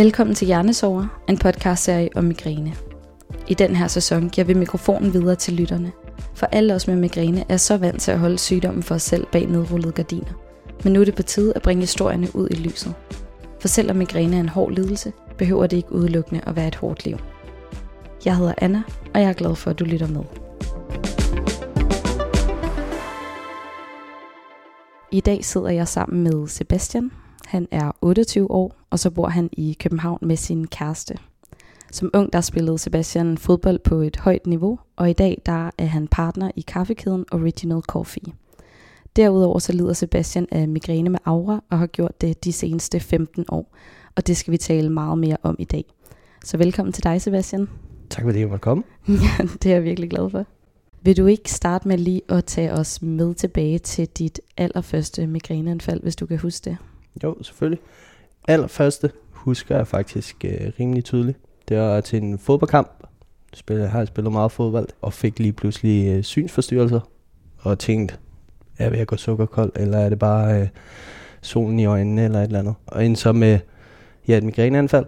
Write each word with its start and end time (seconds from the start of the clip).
Velkommen 0.00 0.34
til 0.34 0.46
Hjernesover, 0.46 1.22
en 1.28 1.38
podcastserie 1.38 2.08
om 2.16 2.24
migræne. 2.24 2.74
I 3.48 3.54
den 3.54 3.76
her 3.76 3.88
sæson 3.88 4.28
giver 4.28 4.44
vi 4.44 4.54
mikrofonen 4.54 5.12
videre 5.12 5.36
til 5.36 5.54
lytterne, 5.54 5.92
for 6.34 6.46
alle 6.46 6.74
os 6.74 6.86
med 6.86 6.96
migræne 6.96 7.44
er 7.48 7.56
så 7.56 7.76
vant 7.76 8.02
til 8.02 8.10
at 8.10 8.18
holde 8.18 8.38
sygdommen 8.38 8.82
for 8.82 8.94
os 8.94 9.02
selv 9.02 9.26
bag 9.32 9.46
nedrullede 9.46 9.92
gardiner. 9.92 10.32
Men 10.84 10.92
nu 10.92 11.00
er 11.00 11.04
det 11.04 11.14
på 11.14 11.22
tide 11.22 11.52
at 11.56 11.62
bringe 11.62 11.80
historierne 11.80 12.36
ud 12.36 12.48
i 12.50 12.54
lyset. 12.54 12.94
For 13.60 13.68
selvom 13.68 13.96
migræne 13.96 14.36
er 14.36 14.40
en 14.40 14.48
hård 14.48 14.72
lidelse, 14.72 15.12
behøver 15.38 15.66
det 15.66 15.76
ikke 15.76 15.92
udelukkende 15.92 16.40
at 16.46 16.56
være 16.56 16.68
et 16.68 16.76
hårdt 16.76 17.04
liv. 17.04 17.18
Jeg 18.24 18.36
hedder 18.36 18.54
Anna, 18.58 18.82
og 19.14 19.20
jeg 19.20 19.28
er 19.28 19.32
glad 19.32 19.54
for, 19.54 19.70
at 19.70 19.78
du 19.78 19.84
lytter 19.84 20.08
med. 20.08 20.22
I 25.12 25.20
dag 25.20 25.44
sidder 25.44 25.68
jeg 25.68 25.88
sammen 25.88 26.22
med 26.22 26.48
Sebastian. 26.48 27.10
Han 27.50 27.68
er 27.70 27.92
28 28.02 28.50
år, 28.50 28.74
og 28.90 28.98
så 28.98 29.10
bor 29.10 29.28
han 29.28 29.48
i 29.52 29.76
København 29.80 30.18
med 30.22 30.36
sin 30.36 30.66
kæreste. 30.66 31.14
Som 31.92 32.10
ung 32.14 32.32
der 32.32 32.40
spillede 32.40 32.78
Sebastian 32.78 33.38
fodbold 33.38 33.78
på 33.78 33.94
et 33.94 34.16
højt 34.16 34.46
niveau, 34.46 34.78
og 34.96 35.10
i 35.10 35.12
dag 35.12 35.42
der 35.46 35.70
er 35.78 35.86
han 35.86 36.08
partner 36.08 36.50
i 36.56 36.60
kaffekæden 36.60 37.24
Original 37.32 37.80
Coffee. 37.80 38.32
Derudover 39.16 39.58
så 39.58 39.72
lider 39.72 39.92
Sebastian 39.92 40.46
af 40.50 40.68
migræne 40.68 41.10
med 41.10 41.18
aura 41.24 41.62
og 41.70 41.78
har 41.78 41.86
gjort 41.86 42.20
det 42.20 42.44
de 42.44 42.52
seneste 42.52 43.00
15 43.00 43.44
år, 43.48 43.76
og 44.16 44.26
det 44.26 44.36
skal 44.36 44.52
vi 44.52 44.56
tale 44.56 44.90
meget 44.90 45.18
mere 45.18 45.36
om 45.42 45.56
i 45.58 45.64
dag. 45.64 45.84
Så 46.44 46.56
velkommen 46.56 46.92
til 46.92 47.04
dig, 47.04 47.22
Sebastian. 47.22 47.68
Tak 48.10 48.24
fordi 48.24 48.38
jeg 48.38 48.48
måtte 48.48 48.62
komme. 48.62 48.84
ja, 49.08 49.44
det 49.62 49.66
er 49.66 49.74
jeg 49.74 49.84
virkelig 49.84 50.10
glad 50.10 50.30
for. 50.30 50.44
Vil 51.02 51.16
du 51.16 51.26
ikke 51.26 51.52
starte 51.52 51.88
med 51.88 51.98
lige 51.98 52.22
at 52.28 52.44
tage 52.44 52.72
os 52.72 53.02
med 53.02 53.34
tilbage 53.34 53.78
til 53.78 54.08
dit 54.08 54.40
allerførste 54.56 55.26
migræneanfald, 55.26 56.02
hvis 56.02 56.16
du 56.16 56.26
kan 56.26 56.38
huske 56.38 56.70
det? 56.70 56.76
Jo, 57.22 57.42
selvfølgelig. 57.42 57.80
Allerførste 58.48 59.10
husker 59.30 59.76
jeg 59.76 59.86
faktisk 59.86 60.44
øh, 60.44 60.72
rimelig 60.80 61.04
tydeligt. 61.04 61.38
Det 61.68 61.76
var 61.76 62.00
til 62.00 62.22
en 62.22 62.38
fodboldkamp. 62.38 62.90
Jeg 63.68 63.90
har 63.90 64.04
spillet 64.04 64.32
meget 64.32 64.52
fodbold, 64.52 64.88
og 65.02 65.12
fik 65.12 65.38
lige 65.38 65.52
pludselig 65.52 66.16
øh, 66.16 66.22
synsforstyrrelser. 66.22 67.00
Og 67.58 67.78
tænkte, 67.78 68.14
er 68.78 68.84
jeg 68.84 68.92
ved 68.92 68.98
at 68.98 69.06
gå 69.06 69.16
sukkerkold, 69.16 69.72
eller 69.76 69.98
er 69.98 70.08
det 70.08 70.18
bare 70.18 70.60
øh, 70.60 70.68
solen 71.42 71.78
i 71.78 71.84
øjnene, 71.84 72.24
eller 72.24 72.38
et 72.38 72.44
eller 72.44 72.58
andet. 72.58 72.74
Og 72.86 73.04
ind 73.04 73.16
så 73.16 73.32
med 73.32 73.58
ja, 74.28 74.36
et 74.36 74.44
migræneanfald. 74.44 75.06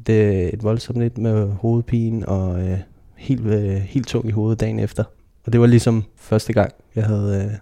Et, 0.00 0.08
øh, 0.08 0.34
et 0.34 0.62
voldsomt 0.62 0.98
lidt 0.98 1.18
med 1.18 1.48
hovedpine, 1.48 2.28
og 2.28 2.62
øh, 2.62 2.78
helt, 3.16 3.46
øh, 3.46 3.70
helt 3.70 4.08
tung 4.08 4.28
i 4.28 4.30
hovedet 4.30 4.60
dagen 4.60 4.78
efter. 4.78 5.04
Og 5.46 5.52
det 5.52 5.60
var 5.60 5.66
ligesom 5.66 6.04
første 6.16 6.52
gang, 6.52 6.72
jeg 6.94 7.04
havde 7.04 7.44
øh, 7.44 7.58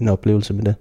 en 0.00 0.08
oplevelse 0.08 0.54
med 0.54 0.64
det. 0.64 0.74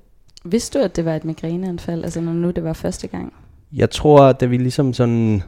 Vidste 0.51 0.79
du, 0.79 0.83
at 0.83 0.95
det 0.95 1.05
var 1.05 1.15
et 1.15 1.25
migræneanfald, 1.25 2.03
altså 2.03 2.21
når 2.21 2.33
nu 2.33 2.51
det 2.51 2.63
var 2.63 2.73
første 2.73 3.07
gang? 3.07 3.33
Jeg 3.73 3.89
tror, 3.89 4.31
da 4.31 4.45
vi 4.45 4.57
ligesom 4.57 4.93
sådan 4.93 5.43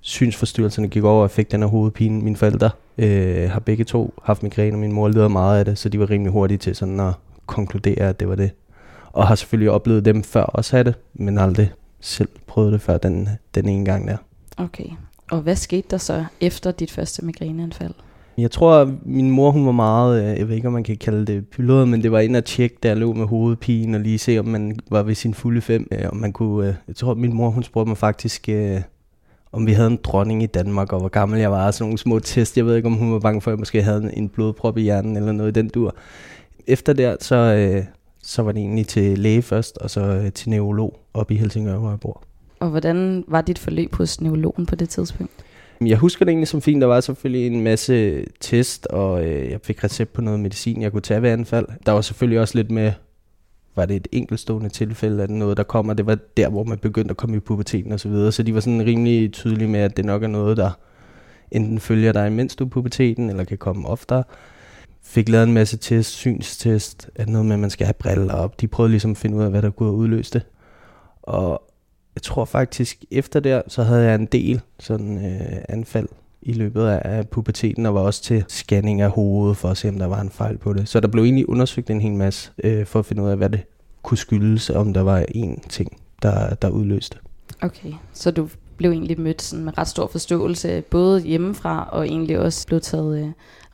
synsforstyrrelserne 0.00 0.88
gik 0.88 1.04
over, 1.04 1.22
og 1.22 1.30
fik 1.30 1.52
den 1.52 1.62
her 1.62 1.68
hovedpine. 1.68 2.22
Mine 2.22 2.36
forældre 2.36 2.70
øh, 2.98 3.50
har 3.50 3.60
begge 3.60 3.84
to 3.84 4.14
haft 4.22 4.42
migræne, 4.42 4.76
og 4.76 4.80
min 4.80 4.92
mor 4.92 5.08
lider 5.08 5.28
meget 5.28 5.58
af 5.58 5.64
det, 5.64 5.78
så 5.78 5.88
de 5.88 6.00
var 6.00 6.10
rimelig 6.10 6.32
hurtige 6.32 6.58
til 6.58 6.76
sådan 6.76 7.00
at 7.00 7.12
konkludere, 7.46 8.08
at 8.08 8.20
det 8.20 8.28
var 8.28 8.34
det. 8.34 8.50
Og 9.12 9.26
har 9.26 9.34
selvfølgelig 9.34 9.70
oplevet 9.70 10.04
dem 10.04 10.22
før 10.22 10.42
også 10.42 10.76
have 10.76 10.84
det, 10.84 10.94
men 11.14 11.38
aldrig 11.38 11.72
selv 12.00 12.28
prøvet 12.46 12.72
det 12.72 12.80
før 12.80 12.98
den, 12.98 13.28
den 13.54 13.68
ene 13.68 13.84
gang 13.84 14.08
der. 14.08 14.16
Okay. 14.56 14.86
Og 15.30 15.40
hvad 15.40 15.56
skete 15.56 15.86
der 15.90 15.96
så 15.96 16.24
efter 16.40 16.70
dit 16.70 16.90
første 16.90 17.24
migræneanfald? 17.24 17.94
Jeg 18.40 18.50
tror, 18.50 18.72
at 18.72 18.88
min 19.06 19.30
mor 19.30 19.50
hun 19.50 19.66
var 19.66 19.72
meget, 19.72 20.22
øh, 20.22 20.38
jeg 20.38 20.48
ved 20.48 20.56
ikke 20.56 20.68
om 20.68 20.74
man 20.74 20.84
kan 20.84 20.96
kalde 20.96 21.26
det 21.26 21.48
pyldet, 21.48 21.88
men 21.88 22.02
det 22.02 22.12
var 22.12 22.20
ind 22.20 22.36
at 22.36 22.44
tjekke, 22.44 22.76
der 22.82 22.94
lå 22.94 23.12
med 23.12 23.26
hovedpine, 23.26 23.96
og 23.96 24.00
lige 24.00 24.18
se, 24.18 24.38
om 24.38 24.46
man 24.46 24.76
var 24.90 25.02
ved 25.02 25.14
sin 25.14 25.34
fulde 25.34 25.60
fem. 25.60 25.88
Øh, 25.92 26.08
om 26.12 26.16
man 26.16 26.32
kunne, 26.32 26.68
øh, 26.68 26.74
jeg 26.88 26.96
tror, 26.96 27.10
at 27.10 27.16
min 27.16 27.34
mor 27.34 27.50
hun 27.50 27.62
spurgte 27.62 27.88
mig 27.88 27.96
faktisk, 27.96 28.48
om 29.52 29.66
vi 29.66 29.72
havde 29.72 29.90
en 29.90 29.98
dronning 30.02 30.42
i 30.42 30.46
Danmark, 30.46 30.92
og 30.92 31.00
hvor 31.00 31.08
gammel 31.08 31.40
jeg 31.40 31.50
var, 31.50 31.70
sådan 31.70 31.84
nogle 31.84 31.98
små 31.98 32.18
test. 32.18 32.56
Jeg 32.56 32.66
ved 32.66 32.76
ikke, 32.76 32.86
om 32.86 32.94
hun 32.94 33.12
var 33.12 33.18
bange 33.18 33.40
for, 33.40 33.50
at 33.50 33.52
jeg 33.52 33.58
måske 33.58 33.82
havde 33.82 34.10
en 34.16 34.28
blodprop 34.28 34.78
i 34.78 34.82
hjernen, 34.82 35.16
eller 35.16 35.32
noget 35.32 35.56
i 35.56 35.60
den 35.60 35.68
dur. 35.68 35.94
Efter 36.66 36.92
der, 36.92 37.16
så, 37.20 37.82
så 38.22 38.42
var 38.42 38.52
det 38.52 38.60
egentlig 38.60 38.86
til 38.86 39.18
læge 39.18 39.42
først, 39.42 39.78
og 39.78 39.90
så 39.90 40.30
til 40.34 40.50
neurolog 40.50 41.00
op 41.14 41.30
i 41.30 41.34
Helsingør, 41.36 41.78
hvor 41.78 41.88
jeg 41.88 42.00
bor. 42.00 42.22
Og 42.60 42.68
hvordan 42.68 43.24
var 43.28 43.40
dit 43.40 43.58
forløb 43.58 43.94
hos 43.94 44.20
neurologen 44.20 44.66
på 44.66 44.74
det 44.74 44.88
tidspunkt? 44.88 45.32
Jeg 45.86 45.98
husker 45.98 46.24
det 46.24 46.32
egentlig 46.32 46.48
som 46.48 46.62
fint. 46.62 46.80
Der 46.80 46.86
var 46.86 47.00
selvfølgelig 47.00 47.46
en 47.46 47.60
masse 47.60 48.24
test, 48.40 48.86
og 48.86 49.24
øh, 49.24 49.50
jeg 49.50 49.60
fik 49.64 49.84
recept 49.84 50.12
på 50.12 50.20
noget 50.20 50.40
medicin, 50.40 50.82
jeg 50.82 50.92
kunne 50.92 51.00
tage 51.00 51.22
ved 51.22 51.30
anfald. 51.30 51.66
Der 51.86 51.92
var 51.92 52.00
selvfølgelig 52.00 52.40
også 52.40 52.58
lidt 52.58 52.70
med, 52.70 52.92
var 53.76 53.86
det 53.86 53.96
et 53.96 54.08
enkeltstående 54.12 54.68
tilfælde, 54.68 55.22
af 55.22 55.30
noget, 55.30 55.56
der 55.56 55.62
kommer. 55.62 55.94
Det 55.94 56.06
var 56.06 56.18
der, 56.36 56.48
hvor 56.48 56.64
man 56.64 56.78
begyndte 56.78 57.10
at 57.10 57.16
komme 57.16 57.36
i 57.36 57.40
puberteten 57.40 57.92
og 57.92 58.00
så 58.00 58.08
videre. 58.08 58.32
Så 58.32 58.42
de 58.42 58.54
var 58.54 58.60
sådan 58.60 58.86
rimelig 58.86 59.32
tydelige 59.32 59.68
med, 59.68 59.80
at 59.80 59.96
det 59.96 60.04
nok 60.04 60.22
er 60.22 60.28
noget, 60.28 60.56
der 60.56 60.70
enten 61.50 61.80
følger 61.80 62.12
dig, 62.12 62.32
mens 62.32 62.56
du 62.56 62.64
er 62.64 62.68
puberteten, 62.68 63.30
eller 63.30 63.44
kan 63.44 63.58
komme 63.58 63.88
oftere. 63.88 64.24
Fik 65.02 65.28
lavet 65.28 65.46
en 65.46 65.54
masse 65.54 65.76
test, 65.76 66.10
synstest, 66.10 67.10
at 67.14 67.28
noget 67.28 67.46
med, 67.46 67.54
at 67.54 67.60
man 67.60 67.70
skal 67.70 67.86
have 67.86 67.94
briller 67.94 68.34
op. 68.34 68.60
De 68.60 68.68
prøvede 68.68 68.90
ligesom 68.90 69.10
at 69.10 69.16
finde 69.16 69.36
ud 69.36 69.42
af, 69.42 69.50
hvad 69.50 69.62
der 69.62 69.70
kunne 69.70 69.92
udløse 69.92 70.32
det. 70.32 70.42
Og 71.22 71.69
jeg 72.14 72.22
tror 72.22 72.44
faktisk, 72.44 73.04
efter 73.10 73.40
der, 73.40 73.62
så 73.68 73.82
havde 73.82 74.04
jeg 74.04 74.14
en 74.14 74.26
del 74.26 74.60
sådan 74.80 75.24
øh, 75.26 75.58
anfald 75.68 76.08
i 76.42 76.52
løbet 76.52 76.86
af 76.86 77.28
puberteten, 77.28 77.86
og 77.86 77.94
var 77.94 78.00
også 78.00 78.22
til 78.22 78.44
scanning 78.48 79.00
af 79.00 79.10
hovedet 79.10 79.56
for 79.56 79.68
at 79.68 79.76
se, 79.76 79.88
om 79.88 79.98
der 79.98 80.06
var 80.06 80.20
en 80.20 80.30
fejl 80.30 80.58
på 80.58 80.72
det. 80.72 80.88
Så 80.88 81.00
der 81.00 81.08
blev 81.08 81.24
egentlig 81.24 81.48
undersøgt 81.48 81.90
en 81.90 82.00
hel 82.00 82.12
masse 82.12 82.50
øh, 82.64 82.86
for 82.86 82.98
at 82.98 83.06
finde 83.06 83.22
ud 83.22 83.28
af, 83.28 83.36
hvad 83.36 83.50
det 83.50 83.60
kunne 84.02 84.18
skyldes, 84.18 84.70
om 84.70 84.92
der 84.92 85.00
var 85.00 85.24
en 85.28 85.60
ting, 85.68 85.96
der, 86.22 86.54
der 86.54 86.68
udløste. 86.68 87.18
Okay, 87.62 87.92
så 88.12 88.30
du 88.30 88.48
blev 88.76 88.90
egentlig 88.90 89.20
mødt 89.20 89.42
sådan 89.42 89.64
med 89.64 89.78
ret 89.78 89.88
stor 89.88 90.06
forståelse, 90.06 90.80
både 90.80 91.20
hjemmefra 91.20 91.88
og 91.92 92.08
egentlig 92.08 92.38
også 92.38 92.66
blev 92.66 92.80
taget 92.80 93.24
øh, 93.24 93.28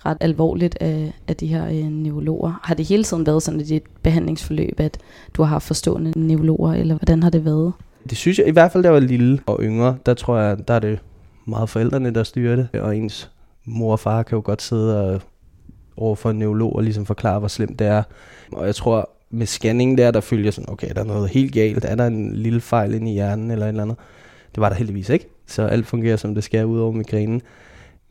ret 0.06 0.16
alvorligt 0.20 0.76
af, 0.80 1.12
af 1.28 1.36
de 1.36 1.46
her 1.46 1.66
øh, 1.66 1.88
neurologer. 1.88 2.60
Har 2.62 2.74
det 2.74 2.88
hele 2.88 3.04
tiden 3.04 3.26
været 3.26 3.42
sådan 3.42 3.60
i 3.60 3.64
dit 3.64 3.82
behandlingsforløb, 4.02 4.80
at 4.80 4.98
du 5.34 5.42
har 5.42 5.48
haft 5.48 5.66
forstående 5.66 6.18
neurologer, 6.18 6.72
eller 6.72 6.94
hvordan 6.94 7.22
har 7.22 7.30
det 7.30 7.44
været? 7.44 7.72
Det 8.10 8.18
synes 8.18 8.38
jeg, 8.38 8.48
i 8.48 8.50
hvert 8.50 8.72
fald 8.72 8.82
da 8.82 8.86
jeg 8.86 8.94
var 8.94 9.00
lille 9.00 9.40
og 9.46 9.58
yngre, 9.62 9.96
der 10.06 10.14
tror 10.14 10.38
jeg, 10.38 10.68
der 10.68 10.74
er 10.74 10.78
det 10.78 10.98
meget 11.46 11.68
forældrene, 11.68 12.14
der 12.14 12.22
styrer 12.22 12.56
det. 12.56 12.80
Og 12.80 12.96
ens 12.96 13.30
mor 13.64 13.92
og 13.92 14.00
far 14.00 14.22
kan 14.22 14.36
jo 14.36 14.42
godt 14.44 14.62
sidde 14.62 15.10
og 15.10 15.20
over 15.96 16.16
for 16.16 16.30
en 16.30 16.38
neurolog 16.38 16.76
og 16.76 16.82
ligesom 16.82 17.06
forklare, 17.06 17.38
hvor 17.38 17.48
slemt 17.48 17.78
det 17.78 17.86
er. 17.86 18.02
Og 18.52 18.66
jeg 18.66 18.74
tror, 18.74 19.10
med 19.30 19.46
scanning 19.46 19.98
der, 19.98 20.10
der 20.10 20.20
følger 20.20 20.50
sådan, 20.50 20.70
okay, 20.72 20.88
der 20.94 21.00
er 21.00 21.04
noget 21.04 21.30
helt 21.30 21.52
galt. 21.52 21.84
Er 21.84 21.94
der 21.94 22.06
en 22.06 22.32
lille 22.32 22.60
fejl 22.60 22.94
inde 22.94 23.10
i 23.10 23.14
hjernen 23.14 23.50
eller 23.50 23.66
et 23.66 23.68
eller 23.68 23.82
andet? 23.82 23.96
Det 24.54 24.60
var 24.60 24.68
der 24.68 24.76
heldigvis 24.76 25.08
ikke. 25.08 25.28
Så 25.46 25.62
alt 25.62 25.86
fungerer, 25.86 26.16
som 26.16 26.34
det 26.34 26.44
skal, 26.44 26.66
ud 26.66 26.78
over 26.78 26.92
migrænen. 26.92 27.42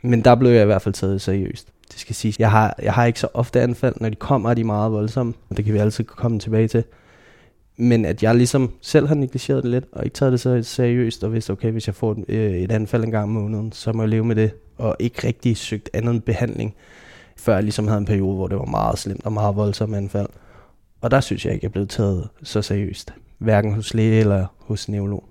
Men 0.01 0.21
der 0.21 0.35
blev 0.35 0.51
jeg 0.51 0.61
i 0.61 0.65
hvert 0.65 0.81
fald 0.81 0.93
taget 0.93 1.21
seriøst. 1.21 1.67
Det 1.91 1.99
skal 1.99 2.15
siges. 2.15 2.39
Jeg 2.39 2.51
har, 2.51 2.75
jeg 2.81 2.93
har 2.93 3.05
ikke 3.05 3.19
så 3.19 3.27
ofte 3.33 3.61
anfald. 3.61 3.95
Når 4.01 4.09
de 4.09 4.15
kommer, 4.15 4.49
er 4.49 4.53
de 4.53 4.63
meget 4.63 4.91
voldsomme. 4.91 5.33
Og 5.49 5.57
det 5.57 5.65
kan 5.65 5.73
vi 5.73 5.79
altid 5.79 6.03
komme 6.03 6.39
tilbage 6.39 6.67
til. 6.67 6.83
Men 7.77 8.05
at 8.05 8.23
jeg 8.23 8.35
ligesom 8.35 8.71
selv 8.81 9.07
har 9.07 9.15
negligeret 9.15 9.63
det 9.63 9.71
lidt, 9.71 9.85
og 9.91 10.05
ikke 10.05 10.13
taget 10.13 10.31
det 10.31 10.39
så 10.39 10.63
seriøst, 10.63 11.23
og 11.23 11.33
vidste, 11.33 11.51
okay, 11.51 11.71
hvis 11.71 11.87
jeg 11.87 11.95
får 11.95 12.11
et, 12.11 12.25
øh, 12.27 12.51
et 12.51 12.71
anfald 12.71 13.03
en 13.03 13.11
gang 13.11 13.23
om 13.23 13.29
måneden, 13.29 13.71
så 13.71 13.93
må 13.93 14.03
jeg 14.03 14.09
leve 14.09 14.25
med 14.25 14.35
det, 14.35 14.51
og 14.77 14.95
ikke 14.99 15.27
rigtig 15.27 15.57
søgt 15.57 15.89
anden 15.93 16.21
behandling, 16.21 16.75
før 17.37 17.53
jeg 17.53 17.63
ligesom 17.63 17.87
havde 17.87 17.97
en 17.97 18.05
periode, 18.05 18.35
hvor 18.35 18.47
det 18.47 18.57
var 18.57 18.65
meget 18.65 18.99
slemt 18.99 19.25
og 19.25 19.33
meget 19.33 19.55
voldsomt 19.55 19.95
anfald. 19.95 20.27
Og 21.01 21.11
der 21.11 21.19
synes 21.19 21.45
jeg 21.45 21.53
ikke, 21.53 21.63
jeg 21.63 21.69
er 21.69 21.71
blevet 21.71 21.89
taget 21.89 22.29
så 22.43 22.61
seriøst, 22.61 23.13
hverken 23.37 23.73
hos 23.73 23.93
læge 23.93 24.19
eller 24.19 24.45
hos 24.59 24.89
neurolog. 24.89 25.23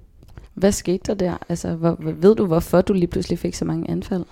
Hvad 0.54 0.72
skete 0.72 1.00
der 1.06 1.14
der? 1.14 1.36
Altså, 1.48 1.74
hvor, 1.74 1.96
ved 2.00 2.34
du, 2.34 2.46
hvorfor 2.46 2.80
du 2.80 2.92
lige 2.92 3.06
pludselig 3.06 3.38
fik 3.38 3.54
så 3.54 3.64
mange 3.64 3.90
anfald? 3.90 4.24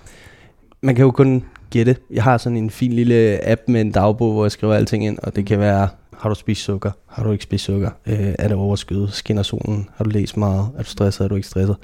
Man 0.81 0.95
kan 0.95 1.05
jo 1.05 1.11
kun 1.11 1.43
gætte. 1.69 1.95
Jeg 2.11 2.23
har 2.23 2.37
sådan 2.37 2.57
en 2.57 2.69
fin 2.69 2.93
lille 2.93 3.47
app 3.47 3.61
med 3.67 3.81
en 3.81 3.91
dagbog, 3.91 4.33
hvor 4.33 4.43
jeg 4.43 4.51
skriver 4.51 4.73
alting 4.73 5.05
ind, 5.05 5.17
og 5.23 5.35
det 5.35 5.45
kan 5.45 5.59
være 5.59 5.87
har 6.23 6.29
du 6.29 6.35
spist 6.35 6.61
sukker? 6.61 6.91
Har 7.07 7.23
du 7.23 7.31
ikke 7.31 7.43
spist 7.43 7.63
sukker? 7.63 7.89
Øh, 8.05 8.35
er 8.39 8.47
det 8.47 8.57
overskyet? 8.57 9.13
Skinner 9.13 9.43
solen? 9.43 9.89
Har 9.95 10.03
du 10.03 10.09
læst 10.09 10.37
meget? 10.37 10.69
Er 10.77 10.83
du 10.83 10.89
stresset? 10.89 11.23
Er 11.23 11.27
du 11.27 11.35
ikke 11.35 11.47
stresset? 11.47 11.75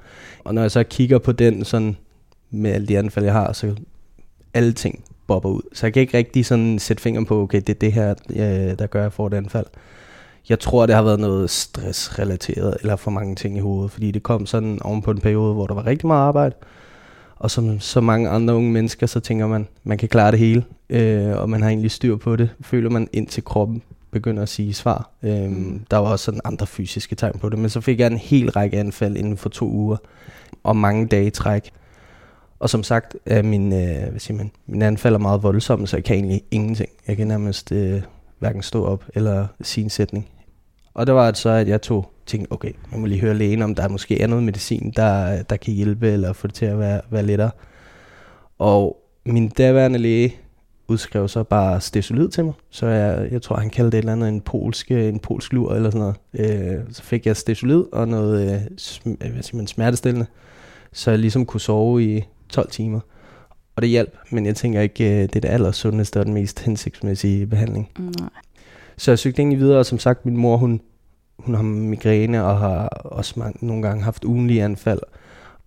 Og 0.43 0.53
når 0.53 0.61
jeg 0.61 0.71
så 0.71 0.83
kigger 0.83 1.17
på 1.17 1.31
den 1.31 1.65
sådan 1.65 1.97
med 2.49 2.71
alle 2.71 2.87
de 2.87 2.97
anfald, 2.97 3.25
jeg 3.25 3.33
har, 3.33 3.53
så 3.53 3.75
alle 4.53 4.73
ting 4.73 5.03
bobber 5.27 5.49
ud. 5.49 5.61
Så 5.73 5.85
jeg 5.85 5.93
kan 5.93 6.01
ikke 6.01 6.17
rigtig 6.17 6.45
sådan 6.45 6.79
sætte 6.79 7.03
fingeren 7.03 7.25
på, 7.25 7.41
okay, 7.41 7.57
det 7.57 7.69
er 7.69 7.79
det 7.79 7.93
her, 7.93 8.15
øh, 8.29 8.79
der 8.79 8.87
gør, 8.87 8.99
at 8.99 9.03
jeg 9.03 9.13
får 9.13 9.27
et 9.27 9.33
anfald. 9.33 9.65
Jeg 10.49 10.59
tror, 10.59 10.85
det 10.85 10.95
har 10.95 11.03
været 11.03 11.19
noget 11.19 11.49
stressrelateret, 11.49 12.77
eller 12.81 12.95
for 12.95 13.11
mange 13.11 13.35
ting 13.35 13.57
i 13.57 13.59
hovedet, 13.59 13.91
fordi 13.91 14.11
det 14.11 14.23
kom 14.23 14.45
sådan 14.45 14.79
oven 14.81 15.01
på 15.01 15.11
en 15.11 15.21
periode, 15.21 15.53
hvor 15.53 15.67
der 15.67 15.73
var 15.73 15.85
rigtig 15.85 16.07
meget 16.07 16.21
arbejde, 16.21 16.55
og 17.35 17.51
som 17.51 17.79
så 17.79 18.01
mange 18.01 18.29
andre 18.29 18.55
unge 18.55 18.71
mennesker, 18.71 19.07
så 19.07 19.19
tænker 19.19 19.47
man, 19.47 19.67
man 19.83 19.97
kan 19.97 20.09
klare 20.09 20.31
det 20.31 20.39
hele, 20.39 20.63
øh, 20.89 21.37
og 21.37 21.49
man 21.49 21.61
har 21.61 21.69
egentlig 21.69 21.91
styr 21.91 22.15
på 22.15 22.35
det, 22.35 22.49
føler 22.61 22.89
man 22.89 23.07
ind 23.13 23.27
til 23.27 23.43
kroppen 23.43 23.81
begynder 24.11 24.43
at 24.43 24.49
sige 24.49 24.73
svar. 24.73 25.11
Øhm, 25.23 25.51
mm. 25.51 25.85
Der 25.91 25.97
var 25.97 26.11
også 26.11 26.25
sådan 26.25 26.41
andre 26.43 26.67
fysiske 26.67 27.15
tegn 27.15 27.39
på 27.39 27.49
det, 27.49 27.59
men 27.59 27.69
så 27.69 27.81
fik 27.81 27.99
jeg 27.99 28.07
en 28.07 28.17
hel 28.17 28.51
række 28.51 28.77
anfald 28.77 29.17
inden 29.17 29.37
for 29.37 29.49
to 29.49 29.69
uger, 29.69 29.97
og 30.63 30.75
mange 30.75 31.07
dage 31.07 31.27
i 31.27 31.29
træk. 31.29 31.71
Og 32.59 32.69
som 32.69 32.83
sagt, 32.83 33.15
er 33.25 33.43
min, 33.43 33.73
øh, 33.73 34.09
hvad 34.09 34.19
siger 34.19 34.37
man, 34.37 34.51
min 34.67 34.81
anfald 34.81 35.15
er 35.15 35.19
meget 35.19 35.43
voldsomme, 35.43 35.87
så 35.87 35.97
jeg 35.97 36.03
kan 36.03 36.15
egentlig 36.15 36.41
ingenting. 36.51 36.89
Jeg 37.07 37.17
kan 37.17 37.27
nærmest 37.27 37.71
øh, 37.71 38.01
hverken 38.39 38.61
stå 38.61 38.85
op 38.85 39.05
eller 39.13 39.47
sige 39.61 39.83
en 39.83 39.89
sætning. 39.89 40.27
Og 40.93 41.07
der 41.07 41.13
var 41.13 41.25
det 41.25 41.37
så, 41.37 41.49
at 41.49 41.67
jeg 41.67 41.81
tog 41.81 42.11
tænkte, 42.25 42.51
okay, 42.51 42.71
jeg 42.91 42.99
må 42.99 43.05
lige 43.05 43.21
høre 43.21 43.33
lægen, 43.33 43.61
om 43.61 43.75
der 43.75 43.87
måske 43.87 44.21
er 44.21 44.27
noget 44.27 44.43
medicin, 44.43 44.93
der, 44.95 45.43
der 45.43 45.57
kan 45.57 45.73
hjælpe, 45.73 46.11
eller 46.11 46.33
få 46.33 46.47
det 46.47 46.55
til 46.55 46.65
at 46.65 46.79
være, 46.79 47.01
være 47.09 47.23
lettere. 47.23 47.51
Og 48.59 48.97
min 49.25 49.49
daværende 49.49 49.99
læge 49.99 50.35
udskrev 50.89 51.27
så 51.27 51.43
bare 51.43 51.81
stesolid 51.81 52.29
til 52.29 52.45
mig. 52.45 52.53
Så 52.69 52.87
jeg, 52.87 53.31
jeg 53.31 53.41
tror, 53.41 53.55
han 53.55 53.69
kaldte 53.69 53.91
det 53.91 53.97
et 53.97 53.99
eller 53.99 54.11
andet 54.11 54.29
en 54.29 54.41
polsk, 54.41 54.91
en 54.91 55.19
polsk 55.19 55.53
lur 55.53 55.73
eller 55.73 55.89
sådan 55.89 56.13
noget. 56.33 56.51
Øh, 56.73 56.79
så 56.91 57.03
fik 57.03 57.25
jeg 57.25 57.37
stesolid 57.37 57.83
og 57.91 58.07
noget 58.07 58.53
øh, 58.53 58.61
sm- 58.81 59.29
hvad 59.31 59.43
siger 59.43 59.57
man, 59.57 59.67
smertestillende, 59.67 60.25
så 60.93 61.11
jeg 61.11 61.19
ligesom 61.19 61.45
kunne 61.45 61.61
sove 61.61 62.03
i 62.03 62.23
12 62.49 62.71
timer. 62.71 62.99
Og 63.75 63.81
det 63.81 63.89
hjalp, 63.89 64.17
men 64.31 64.45
jeg 64.45 64.55
tænker 64.55 64.81
ikke, 64.81 65.03
øh, 65.03 65.21
det 65.21 65.35
er 65.35 65.39
det 65.39 65.49
allersundeste 65.49 66.19
og 66.19 66.25
den 66.25 66.33
mest 66.33 66.59
hensigtsmæssige 66.59 67.47
behandling. 67.47 67.89
Nej. 67.97 68.29
Så 68.97 69.11
jeg 69.11 69.19
søgte 69.19 69.39
egentlig 69.39 69.59
videre, 69.59 69.79
og 69.79 69.85
som 69.85 69.99
sagt, 69.99 70.25
min 70.25 70.37
mor, 70.37 70.57
hun, 70.57 70.81
hun 71.39 71.55
har 71.55 71.63
migræne 71.63 72.45
og 72.45 72.59
har 72.59 72.87
også 72.87 73.33
mange, 73.39 73.65
nogle 73.65 73.81
gange 73.81 74.03
haft 74.03 74.23
ugenlige 74.23 74.63
anfald. 74.63 74.99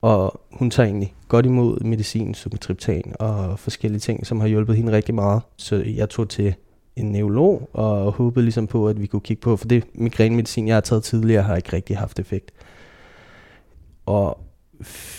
Og 0.02 0.40
hun 0.52 0.70
tager 0.70 0.87
egentlig 0.87 1.14
godt 1.28 1.46
imod 1.46 1.81
medicin, 1.81 2.34
sumatriptan 2.34 3.14
og 3.19 3.58
forskellige 3.58 4.00
ting, 4.00 4.26
som 4.26 4.40
har 4.40 4.46
hjulpet 4.46 4.76
hende 4.76 4.93
rigtig 4.93 5.14
meget. 5.14 5.43
Så 5.56 5.76
jeg 5.76 6.08
tog 6.08 6.28
til 6.28 6.54
en 6.96 7.12
neurolog 7.12 7.70
og 7.72 8.12
håbede 8.12 8.44
ligesom 8.44 8.66
på, 8.66 8.88
at 8.88 9.00
vi 9.00 9.06
kunne 9.06 9.20
kigge 9.20 9.40
på, 9.40 9.56
for 9.56 9.69
det 9.69 9.84
migrænemedicin, 9.94 10.69
jeg 10.69 10.76
har 10.76 10.81
taget 10.81 11.02
tidligere, 11.02 11.43
har 11.43 11.56
ikke 11.56 11.72
rigtig 11.72 11.99
haft 11.99 12.19
effekt. 12.19 12.50
Og 14.06 14.38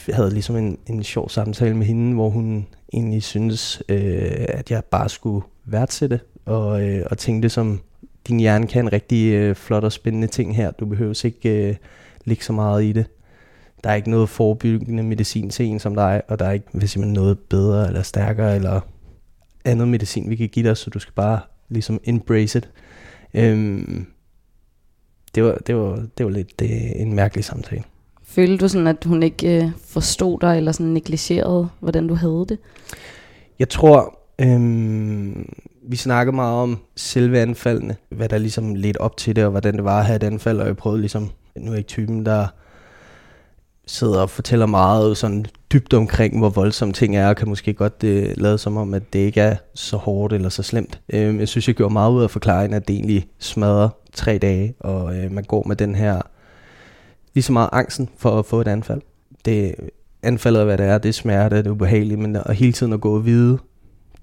jeg 0.08 0.16
havde 0.16 0.32
ligesom 0.32 0.56
en, 0.56 0.78
en 0.88 1.04
sjov 1.04 1.30
samtale 1.30 1.78
med 1.78 1.86
hende, 1.86 2.14
hvor 2.14 2.30
hun 2.30 2.68
egentlig 2.94 3.24
syntes, 3.24 3.84
øh, 3.90 4.46
at 4.50 4.72
jeg 4.72 4.84
bare 4.84 5.10
skulle 5.10 5.46
værdsætte 5.66 6.20
og, 6.46 6.90
øh, 6.90 7.06
og 7.12 7.18
tænke 7.18 7.44
det 7.44 7.52
som, 7.52 7.80
din 8.28 8.40
hjerne 8.40 8.68
kan 8.68 8.86
en 8.86 8.94
rigtig 8.94 9.34
øh, 9.34 9.56
flot 9.56 9.84
og 9.84 9.92
spændende 9.92 10.28
ting 10.28 10.56
her. 10.56 10.72
Du 10.72 10.86
behøver 10.86 11.26
ikke 11.26 11.70
øh, 11.70 11.76
ligge 12.26 12.44
så 12.44 12.54
meget 12.54 12.84
i 12.84 12.92
det. 12.92 13.06
Der 13.84 13.90
er 13.90 13.96
ikke 13.96 14.10
noget 14.10 14.30
forebyggende 14.30 15.04
medicin 15.04 15.50
til 15.50 15.66
en 15.66 15.80
som 15.80 15.96
dig, 15.96 16.22
og 16.28 16.40
der 16.40 16.46
er 16.46 16.52
ikke 16.52 16.66
hvis 16.74 16.98
man 16.98 17.08
noget 17.08 17.40
bedre 17.40 17.88
eller 17.88 18.02
stærkere 18.02 18.56
eller 18.56 18.82
andet 19.66 19.88
medicin, 19.88 20.30
vi 20.30 20.36
kan 20.36 20.50
give 20.50 20.70
dig, 20.70 20.78
så 20.78 20.90
du 20.90 21.00
skal 21.00 21.14
bare 21.14 21.40
ligesom 21.70 22.00
embrace 22.04 22.58
it. 22.58 22.70
Øhm, 23.34 24.06
det, 25.36 25.44
var, 25.44 25.58
det, 25.68 25.76
var, 25.76 26.06
det 26.18 26.26
var 26.26 26.32
lidt 26.32 26.60
det, 26.60 27.02
en 27.02 27.14
mærkelig 27.14 27.46
samtale. 27.46 27.84
Følte 28.24 28.58
du 28.58 28.68
sådan, 28.68 28.88
at 28.88 29.04
hun 29.06 29.24
ikke 29.24 29.64
øh, 29.64 29.72
forstod 29.86 30.40
dig, 30.40 30.58
eller 30.58 30.72
sådan 30.72 30.92
negligerede, 30.94 31.70
hvordan 31.80 32.08
du 32.08 32.14
havde 32.14 32.46
det? 32.50 32.58
Jeg 33.60 33.70
tror, 33.70 34.20
øhm, 34.40 35.54
vi 35.88 35.96
snakkede 35.96 36.36
meget 36.36 36.56
om 36.56 36.80
selve 36.96 37.40
anfaldene, 37.40 37.96
hvad 38.10 38.30
der 38.30 38.38
ligesom 38.38 38.76
ledte 38.76 39.02
op 39.02 39.18
til 39.18 39.36
det, 39.36 39.46
og 39.46 39.52
hvordan 39.52 39.74
det 39.74 39.84
var 39.84 40.00
at 40.00 40.06
have 40.06 40.16
et 40.16 40.24
anfald, 40.24 40.60
og 40.60 40.68
jeg 40.68 40.78
prøvede 40.78 41.02
ligesom, 41.02 41.30
nu 41.56 41.66
er 41.66 41.70
jeg 41.70 41.78
ikke 41.78 41.88
typen, 41.88 42.26
der 42.26 42.48
sidder 43.88 44.22
og 44.22 44.30
fortæller 44.30 44.66
meget 44.66 45.18
sådan 45.18 45.46
dybt 45.74 45.94
omkring, 45.94 46.38
hvor 46.40 46.50
voldsomme 46.50 46.94
ting 46.94 47.16
er, 47.16 47.28
og 47.28 47.36
kan 47.36 47.50
måske 47.50 47.74
godt 47.74 48.02
det, 48.02 48.30
øh, 48.30 48.34
lade 48.38 48.58
som 48.58 48.78
om, 48.78 48.94
at 48.94 49.14
det 49.14 49.20
ikke 49.20 49.42
er 49.42 49.56
så 49.74 49.98
hårdt 49.98 50.34
eller 50.34 50.50
så 50.50 50.64
slemt. 50.64 51.02
Øhm, 51.14 51.40
jeg 51.40 51.48
synes, 51.48 51.68
jeg 51.68 51.76
gjorde 51.76 51.94
meget 51.94 52.12
ud 52.12 52.24
af 52.24 52.32
forklaringen, 52.32 52.76
at 52.76 52.88
det 52.88 52.94
egentlig 52.94 53.28
smadrer 53.40 53.90
tre 54.14 54.38
dage, 54.38 54.74
og 54.80 55.16
øh, 55.16 55.32
man 55.32 55.44
går 55.44 55.64
med 55.68 55.76
den 55.76 55.96
her, 55.96 56.22
lige 57.34 57.44
så 57.44 57.54
meget 57.54 57.70
angsten 57.72 58.10
for 58.18 58.40
at 58.40 58.46
få 58.46 58.62
et 58.62 58.68
anfald. 58.68 59.02
Det 59.46 59.76
anfaldet, 60.24 60.66
hvad 60.66 60.78
det 60.78 60.86
er, 60.86 60.98
det 60.98 61.10
er 61.10 61.14
smerte, 61.14 61.58
det 61.58 61.68
er 61.68 61.72
ubehageligt, 61.72 62.20
men 62.20 62.36
at 62.36 62.56
hele 62.56 62.74
tiden 62.74 62.94
at 62.94 63.02
gå 63.02 63.16
og 63.16 63.26
vide, 63.26 63.58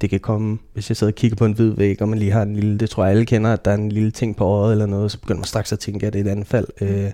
det 0.00 0.10
kan 0.10 0.20
komme, 0.20 0.58
hvis 0.72 0.90
jeg 0.90 0.96
sidder 0.96 1.10
og 1.10 1.14
kigger 1.14 1.36
på 1.36 1.44
en 1.44 1.52
hvid 1.52 1.70
væg, 1.70 2.02
og 2.02 2.08
man 2.08 2.18
lige 2.18 2.30
har 2.30 2.42
en 2.42 2.56
lille, 2.56 2.78
det 2.78 2.90
tror 2.90 3.04
jeg 3.04 3.10
alle 3.10 3.26
kender, 3.26 3.52
at 3.52 3.64
der 3.64 3.70
er 3.70 3.74
en 3.74 3.92
lille 3.92 4.10
ting 4.10 4.36
på 4.36 4.44
øjet 4.44 4.72
eller 4.72 4.86
noget, 4.86 5.10
så 5.10 5.20
begynder 5.20 5.40
man 5.40 5.44
straks 5.44 5.72
at 5.72 5.78
tænke, 5.78 6.06
at 6.06 6.12
det 6.12 6.20
er 6.20 6.24
et 6.24 6.36
anfald. 6.36 6.66
Øh, 6.80 7.10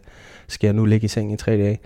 skal 0.49 0.67
jeg 0.67 0.75
nu 0.75 0.85
ligge 0.85 1.05
i 1.05 1.09
seng 1.09 1.33
i 1.33 1.37
tre 1.37 1.53
dage? 1.53 1.79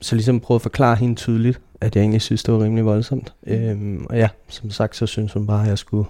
Så 0.00 0.14
ligesom 0.14 0.40
prøve 0.40 0.56
at 0.56 0.62
forklare 0.62 0.96
hende 0.96 1.14
tydeligt, 1.14 1.60
at 1.80 1.96
jeg 1.96 2.02
egentlig 2.02 2.22
synes, 2.22 2.42
det 2.42 2.54
var 2.54 2.62
rimelig 2.62 2.84
voldsomt. 2.84 3.34
Øhm, 3.46 4.06
og 4.10 4.16
ja, 4.16 4.28
som 4.48 4.70
sagt, 4.70 4.96
så 4.96 5.06
synes 5.06 5.32
hun 5.32 5.46
bare, 5.46 5.62
at 5.62 5.68
jeg 5.68 5.78
skulle 5.78 6.08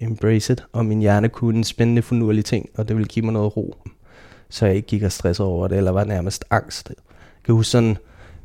embrace 0.00 0.52
it, 0.52 0.64
og 0.72 0.86
min 0.86 1.00
hjerne 1.00 1.28
kunne 1.28 1.58
en 1.58 1.64
spændende, 1.64 2.02
finurlig 2.02 2.44
ting, 2.44 2.68
og 2.74 2.88
det 2.88 2.96
ville 2.96 3.08
give 3.08 3.24
mig 3.24 3.32
noget 3.32 3.56
ro, 3.56 3.76
så 4.48 4.66
jeg 4.66 4.74
ikke 4.74 4.88
gik 4.88 5.02
og 5.02 5.12
stressede 5.12 5.48
over 5.48 5.68
det, 5.68 5.76
eller 5.78 5.90
var 5.90 6.04
nærmest 6.04 6.44
angst. 6.50 6.88
Jeg 6.88 6.96
kan 7.44 7.54
huske 7.54 7.70
sådan, 7.70 7.96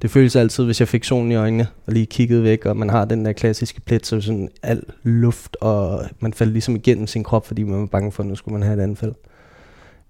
det 0.01 0.11
føles 0.11 0.35
altid, 0.35 0.65
hvis 0.65 0.79
jeg 0.79 0.87
fik 0.87 1.03
solen 1.03 1.31
i 1.31 1.35
øjnene, 1.35 1.67
og 1.85 1.93
lige 1.93 2.05
kiggede 2.05 2.43
væk, 2.43 2.65
og 2.65 2.77
man 2.77 2.89
har 2.89 3.05
den 3.05 3.25
der 3.25 3.33
klassiske 3.33 3.81
plet, 3.81 4.05
så 4.05 4.21
sådan 4.21 4.49
al 4.63 4.83
luft, 5.03 5.55
og 5.55 6.05
man 6.19 6.33
faldt 6.33 6.53
ligesom 6.53 6.75
igennem 6.75 7.07
sin 7.07 7.23
krop, 7.23 7.47
fordi 7.47 7.63
man 7.63 7.79
var 7.79 7.85
bange 7.85 8.11
for, 8.11 8.23
at 8.23 8.29
nu 8.29 8.35
skulle 8.35 8.53
man 8.53 8.67
have 8.67 8.79
et 8.79 8.83
anfald. 8.83 9.13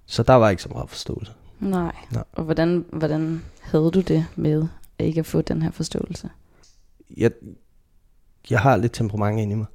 Så 0.05 0.23
der 0.23 0.33
var 0.33 0.49
ikke 0.49 0.61
så 0.61 0.69
meget 0.69 0.89
forståelse. 0.89 1.31
Nej. 1.59 1.95
Nej. 2.11 2.23
Og 2.33 2.43
hvordan, 2.43 2.85
hvordan 2.91 3.41
havde 3.61 3.91
du 3.91 4.01
det 4.01 4.25
med 4.35 4.67
ikke 4.99 5.19
at 5.19 5.25
få 5.25 5.41
den 5.41 5.61
her 5.61 5.71
forståelse? 5.71 6.29
Jeg, 7.17 7.31
jeg 8.49 8.59
har 8.59 8.77
lidt 8.77 8.93
temperament 8.93 9.39
inde 9.41 9.53
i 9.53 9.55
mig. 9.55 9.65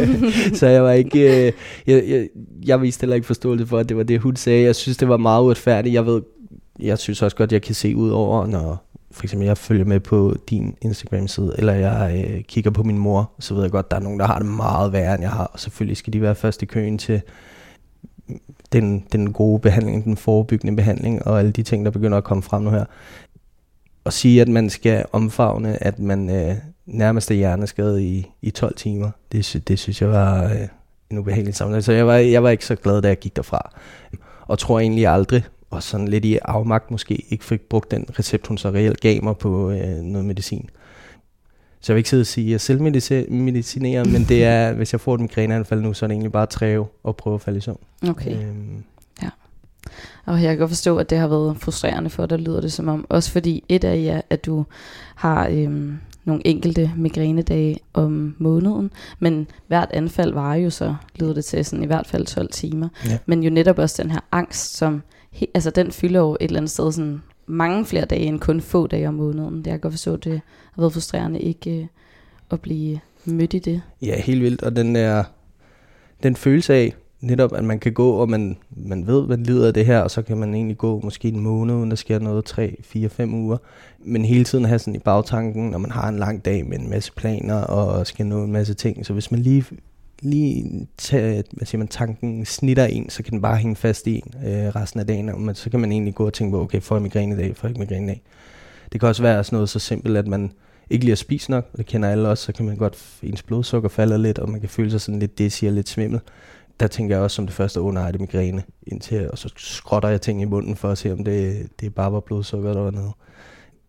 så 0.58 0.66
jeg 0.66 0.82
var 0.82 0.90
ikke, 0.90 1.46
øh, 1.46 1.52
jeg, 1.86 2.04
jeg, 2.08 2.28
jeg 2.66 2.82
viste 2.82 3.02
heller 3.02 3.14
ikke 3.14 3.26
forståelse 3.26 3.66
for, 3.66 3.78
at 3.78 3.88
det 3.88 3.96
var 3.96 4.02
det, 4.02 4.20
hun 4.20 4.36
sagde. 4.36 4.64
Jeg 4.64 4.76
synes, 4.76 4.96
det 4.96 5.08
var 5.08 5.16
meget 5.16 5.42
uretfærdigt. 5.42 5.94
Jeg 5.94 6.06
ved, 6.06 6.22
jeg 6.78 6.98
synes 6.98 7.22
også 7.22 7.36
godt, 7.36 7.52
jeg 7.52 7.62
kan 7.62 7.74
se 7.74 7.96
ud 7.96 8.10
over, 8.10 8.46
når 8.46 8.88
for 9.10 9.22
eksempel 9.24 9.46
jeg 9.46 9.58
følger 9.58 9.84
med 9.84 10.00
på 10.00 10.36
din 10.50 10.76
Instagram-side, 10.80 11.54
eller 11.58 11.72
jeg 11.72 12.24
øh, 12.28 12.42
kigger 12.44 12.70
på 12.70 12.82
min 12.82 12.98
mor, 12.98 13.32
så 13.38 13.54
ved 13.54 13.62
jeg 13.62 13.70
godt, 13.70 13.90
der 13.90 13.96
er 13.96 14.00
nogen, 14.00 14.20
der 14.20 14.26
har 14.26 14.38
det 14.38 14.46
meget 14.46 14.92
værre, 14.92 15.14
end 15.14 15.22
jeg 15.22 15.30
har. 15.30 15.44
Og 15.44 15.60
selvfølgelig 15.60 15.96
skal 15.96 16.12
de 16.12 16.22
være 16.22 16.34
først 16.34 16.62
i 16.62 16.66
køen 16.66 16.98
til 16.98 17.22
den, 18.72 19.04
den 19.12 19.32
gode 19.32 19.60
behandling, 19.60 20.04
den 20.04 20.16
forebyggende 20.16 20.76
behandling, 20.76 21.26
og 21.26 21.38
alle 21.38 21.52
de 21.52 21.62
ting, 21.62 21.84
der 21.84 21.90
begynder 21.90 22.18
at 22.18 22.24
komme 22.24 22.42
frem 22.42 22.62
nu 22.62 22.70
her. 22.70 22.84
Og 24.04 24.12
sige, 24.12 24.40
at 24.40 24.48
man 24.48 24.70
skal 24.70 25.04
omfavne, 25.12 25.82
at 25.82 25.98
man 25.98 26.30
øh, 26.30 26.54
nærmest 26.86 27.30
er 27.30 27.34
hjerneskadet 27.34 28.00
i, 28.00 28.30
i 28.42 28.50
12 28.50 28.76
timer, 28.76 29.10
det, 29.32 29.62
det 29.68 29.78
synes 29.78 30.02
jeg 30.02 30.10
var 30.10 30.44
øh, 30.44 30.68
en 31.10 31.18
ubehagelig 31.18 31.54
samtale. 31.54 31.82
Så 31.82 31.92
jeg 31.92 32.06
var, 32.06 32.16
jeg 32.16 32.42
var 32.42 32.50
ikke 32.50 32.66
så 32.66 32.74
glad, 32.74 33.02
da 33.02 33.08
jeg 33.08 33.18
gik 33.18 33.36
derfra. 33.36 33.72
Og 34.46 34.58
tror 34.58 34.80
egentlig 34.80 35.06
aldrig, 35.06 35.44
og 35.70 35.82
sådan 35.82 36.08
lidt 36.08 36.24
i 36.24 36.38
afmagt 36.44 36.90
måske 36.90 37.14
ikke 37.28 37.44
fik 37.44 37.60
brugt 37.60 37.90
den 37.90 38.06
recept, 38.18 38.46
hun 38.46 38.58
så 38.58 38.70
reelt 38.70 39.00
gav 39.00 39.22
mig 39.24 39.36
på 39.36 39.70
øh, 39.70 39.96
noget 39.96 40.24
medicin. 40.24 40.70
Så 41.82 41.92
jeg 41.92 41.94
vil 41.94 42.00
ikke 42.00 42.10
sidde 42.10 42.20
og 42.20 42.26
sige, 42.26 42.46
at 42.46 42.50
jeg 42.50 42.60
selv 42.60 42.80
medicinerer, 43.30 44.04
men 44.04 44.24
det 44.24 44.44
er, 44.44 44.72
hvis 44.72 44.92
jeg 44.92 45.00
får 45.00 45.14
et 45.14 45.20
migræneanfald 45.20 45.80
nu, 45.80 45.92
så 45.92 46.04
er 46.04 46.06
det 46.06 46.14
egentlig 46.14 46.32
bare 46.32 46.42
at 46.42 46.48
træve 46.48 46.86
og 47.02 47.16
prøve 47.16 47.34
at 47.34 47.40
falde 47.40 47.58
i 47.58 47.60
søvn. 47.60 47.78
Okay. 48.08 48.36
Øhm. 48.36 48.84
Ja. 49.22 49.28
Og 50.24 50.42
jeg 50.42 50.50
kan 50.50 50.58
godt 50.58 50.70
forstå, 50.70 50.96
at 50.96 51.10
det 51.10 51.18
har 51.18 51.28
været 51.28 51.56
frustrerende 51.60 52.10
for 52.10 52.26
dig, 52.26 52.38
lyder 52.38 52.60
det 52.60 52.72
som 52.72 52.88
om. 52.88 53.06
Også 53.08 53.30
fordi 53.30 53.64
et 53.68 53.84
af 53.84 54.02
jer, 54.02 54.20
at 54.30 54.46
du 54.46 54.64
har 55.14 55.48
øhm, 55.48 55.98
nogle 56.24 56.46
enkelte 56.46 56.90
migrænedage 56.96 57.78
om 57.94 58.34
måneden, 58.38 58.90
men 59.18 59.46
hvert 59.66 59.90
anfald 59.92 60.32
var 60.32 60.54
jo 60.54 60.70
så, 60.70 60.94
lyder 61.14 61.34
det 61.34 61.44
til, 61.44 61.64
sådan 61.64 61.82
i 61.84 61.86
hvert 61.86 62.06
fald 62.06 62.26
12 62.26 62.48
timer. 62.52 62.88
Ja. 63.06 63.18
Men 63.26 63.42
jo 63.42 63.50
netop 63.50 63.78
også 63.78 64.02
den 64.02 64.10
her 64.10 64.20
angst, 64.32 64.76
som 64.76 65.02
altså 65.54 65.70
den 65.70 65.92
fylder 65.92 66.20
jo 66.20 66.36
et 66.40 66.48
eller 66.48 66.56
andet 66.56 66.70
sted 66.70 66.92
sådan 66.92 67.22
mange 67.52 67.84
flere 67.84 68.04
dage 68.04 68.22
end 68.22 68.40
kun 68.40 68.60
få 68.60 68.86
dage 68.86 69.08
om 69.08 69.14
måneden. 69.14 69.56
Det 69.56 69.66
jeg 69.66 69.72
kan 69.72 69.80
godt 69.80 69.92
forstå, 69.92 70.16
det 70.16 70.40
har 70.72 70.82
været 70.82 70.92
frustrerende 70.92 71.40
ikke 71.40 71.80
øh, 71.80 71.86
at 72.50 72.60
blive 72.60 73.00
mødt 73.24 73.54
i 73.54 73.58
det. 73.58 73.82
Ja, 74.02 74.20
helt 74.20 74.42
vildt. 74.42 74.62
Og 74.62 74.76
den 74.76 74.96
er 74.96 75.24
den 76.22 76.36
følelse 76.36 76.74
af, 76.74 76.94
netop 77.20 77.52
at 77.54 77.64
man 77.64 77.78
kan 77.78 77.92
gå, 77.92 78.10
og 78.10 78.28
man, 78.28 78.56
man 78.70 79.06
ved, 79.06 79.26
man 79.26 79.42
lider 79.42 79.66
af 79.66 79.74
det 79.74 79.86
her, 79.86 80.00
og 80.00 80.10
så 80.10 80.22
kan 80.22 80.36
man 80.36 80.54
egentlig 80.54 80.78
gå 80.78 81.00
måske 81.04 81.28
en 81.28 81.40
måned, 81.40 81.74
uden 81.74 81.90
der 81.90 81.96
sker 81.96 82.18
noget, 82.18 82.44
3, 82.44 82.76
4, 82.82 83.08
5 83.08 83.34
uger. 83.34 83.56
Men 83.98 84.24
hele 84.24 84.44
tiden 84.44 84.64
have 84.64 84.78
sådan 84.78 84.94
i 84.94 84.98
bagtanken, 84.98 85.70
når 85.70 85.78
man 85.78 85.90
har 85.90 86.08
en 86.08 86.18
lang 86.18 86.44
dag 86.44 86.66
med 86.66 86.78
en 86.78 86.90
masse 86.90 87.12
planer, 87.12 87.60
og 87.60 88.06
skal 88.06 88.26
nå 88.26 88.44
en 88.44 88.52
masse 88.52 88.74
ting. 88.74 89.06
Så 89.06 89.12
hvis 89.12 89.30
man 89.30 89.40
lige 89.40 89.64
lige 90.22 90.86
tage, 90.98 91.44
hvad 91.52 91.66
siger 91.66 91.78
man, 91.78 91.88
tanken 91.88 92.44
snitter 92.44 92.84
en, 92.84 93.10
så 93.10 93.22
kan 93.22 93.32
den 93.32 93.42
bare 93.42 93.56
hænge 93.56 93.76
fast 93.76 94.06
i 94.06 94.14
en 94.14 94.34
øh, 94.46 94.68
resten 94.68 95.00
af 95.00 95.06
dagen, 95.06 95.28
og 95.28 95.40
man, 95.40 95.54
så 95.54 95.70
kan 95.70 95.80
man 95.80 95.92
egentlig 95.92 96.14
gå 96.14 96.26
og 96.26 96.32
tænke 96.32 96.50
på, 96.50 96.60
okay, 96.62 96.80
får 96.80 96.94
jeg 96.96 97.02
migræne 97.02 97.34
i 97.34 97.38
dag, 97.38 97.56
får 97.56 97.68
jeg 97.68 97.70
ikke 97.70 97.80
migræne 97.80 98.04
i 98.04 98.08
dag. 98.08 98.22
Det 98.92 99.00
kan 99.00 99.08
også 99.08 99.22
være 99.22 99.44
sådan 99.44 99.56
noget 99.56 99.68
så 99.68 99.78
simpelt, 99.78 100.16
at 100.16 100.26
man 100.26 100.52
ikke 100.90 101.04
lige 101.04 101.10
har 101.10 101.16
spist 101.16 101.48
nok, 101.48 101.68
og 101.72 101.78
det 101.78 101.86
kender 101.86 102.08
alle 102.08 102.28
også, 102.28 102.44
så 102.44 102.52
kan 102.52 102.66
man 102.66 102.76
godt, 102.76 103.18
ens 103.22 103.42
blodsukker 103.42 103.88
falder 103.88 104.16
lidt, 104.16 104.38
og 104.38 104.50
man 104.50 104.60
kan 104.60 104.68
føle 104.68 104.90
sig 104.90 105.00
sådan 105.00 105.18
lidt 105.18 105.38
dizzy 105.38 105.64
og 105.64 105.72
lidt 105.72 105.88
svimmel. 105.88 106.20
Der 106.80 106.86
tænker 106.86 107.16
jeg 107.16 107.22
også 107.22 107.34
som 107.34 107.46
det 107.46 107.54
første, 107.54 107.80
åh 107.80 107.86
oh, 107.86 107.94
nej, 107.94 108.10
det 108.10 108.18
er 108.18 108.20
migræne, 108.20 108.62
indtil, 108.86 109.30
og 109.30 109.38
så 109.38 109.50
skrotter 109.56 110.08
jeg 110.08 110.20
ting 110.20 110.42
i 110.42 110.44
munden 110.44 110.76
for 110.76 110.88
at 110.88 110.98
se, 110.98 111.12
om 111.12 111.24
det, 111.24 111.68
det 111.80 111.86
er 111.86 111.90
bare 111.90 112.12
var 112.12 112.20
blodsukker, 112.20 112.68
der 112.68 112.80
noget. 112.80 112.94
nede. 112.94 113.12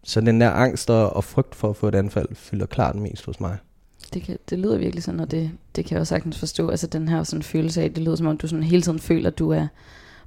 Så 0.03 0.21
den 0.21 0.41
der 0.41 0.49
angst 0.49 0.89
og, 0.89 1.15
og 1.15 1.23
frygt 1.23 1.55
for 1.55 1.69
at 1.69 1.75
få 1.75 1.87
et 1.87 1.95
anfald, 1.95 2.27
fylder 2.35 2.65
klart 2.65 2.95
mest 2.95 3.25
hos 3.25 3.39
mig 3.39 3.57
det, 4.13 4.23
kan, 4.23 4.37
det 4.49 4.59
lyder 4.59 4.77
virkelig 4.77 5.03
sådan, 5.03 5.19
og 5.19 5.31
det, 5.31 5.51
det 5.75 5.85
kan 5.85 5.95
jeg 5.95 6.01
også 6.01 6.09
sagtens 6.09 6.39
forstå. 6.39 6.69
Altså 6.69 6.87
den 6.87 7.07
her 7.07 7.23
sådan 7.23 7.43
følelse 7.43 7.81
af, 7.81 7.93
det 7.93 8.03
lyder 8.03 8.15
som 8.15 8.27
om, 8.27 8.37
du 8.37 8.47
sådan 8.47 8.63
hele 8.63 8.81
tiden 8.81 8.99
føler, 8.99 9.29
at 9.29 9.39
du 9.39 9.49
er 9.49 9.67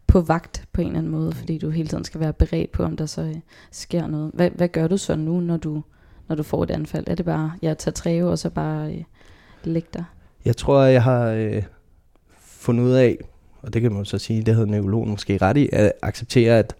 på 0.07 0.21
vagt 0.21 0.64
på 0.73 0.81
en 0.81 0.87
eller 0.87 0.99
anden 0.99 1.12
måde, 1.12 1.33
fordi 1.33 1.59
du 1.59 1.71
hele 1.71 1.88
tiden 1.88 2.05
skal 2.05 2.21
være 2.21 2.33
beredt 2.33 2.73
på, 2.73 2.83
om 2.83 2.97
der 2.97 3.07
så 3.07 3.23
øh, 3.23 3.35
sker 3.71 4.07
noget. 4.07 4.31
Hvad, 4.35 4.50
hvad 4.50 4.69
gør 4.69 4.88
du 4.88 4.97
så 4.97 5.16
nu, 5.16 5.40
når 5.40 5.57
du, 5.57 5.83
når 6.28 6.37
du 6.37 6.43
får 6.43 6.62
et 6.62 6.71
anfald? 6.71 7.05
Er 7.07 7.14
det 7.14 7.25
bare, 7.25 7.52
jeg 7.62 7.69
ja, 7.69 7.75
tager 7.75 7.93
træve, 7.93 8.31
og 8.31 8.38
så 8.38 8.50
bare 8.50 8.93
øh, 8.93 9.05
lægge 9.64 9.88
dig? 9.95 10.05
Jeg 10.45 10.57
tror, 10.57 10.83
jeg 10.83 11.02
har 11.02 11.26
øh, 11.26 11.62
fundet 12.40 12.85
ud 12.85 12.93
af, 12.93 13.19
og 13.62 13.75
det 13.75 13.83
kan 13.83 13.93
man 13.93 14.05
så 14.05 14.19
sige, 14.19 14.43
det 14.43 14.55
havde 14.55 14.71
neurologen 14.71 15.11
måske 15.11 15.38
ret 15.43 15.57
i, 15.57 15.69
at 15.73 15.93
acceptere, 16.02 16.59
at 16.59 16.75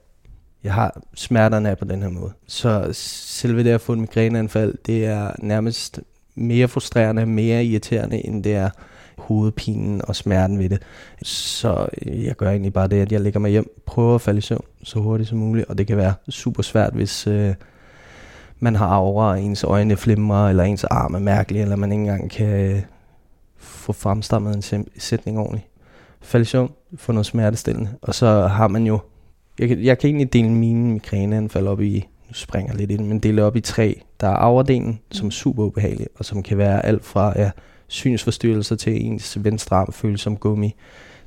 jeg 0.65 0.75
har 0.75 1.01
smerterne 1.15 1.71
af 1.71 1.79
på 1.79 1.85
den 1.85 2.03
her 2.03 2.09
måde. 2.09 2.33
Så 2.47 2.89
selve 2.93 3.65
det 3.65 3.71
at 3.71 3.81
få 3.81 3.93
en 3.93 4.01
migræneanfald, 4.01 4.75
det 4.87 5.07
er 5.07 5.33
nærmest 5.39 6.01
mere 6.37 6.69
frustrerende, 6.69 7.27
mere 7.27 7.65
irriterende, 7.65 8.27
end 8.27 8.45
det 8.45 8.55
er 8.55 8.71
hovedpinen 9.19 10.03
og 10.09 10.17
smerten 10.17 10.59
ved 10.59 10.69
det. 10.69 10.83
Så 11.23 11.87
øh, 12.03 12.25
jeg 12.25 12.37
gør 12.37 12.51
egentlig 12.51 12.73
bare 12.73 12.89
det, 12.89 12.97
at 12.97 13.13
jeg 13.13 13.21
lægger 13.21 13.41
mig 13.41 13.51
hjem, 13.51 13.83
prøver 13.87 14.15
at 14.15 14.21
falde 14.21 14.39
i 14.39 14.41
søvn 14.41 14.65
så 14.83 14.99
hurtigt 14.99 15.29
som 15.29 15.39
muligt, 15.39 15.69
og 15.69 15.79
det 15.79 15.87
kan 15.87 15.97
være 15.97 16.15
super 16.29 16.63
svært, 16.63 16.93
hvis 16.95 17.27
øh, 17.27 17.55
man 18.59 18.77
har 18.77 18.87
aura, 18.87 19.31
og 19.31 19.43
ens 19.43 19.65
øjne 19.65 19.97
flimrer, 19.97 20.49
eller 20.49 20.65
ens 20.65 20.85
arm 20.85 21.15
er 21.15 21.19
mærkelig, 21.19 21.63
eller 21.63 21.77
man 21.77 21.93
ikke 21.93 22.01
engang 22.01 22.31
kan 22.31 22.49
øh, 22.49 22.83
få 23.57 23.93
fremstammet 23.93 24.73
en 24.73 24.87
sætning 24.99 25.39
ordentligt. 25.39 25.67
Fald 26.21 26.43
i 26.43 26.47
søvn, 26.47 26.71
få 26.97 27.13
noget 27.13 27.27
smertestillende, 27.27 27.91
og 28.03 28.15
så 28.15 28.47
har 28.47 28.69
man 28.69 28.87
jo, 28.87 28.99
jeg, 29.59 29.69
kan, 29.69 29.85
jeg 29.85 29.99
kan 29.99 30.09
egentlig 30.09 30.33
dele 30.33 30.51
mine 30.51 30.93
migræneanfald 30.93 31.67
op 31.67 31.81
i, 31.81 32.09
nu 32.29 32.35
springer 32.35 32.73
jeg 32.73 32.79
lidt 32.79 32.91
ind, 32.91 33.07
men 33.07 33.19
dele 33.19 33.45
op 33.45 33.57
i 33.57 33.61
tre. 33.61 34.01
Der 34.21 34.29
er 34.29 34.37
overdelen, 34.37 35.01
som 35.11 35.27
er 35.27 35.31
super 35.31 35.65
ubehagelig, 35.65 36.07
og 36.17 36.25
som 36.25 36.43
kan 36.43 36.59
være 36.59 36.87
alt 36.87 37.05
fra 37.05 37.33
ja, 37.37 37.51
synsforstyrrelser 37.89 38.77
til 38.77 39.07
ens 39.07 39.45
venstre 39.45 39.77
arm 39.77 39.93
føles 39.93 40.21
som 40.21 40.37
gummi, 40.37 40.75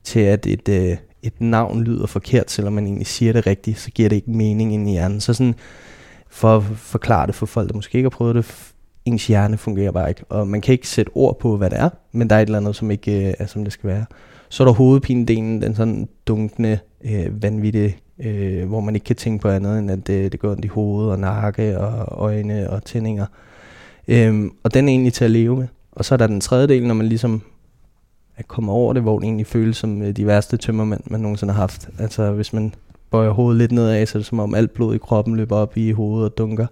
til 0.03 0.20
at 0.20 0.46
et, 0.46 0.70
øh, 0.70 0.98
et 1.24 1.41
navn 1.41 1.84
lyder 1.84 2.08
forkert, 2.08 2.51
selvom 2.51 2.74
man 2.74 2.86
egentlig 2.86 3.08
siger 3.08 3.34
det 3.34 3.48
rigtigt, 3.48 3.79
så 3.79 3.91
giver 3.91 4.10
det 4.10 4.15
ikke 4.15 4.32
mening 4.32 4.74
ind 4.74 4.89
i 4.89 4.91
hjernen. 4.91 5.22
Så 5.22 5.34
sådan, 5.34 5.56
for 6.29 6.58
at 6.58 6.63
forklare 6.63 7.27
det 7.27 7.36
for 7.36 7.46
folk, 7.46 7.70
der 7.70 7.75
måske 7.75 7.98
ikke 7.98 8.06
har 8.06 8.18
prøvet 8.18 8.36
det, 8.36 8.74
ens 9.06 9.27
hjerne 9.27 9.58
fungerer 9.58 9.91
bare 9.91 10.10
ikke, 10.10 10.24
og 10.29 10.48
man 10.48 10.62
kan 10.62 10.72
ikke 10.72 10.88
sætte 10.88 11.12
ord 11.15 11.39
på, 11.39 11.58
hvad 11.58 11.70
det 11.70 11.79
er, 11.79 11.89
men 12.12 12.29
der 12.29 12.36
er 12.36 12.39
et 12.39 12.46
eller 12.46 12.58
andet, 12.58 12.75
som 12.75 12.91
ikke 12.91 13.27
øh, 13.27 13.34
er, 13.39 13.46
som 13.46 13.63
det 13.63 13.74
skal 13.74 13.89
være. 13.89 14.06
Så 14.50 14.63
er 14.63 14.68
der 14.68 14.74
hovedpinedelen, 14.74 15.62
den 15.62 15.75
sådan 15.75 16.08
dunkende, 16.27 16.79
øh, 17.06 17.44
vanvittige, 17.44 17.98
øh, 18.20 18.68
hvor 18.68 18.80
man 18.80 18.96
ikke 18.96 19.06
kan 19.06 19.16
tænke 19.16 19.42
på 19.42 19.50
andet, 19.50 19.80
end 19.80 19.92
at 19.92 20.08
det, 20.08 20.32
det 20.32 20.40
går 20.40 20.52
ondt 20.52 20.66
i 20.66 20.68
hovedet 20.68 21.12
og 21.12 21.20
nakke 21.20 21.80
og 21.80 22.08
øjne 22.12 22.70
og 22.70 22.86
tændinger. 22.86 23.26
Øhm, 24.08 24.52
og 24.64 24.74
den 24.74 24.88
er 24.88 24.92
egentlig 24.92 25.14
til 25.14 25.26
at 25.26 25.32
leve 25.32 25.56
med. 25.56 25.68
Og 25.92 26.06
så 26.06 26.16
er 26.16 26.18
der 26.18 26.28
den 26.28 26.42
tredje 26.42 26.68
del, 26.68 26.88
når 26.88 26.94
man 26.94 27.06
ligesom 27.06 27.42
er 28.38 28.44
kommet 28.44 28.74
over 28.74 28.94
det, 28.94 29.02
hvor 29.02 29.20
det 29.20 29.26
egentlig 29.26 29.48
føles 29.48 29.78
som 29.78 30.02
øh, 30.02 30.16
de 30.16 30.28
værste 30.28 30.58
tømmermænd, 30.58 31.02
man 31.06 31.20
nogensinde 31.20 31.54
har 31.54 31.62
haft. 31.62 31.90
Altså 32.00 32.32
hvis 32.32 32.54
man 32.54 32.74
bøjer 33.12 33.30
hovedet 33.30 33.58
lidt 33.58 33.72
nedad, 33.72 34.06
så 34.06 34.18
er 34.18 34.20
det 34.20 34.28
som 34.28 34.40
om 34.40 34.56
alt 34.56 34.74
blod 34.74 34.96
i 34.96 34.98
kroppen 34.98 35.36
løber 35.36 35.56
op 35.56 35.78
i 35.78 35.92
hovedet 35.92 36.32
og 36.32 36.38
dunker. 36.38 36.68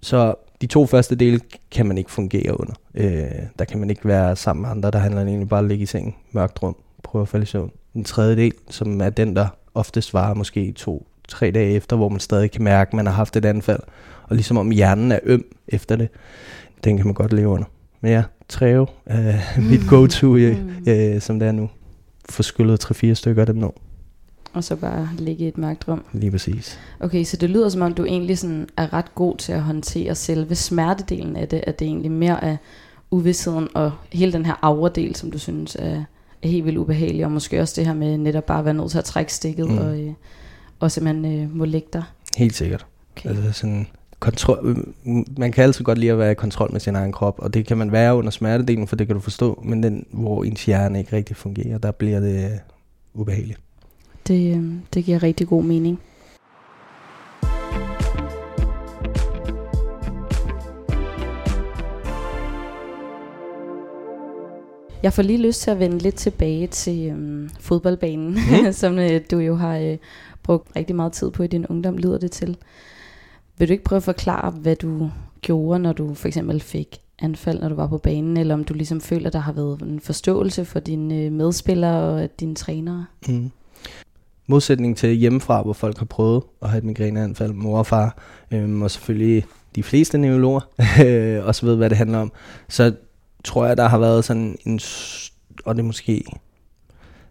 Så 0.00 0.34
de 0.60 0.66
to 0.66 0.86
første 0.86 1.14
dele 1.14 1.40
kan 1.70 1.86
man 1.86 1.98
ikke 1.98 2.10
fungere 2.10 2.60
under. 2.60 2.74
Øh, 2.94 3.42
der 3.58 3.64
kan 3.64 3.80
man 3.80 3.90
ikke 3.90 4.04
være 4.08 4.36
sammen 4.36 4.62
med 4.62 4.70
andre, 4.70 4.90
der 4.90 4.98
handler 4.98 5.22
egentlig 5.22 5.48
bare 5.48 5.58
om 5.58 5.64
at 5.64 5.68
ligge 5.68 5.82
i 5.82 5.86
sengen, 5.86 6.14
mørkt 6.32 6.62
rum, 6.62 6.76
prøve 7.02 7.22
at 7.22 7.28
falde 7.28 7.42
i 7.42 7.46
søvn. 7.46 7.70
Den 7.94 8.04
tredje 8.04 8.36
del, 8.36 8.52
som 8.70 9.00
er 9.00 9.10
den, 9.10 9.36
der 9.36 9.46
oftest 9.78 10.14
varer 10.14 10.34
måske 10.34 10.72
to, 10.72 11.06
tre 11.28 11.50
dage 11.50 11.72
efter, 11.72 11.96
hvor 11.96 12.08
man 12.08 12.20
stadig 12.20 12.50
kan 12.50 12.64
mærke, 12.64 12.88
at 12.88 12.94
man 12.94 13.06
har 13.06 13.12
haft 13.12 13.36
et 13.36 13.44
anfald, 13.44 13.80
og 14.24 14.36
ligesom 14.36 14.56
om 14.56 14.70
hjernen 14.70 15.12
er 15.12 15.18
øm 15.22 15.44
efter 15.68 15.96
det, 15.96 16.08
den 16.84 16.96
kan 16.96 17.06
man 17.06 17.14
godt 17.14 17.32
leve 17.32 17.48
under. 17.48 17.66
Men 18.00 18.12
ja, 18.12 18.22
Treo 18.48 18.86
er 19.06 19.34
mit 19.70 19.80
go-to, 19.88 20.36
øh, 20.36 20.58
mm. 20.58 20.90
øh, 20.90 21.20
som 21.20 21.38
det 21.38 21.48
er 21.48 21.52
nu. 21.52 21.70
Få 22.30 22.42
skyllet 22.42 22.84
3-4 22.84 23.14
stykker 23.14 23.42
af 23.42 23.46
dem 23.46 23.56
nu. 23.56 23.72
Og 24.52 24.64
så 24.64 24.76
bare 24.76 25.08
ligge 25.18 25.44
i 25.44 25.48
et 25.48 25.58
mørkt 25.58 25.88
rum. 25.88 26.04
Lige 26.12 26.30
præcis. 26.30 26.78
Okay, 27.00 27.24
så 27.24 27.36
det 27.36 27.50
lyder 27.50 27.68
som 27.68 27.82
om, 27.82 27.94
du 27.94 28.04
egentlig 28.04 28.38
sådan 28.38 28.68
er 28.76 28.92
ret 28.92 29.14
god 29.14 29.36
til 29.36 29.52
at 29.52 29.62
håndtere 29.62 30.14
selve 30.14 30.54
smertedelen 30.54 31.36
af 31.36 31.48
det, 31.48 31.64
at 31.66 31.78
det 31.78 31.86
egentlig 31.86 32.10
mere 32.10 32.44
er 32.44 32.56
uvidsheden 33.10 33.68
og 33.74 33.92
hele 34.12 34.32
den 34.32 34.46
her 34.46 34.54
aura-del, 34.62 35.16
som 35.16 35.30
du 35.30 35.38
synes 35.38 35.76
er 35.78 36.04
helt 36.44 36.64
vildt 36.64 36.78
ubehagelig, 36.78 37.24
og 37.24 37.32
måske 37.32 37.60
også 37.60 37.74
det 37.76 37.86
her 37.86 37.94
med 37.94 38.18
netop 38.18 38.46
bare 38.46 38.58
at 38.58 38.64
være 38.64 38.74
nødt 38.74 38.90
til 38.90 38.98
at 38.98 39.04
trække 39.04 39.34
stikket, 39.34 39.70
mm. 39.70 39.78
og, 39.78 40.00
øh, 40.00 40.12
og 40.80 40.90
simpelthen 40.90 41.42
øh, 41.42 41.56
må 41.56 41.64
lægge 41.64 41.88
dig. 41.92 42.02
Helt 42.36 42.54
sikkert. 42.54 42.86
Okay. 43.16 43.28
Altså 43.28 43.52
sådan, 43.52 43.86
kontrol, 44.20 44.94
man 45.38 45.52
kan 45.52 45.64
altid 45.64 45.84
godt 45.84 45.98
lide 45.98 46.12
at 46.12 46.18
være 46.18 46.32
i 46.32 46.34
kontrol 46.34 46.72
med 46.72 46.80
sin 46.80 46.96
egen 46.96 47.12
krop, 47.12 47.38
og 47.38 47.54
det 47.54 47.66
kan 47.66 47.78
man 47.78 47.92
være 47.92 48.14
under 48.14 48.30
smertedelen, 48.30 48.86
for 48.86 48.96
det 48.96 49.06
kan 49.06 49.16
du 49.16 49.20
forstå, 49.20 49.62
men 49.64 49.82
den, 49.82 50.06
hvor 50.10 50.44
ens 50.44 50.64
hjerne 50.64 50.98
ikke 50.98 51.16
rigtig 51.16 51.36
fungerer, 51.36 51.78
der 51.78 51.90
bliver 51.90 52.20
det 52.20 52.60
ubehageligt. 53.14 53.60
Det, 54.28 54.56
øh, 54.56 54.72
det 54.94 55.04
giver 55.04 55.22
rigtig 55.22 55.48
god 55.48 55.64
mening. 55.64 56.00
Jeg 65.02 65.12
får 65.12 65.22
lige 65.22 65.42
lyst 65.42 65.62
til 65.62 65.70
at 65.70 65.78
vende 65.78 65.98
lidt 65.98 66.14
tilbage 66.14 66.66
til 66.66 67.10
øhm, 67.10 67.50
fodboldbanen, 67.60 68.30
mm. 68.30 68.72
som 68.82 68.98
øh, 68.98 69.20
du 69.30 69.38
jo 69.38 69.54
har 69.54 69.76
øh, 69.76 69.96
brugt 70.42 70.76
rigtig 70.76 70.96
meget 70.96 71.12
tid 71.12 71.30
på 71.30 71.42
i 71.42 71.46
din 71.46 71.66
ungdom, 71.66 71.96
lyder 71.96 72.18
det 72.18 72.30
til. 72.30 72.56
Vil 73.58 73.68
du 73.68 73.72
ikke 73.72 73.84
prøve 73.84 73.96
at 73.96 74.02
forklare, 74.02 74.50
hvad 74.50 74.76
du 74.76 75.10
gjorde, 75.40 75.78
når 75.78 75.92
du 75.92 76.14
for 76.14 76.28
eksempel 76.28 76.60
fik 76.60 76.98
anfald, 77.18 77.60
når 77.60 77.68
du 77.68 77.74
var 77.74 77.86
på 77.86 77.98
banen, 77.98 78.36
eller 78.36 78.54
om 78.54 78.64
du 78.64 78.74
ligesom 78.74 79.00
føler, 79.00 79.30
der 79.30 79.38
har 79.38 79.52
været 79.52 79.82
en 79.82 80.00
forståelse 80.00 80.64
for 80.64 80.80
dine 80.80 81.16
øh, 81.16 81.32
medspillere 81.32 82.22
og 82.22 82.40
dine 82.40 82.54
trænere? 82.54 83.06
Mm. 83.28 83.50
Modsætning 84.46 84.96
til 84.96 85.10
hjemmefra, 85.10 85.62
hvor 85.62 85.72
folk 85.72 85.98
har 85.98 86.06
prøvet 86.06 86.42
at 86.62 86.68
have 86.70 86.78
et 86.78 86.84
migræneanfald, 86.84 87.52
mor 87.52 87.78
og 87.78 87.86
far, 87.86 88.18
øhm, 88.50 88.82
og 88.82 88.90
selvfølgelig 88.90 89.44
de 89.74 89.82
fleste 89.82 90.18
neurologer 90.18 90.60
også 91.48 91.66
ved, 91.66 91.76
hvad 91.76 91.90
det 91.90 91.98
handler 91.98 92.18
om, 92.18 92.32
så 92.68 92.92
tror 93.44 93.66
jeg, 93.66 93.76
der 93.76 93.88
har 93.88 93.98
været 93.98 94.24
sådan 94.24 94.56
en, 94.66 94.80
og 95.64 95.74
det 95.74 95.82
er 95.82 95.86
måske 95.86 96.24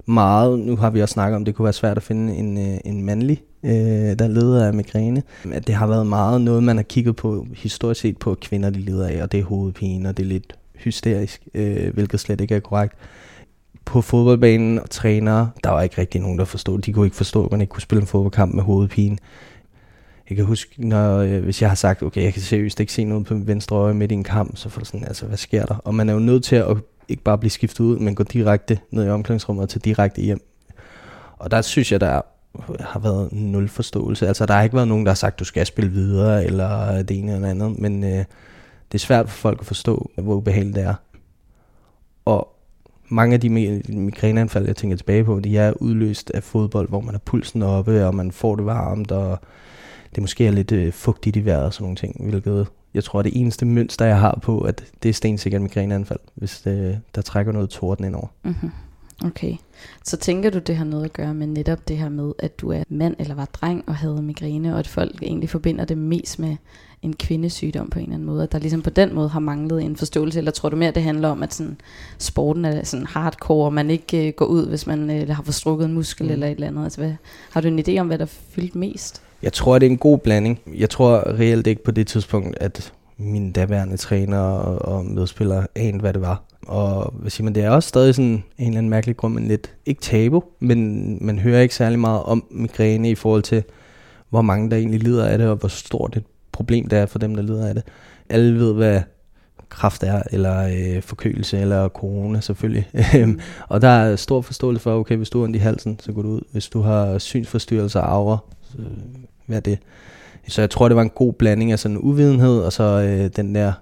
meget, 0.06 0.60
nu 0.60 0.76
har 0.76 0.90
vi 0.90 1.02
også 1.02 1.14
snakket 1.14 1.36
om, 1.36 1.46
det 1.46 1.56
kunne 1.56 1.64
være 1.64 1.74
svært 1.74 1.98
at 1.98 2.04
finde 2.04 2.36
en, 2.36 2.58
øh, 2.58 2.78
en 2.86 3.06
mandlig, 3.06 3.44
øh, 3.64 3.72
der 4.20 4.28
leder 4.28 4.68
af 4.68 4.74
migræne. 4.74 5.24
At 5.52 5.68
det 5.68 5.76
har 5.76 5.88
været 5.88 6.08
meget 6.08 6.42
noget, 6.42 6.64
man 6.64 6.76
har 6.76 6.84
kigget 6.84 7.16
på 7.16 7.48
historisk 7.56 8.02
set 8.02 8.18
på, 8.18 8.38
kvinder 8.42 8.70
de 8.70 8.80
lider 8.80 9.08
af, 9.08 9.24
og 9.24 9.32
det 9.32 9.40
er 9.40 9.44
hovedpine, 9.44 10.10
og 10.10 10.18
det 10.18 10.24
er 10.24 10.28
lidt 10.28 10.54
hysterisk, 10.76 11.48
øh, 11.54 11.94
hvilket 11.94 12.20
slet 12.20 12.42
ikke 12.42 12.56
er 12.56 12.60
korrekt. 12.60 12.94
På 13.86 14.02
fodboldbanen 14.02 14.80
og 14.80 14.90
trænere, 14.90 15.50
der 15.64 15.70
var 15.70 15.82
ikke 15.82 15.98
rigtig 15.98 16.22
nogen, 16.22 16.40
der 16.40 16.46
forstod 16.46 16.80
De 16.80 16.94
kunne 16.94 17.06
ikke 17.06 17.18
forstå, 17.18 17.46
at 17.46 17.52
man 17.52 17.62
ikke 17.62 17.72
kunne 17.72 17.82
spille 17.82 18.02
en 18.02 18.08
fodboldkamp 18.08 18.54
med 18.54 18.64
hovedpine. 18.64 19.18
Jeg 20.30 20.38
kan 20.38 20.46
huske, 20.46 20.88
når, 20.88 21.18
øh, 21.18 21.44
hvis 21.44 21.62
jeg 21.62 21.70
har 21.70 21.76
sagt, 21.76 22.04
okay, 22.04 22.24
jeg 22.24 22.34
kan 22.34 22.42
seriøst 22.42 22.80
ikke 22.80 22.94
se 22.94 23.04
noget 23.04 23.26
på 23.26 23.34
min 23.34 23.48
venstre 23.48 23.76
øje 23.76 23.94
midt 23.94 24.12
i 24.12 24.16
en 24.16 24.24
kamp, 24.24 24.58
så 24.58 24.70
får 24.70 24.80
det 24.80 24.88
sådan, 24.88 25.08
altså, 25.08 25.26
hvad 25.26 25.38
sker 25.38 25.66
der? 25.66 25.76
Og 25.76 25.96
man 25.96 26.10
er 26.10 26.14
jo 26.14 26.20
nødt 26.20 26.44
til 26.44 26.56
at 26.56 26.78
ikke 27.08 27.24
bare 27.24 27.38
blive 27.38 27.52
skiftet 27.52 27.80
ud, 27.84 28.00
men 28.00 28.16
gå 28.16 28.24
direkte 28.24 28.80
ned 28.92 29.08
i 29.08 29.10
omklædningsrummet 29.10 29.64
og 29.64 29.70
tage 29.70 29.82
direkte 29.86 30.22
hjem. 30.22 30.42
Og 31.38 31.52
der 31.52 31.62
synes 31.62 31.92
jeg, 31.92 32.00
der 32.00 32.22
har 32.80 33.00
været 33.00 33.32
nul 33.32 33.70
forståelse. 33.70 34.28
Altså, 34.28 34.46
der 34.46 34.54
har 34.54 34.64
ikke 34.64 34.76
været 34.76 34.88
nogen, 34.88 35.06
der 35.06 35.10
har 35.10 35.16
sagt, 35.16 35.40
du 35.40 35.46
skal 35.46 35.66
spille 35.66 35.92
videre, 35.92 36.46
eller 36.46 37.02
det 37.02 37.20
ene 37.20 37.36
eller 37.36 37.50
andet, 37.50 37.80
men 37.80 38.04
øh, 38.04 38.26
det 38.92 38.94
er 38.94 38.98
svært 38.98 39.30
for 39.30 39.38
folk 39.38 39.60
at 39.60 39.66
forstå, 39.66 40.12
hvor 40.16 40.36
ubehageligt 40.36 40.76
det 40.76 40.84
er. 40.84 40.94
Og 42.26 42.54
mange 43.10 43.34
af 43.34 43.42
de 43.42 43.50
migræneanfald, 43.90 44.66
jeg 44.66 44.76
tænker 44.76 44.98
tilbage 44.98 45.24
på, 45.24 45.40
de 45.40 45.58
er 45.58 45.74
udløst 45.74 46.32
af 46.32 46.44
fodbold, 46.44 46.90
hvor 46.90 47.02
man 47.02 47.14
har 47.14 47.22
pulsen 47.26 47.62
oppe, 47.62 48.06
og 48.06 48.16
man 48.16 48.32
får 48.32 48.56
det 48.56 48.66
varmt, 48.66 49.12
og 49.12 49.40
det 50.16 50.24
måske 50.24 50.48
er 50.48 50.52
lidt 50.52 50.72
øh, 50.72 50.94
fugtigt 50.94 51.36
i 51.36 51.46
vejret 51.46 51.66
og 51.66 51.74
sådan 51.74 51.84
nogle 51.84 51.96
ting, 51.96 52.30
hvilket 52.30 52.68
jeg 52.94 53.04
tror, 53.04 53.22
det 53.22 53.32
eneste 53.36 53.66
mønster, 53.66 54.06
jeg 54.06 54.20
har 54.20 54.40
på, 54.42 54.60
at 54.60 54.84
det 55.04 55.10
er 55.10 55.14
stensikkert 55.14 55.62
migræneanfald, 55.62 56.20
hvis 56.36 56.62
det, 56.62 57.02
der 57.16 57.22
trækker 57.22 57.52
noget 57.52 57.70
torden 57.70 58.06
ind 58.06 58.16
over. 58.16 58.28
Mm-hmm. 58.44 58.72
Okay. 59.26 59.56
Så 60.04 60.18
tænker 60.18 60.50
du, 60.50 60.60
det 60.60 60.76
har 60.76 60.86
noget 60.86 61.06
at 61.06 61.14
gøre 61.14 61.34
med 61.34 61.48
netop 61.48 61.88
det 61.88 61.98
her 61.98 62.10
med, 62.10 62.34
at 62.40 62.60
du 62.60 62.72
er 62.72 62.84
mand 62.90 63.16
eller 63.20 63.36
var 63.36 63.46
dreng 63.46 63.84
og 63.88 63.96
havde 63.96 64.22
migræne, 64.22 64.74
og 64.74 64.80
at 64.80 64.88
folk 64.88 65.24
egentlig 65.24 65.50
forbinder 65.50 65.86
det 65.86 65.98
mest 65.98 66.40
med 66.40 66.56
en 67.02 67.16
kvindesygdom 67.16 67.90
på 67.90 68.00
en 68.00 68.04
eller 68.04 68.16
anden 68.16 68.26
måde, 68.26 68.44
at 68.44 68.52
der 68.52 68.60
ligesom 68.60 68.82
på 68.82 68.90
den 68.90 69.14
måde 69.14 69.30
har 69.30 69.40
manglet 69.40 69.84
en 69.84 69.96
forståelse, 69.96 70.40
eller 70.40 70.52
tror 70.52 70.70
du 70.70 70.76
mere, 70.76 70.92
det 70.92 71.04
handler 71.04 71.30
om, 71.30 71.44
at 71.44 71.54
sådan, 71.54 71.78
sporten 72.18 72.66
er 72.66 72.84
sådan 72.84 73.06
hardcore, 73.06 73.66
og 73.66 73.74
man 73.74 73.90
ikke 73.90 74.28
uh, 74.28 74.34
går 74.34 74.46
ud, 74.46 74.68
hvis 74.68 74.88
man 74.88 75.10
uh, 75.10 75.36
har 75.36 75.44
forstrukket 75.44 75.86
en 75.86 75.94
muskel 75.94 76.26
mm. 76.26 76.32
eller 76.32 76.48
et 76.48 76.52
eller 76.52 76.68
andet? 76.68 76.84
Altså, 76.84 77.02
hvad, 77.02 77.14
har 77.52 77.62
du 77.62 77.68
en 77.68 77.80
idé 77.80 77.98
om, 77.98 78.08
hvad 78.08 78.18
der 78.18 78.26
fyldt 78.26 78.76
mest? 78.76 79.22
Jeg 79.44 79.54
tror, 79.54 79.80
det 79.80 79.86
er 79.86 79.92
en 79.92 79.98
god 79.98 80.18
blanding. 80.18 80.60
Jeg 80.78 80.90
tror 80.90 81.40
reelt 81.40 81.68
ikke 81.68 81.84
på 81.84 81.92
det 81.92 82.08
tidspunkt, 82.08 82.58
at 82.60 82.94
mine 83.18 83.52
daværende 83.52 83.98
træner 83.98 84.40
og, 84.40 84.96
og 84.96 85.06
medspillere 85.06 85.68
anede, 85.76 86.02
hvad 86.02 86.14
det 86.14 86.22
var. 86.22 86.44
Og 86.68 87.14
hvad 87.20 87.32
siger 87.32 87.44
man, 87.44 87.56
det 87.56 87.64
er 87.64 87.70
også 87.70 87.90
stadig 87.90 88.16
sådan 88.16 88.26
en 88.26 88.44
eller 88.58 88.78
anden 88.78 88.90
mærkelig 88.90 89.18
grund, 89.18 89.34
men 89.34 89.48
lidt, 89.48 89.74
ikke 89.86 90.02
tabu, 90.02 90.44
men 90.60 91.18
man 91.22 91.40
hører 91.40 91.62
ikke 91.62 91.76
særlig 91.76 92.00
meget 92.00 92.24
om 92.24 92.44
migræne 92.52 93.10
i 93.10 93.16
forhold 93.16 93.44
til, 93.44 93.64
hvor 94.30 94.42
mange 94.42 94.70
der 94.70 94.78
egentlig 94.78 95.04
lider 95.04 95.26
af 95.26 95.38
det, 95.38 95.48
og 95.48 95.56
hvor 95.56 95.70
stort 95.70 96.18
et 96.18 96.24
problem 96.52 96.88
det 96.88 97.00
er 97.00 97.06
for 97.06 97.20
dem, 97.20 97.36
der 97.36 97.44
lider 97.44 97.68
af 97.68 97.74
det. 97.76 97.84
Alle 98.30 98.60
ved, 98.60 98.74
hvad 98.74 99.02
kraft 99.70 100.04
er, 100.04 100.22
eller 100.32 100.68
øh, 100.68 101.02
forkølelse, 101.02 101.60
eller 101.60 101.90
corona 101.90 102.40
selvfølgelig. 102.40 102.90
Mm. 103.26 103.40
og 103.70 103.82
der 103.82 103.88
er 103.88 104.16
stor 104.16 104.42
forståelse 104.42 104.82
for, 104.82 105.00
okay, 105.00 105.16
hvis 105.16 105.30
du 105.30 105.40
har 105.40 105.44
ondt 105.44 105.56
i 105.56 105.60
halsen, 105.60 106.00
så 106.00 106.12
går 106.12 106.22
du 106.22 106.30
ud. 106.30 106.42
Hvis 106.52 106.70
du 106.70 106.82
har 106.82 107.18
synsforstyrrelser 107.18 108.00
og 108.00 108.12
aura, 108.12 108.38
så 108.64 108.78
er 109.56 109.60
det? 109.60 109.80
Så 110.48 110.62
jeg 110.62 110.70
tror, 110.70 110.88
det 110.88 110.96
var 110.96 111.02
en 111.02 111.10
god 111.10 111.34
blanding 111.34 111.72
af 111.72 111.80
sådan 111.80 111.98
uvidenhed, 111.98 112.60
og 112.60 112.74
så 112.74 112.84
øh, 112.84 113.30
den 113.36 113.56
der, 113.56 113.74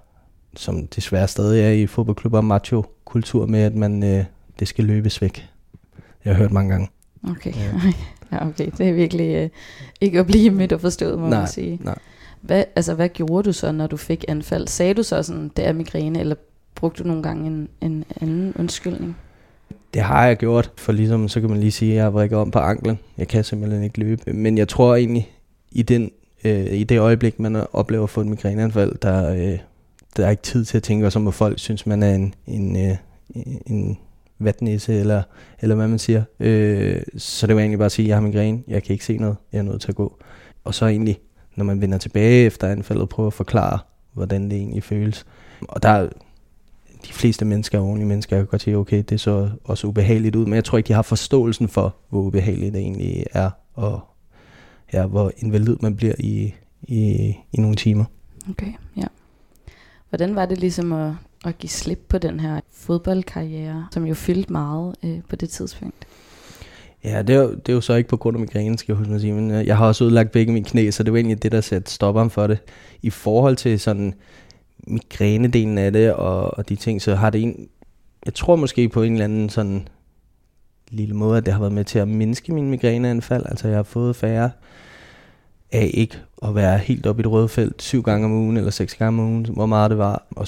som 0.55 0.87
desværre 0.87 1.27
stadig 1.27 1.63
er 1.63 1.69
i 1.69 1.87
fodboldklubber, 1.87 2.41
macho-kultur 2.41 3.45
med, 3.45 3.59
at 3.59 3.75
man, 3.75 4.03
øh, 4.03 4.25
det 4.59 4.67
skal 4.67 4.85
løbes 4.85 5.21
væk. 5.21 5.49
jeg 6.25 6.33
har 6.33 6.41
hørt 6.41 6.51
mange 6.51 6.71
gange. 6.71 6.89
Okay. 7.29 7.53
Ja. 7.55 7.71
ja, 8.37 8.47
okay. 8.47 8.71
Det 8.77 8.89
er 8.89 8.93
virkelig 8.93 9.35
øh, 9.35 9.49
ikke 10.01 10.19
at 10.19 10.27
blive 10.27 10.49
midt 10.49 10.73
og 10.73 10.81
forstået, 10.81 11.19
må 11.19 11.27
Nej, 11.27 11.39
man 11.39 11.47
sige. 11.47 11.79
nej. 11.83 11.95
Hvad, 12.41 12.63
altså, 12.75 12.93
hvad 12.93 13.09
gjorde 13.09 13.43
du 13.43 13.53
så, 13.53 13.71
når 13.71 13.87
du 13.87 13.97
fik 13.97 14.25
anfald? 14.27 14.67
Sagde 14.67 14.93
du 14.93 15.03
så 15.03 15.23
sådan, 15.23 15.51
det 15.57 15.67
er 15.67 15.73
migræne, 15.73 16.19
eller 16.19 16.35
brugte 16.75 17.03
du 17.03 17.07
nogle 17.07 17.23
gange 17.23 17.47
en, 17.47 17.67
en 17.81 18.05
anden 18.21 18.53
undskyldning? 18.59 19.17
Det 19.93 20.01
har 20.01 20.25
jeg 20.25 20.37
gjort, 20.37 20.71
for 20.77 20.91
ligesom, 20.91 21.27
så 21.27 21.41
kan 21.41 21.49
man 21.49 21.59
lige 21.59 21.71
sige, 21.71 21.91
at 21.91 21.95
jeg 21.95 22.03
har 22.03 22.09
vrikket 22.11 22.39
om 22.39 22.51
på 22.51 22.59
anklen. 22.59 22.99
Jeg 23.17 23.27
kan 23.27 23.43
simpelthen 23.43 23.83
ikke 23.83 23.99
løbe. 23.99 24.33
Men 24.33 24.57
jeg 24.57 24.67
tror 24.67 24.95
egentlig, 24.95 25.31
i, 25.75 25.81
den, 25.81 26.11
øh, 26.43 26.73
i 26.73 26.83
det 26.83 26.99
øjeblik, 26.99 27.39
man 27.39 27.65
oplever 27.73 28.03
at 28.03 28.09
få 28.09 28.21
et 28.21 28.27
migræneanfald, 28.27 28.95
der, 29.01 29.33
øh, 29.33 29.59
der 30.17 30.25
er 30.25 30.29
ikke 30.29 30.43
tid 30.43 30.65
til 30.65 30.77
at 30.77 30.83
tænke, 30.83 31.11
som 31.11 31.27
at 31.27 31.33
folk 31.33 31.59
synes, 31.59 31.85
man 31.85 32.03
er 32.03 32.15
en, 32.15 32.33
en, 32.47 32.89
øh, 32.89 32.97
en 33.65 33.97
vatnæse, 34.39 34.93
eller, 34.93 35.23
eller 35.61 35.75
hvad 35.75 35.87
man 35.87 35.99
siger. 35.99 36.23
Øh, 36.39 37.01
så 37.17 37.47
det 37.47 37.55
var 37.55 37.61
egentlig 37.61 37.79
bare 37.79 37.85
at 37.85 37.91
sige, 37.91 38.05
at 38.05 38.07
jeg 38.07 38.15
har 38.15 38.21
migræne, 38.21 38.63
jeg 38.67 38.83
kan 38.83 38.93
ikke 38.93 39.05
se 39.05 39.17
noget, 39.17 39.35
jeg 39.51 39.59
er 39.59 39.63
nødt 39.63 39.81
til 39.81 39.89
at 39.91 39.95
gå. 39.95 40.17
Og 40.63 40.73
så 40.73 40.85
egentlig, 40.87 41.19
når 41.55 41.65
man 41.65 41.81
vender 41.81 41.97
tilbage 41.97 42.45
efter 42.45 42.67
anfaldet, 42.67 43.09
prøve 43.09 43.27
at 43.27 43.33
forklare, 43.33 43.79
hvordan 44.13 44.49
det 44.49 44.57
egentlig 44.57 44.83
føles. 44.83 45.25
Og 45.61 45.83
der 45.83 45.89
er 45.89 46.09
de 47.07 47.13
fleste 47.13 47.45
mennesker 47.45 47.79
ordentlige 47.79 48.07
mennesker, 48.07 48.35
jeg 48.35 48.45
kan 48.45 48.49
godt 48.49 48.61
sige, 48.61 48.77
okay, 48.77 49.03
det 49.09 49.19
så 49.19 49.49
også 49.63 49.87
ubehageligt 49.87 50.35
ud, 50.35 50.45
men 50.45 50.53
jeg 50.53 50.63
tror 50.63 50.77
ikke, 50.77 50.87
de 50.87 50.93
har 50.93 51.01
forståelsen 51.01 51.67
for, 51.67 51.95
hvor 52.09 52.21
ubehageligt 52.21 52.73
det 52.73 52.81
egentlig 52.81 53.25
er, 53.33 53.49
at, 53.77 53.99
ja, 54.95 55.05
hvor 55.05 55.31
invalid 55.37 55.75
man 55.81 55.95
bliver 55.95 56.13
i, 56.19 56.53
i, 56.83 57.01
i 57.51 57.57
nogle 57.57 57.75
timer. 57.75 58.05
Okay, 58.49 58.73
ja. 58.97 59.05
Hvordan 60.09 60.35
var 60.35 60.45
det 60.45 60.59
ligesom 60.59 60.93
at, 60.93 61.13
at 61.45 61.57
give 61.57 61.69
slip 61.69 62.05
på 62.09 62.17
den 62.17 62.39
her 62.39 62.59
fodboldkarriere, 62.71 63.87
som 63.91 64.05
jo 64.05 64.13
fyldte 64.13 64.51
meget 64.51 64.95
øh, 65.03 65.19
på 65.29 65.35
det 65.35 65.49
tidspunkt? 65.49 66.07
Ja, 67.03 67.21
det 67.21 67.35
er, 67.35 67.39
jo, 67.39 67.51
det 67.51 67.69
er 67.69 67.73
jo 67.73 67.81
så 67.81 67.93
ikke 67.93 68.09
på 68.09 68.17
grund 68.17 68.37
af 68.37 68.41
migræne, 68.41 68.77
skal 68.77 68.93
jeg 68.93 68.97
huske 68.97 69.13
at 69.13 69.21
sige, 69.21 69.33
men 69.33 69.51
øh, 69.51 69.67
jeg 69.67 69.77
har 69.77 69.87
også 69.87 70.03
udlagt 70.03 70.31
begge 70.31 70.53
mine 70.53 70.65
knæ, 70.65 70.91
så 70.91 71.03
det 71.03 71.13
var 71.13 71.17
egentlig 71.17 71.43
det, 71.43 71.51
der 71.51 71.61
satte 71.61 71.91
stopperen 71.91 72.29
for 72.29 72.47
det. 72.47 72.57
I 73.01 73.09
forhold 73.09 73.55
til 73.55 73.79
sådan 73.79 74.13
migrænedelen 74.87 75.77
af 75.77 75.93
det, 75.93 76.13
og, 76.13 76.57
og 76.57 76.69
de 76.69 76.75
ting, 76.75 77.01
så 77.01 77.15
har 77.15 77.29
det 77.29 77.41
en, 77.41 77.67
jeg 78.25 78.33
tror 78.33 78.55
måske 78.55 78.89
på 78.89 79.01
en 79.01 79.11
eller 79.11 79.25
anden 79.25 79.49
sådan 79.49 79.87
lille 80.91 81.15
måde, 81.15 81.37
at 81.37 81.45
det 81.45 81.53
har 81.53 81.59
været 81.59 81.73
med 81.73 81.83
til 81.83 81.99
at 81.99 82.07
mindske 82.07 82.53
min 82.53 82.69
migræneanfald. 82.69 83.45
Altså 83.45 83.67
jeg 83.67 83.77
har 83.77 83.83
fået 83.83 84.15
færre 84.15 84.51
af 85.71 85.91
ikke 85.93 86.17
at 86.43 86.55
være 86.55 86.77
helt 86.77 87.07
oppe 87.07 87.21
i 87.21 87.23
det 87.23 87.31
røde 87.31 87.49
felt 87.49 87.81
syv 87.81 88.01
gange 88.01 88.25
om 88.25 88.31
ugen 88.31 88.57
eller 88.57 88.71
seks 88.71 88.95
gange 88.95 89.21
om 89.21 89.29
ugen, 89.29 89.45
hvor 89.45 89.65
meget 89.65 89.89
det 89.89 89.97
var, 89.97 90.23
og 90.35 90.47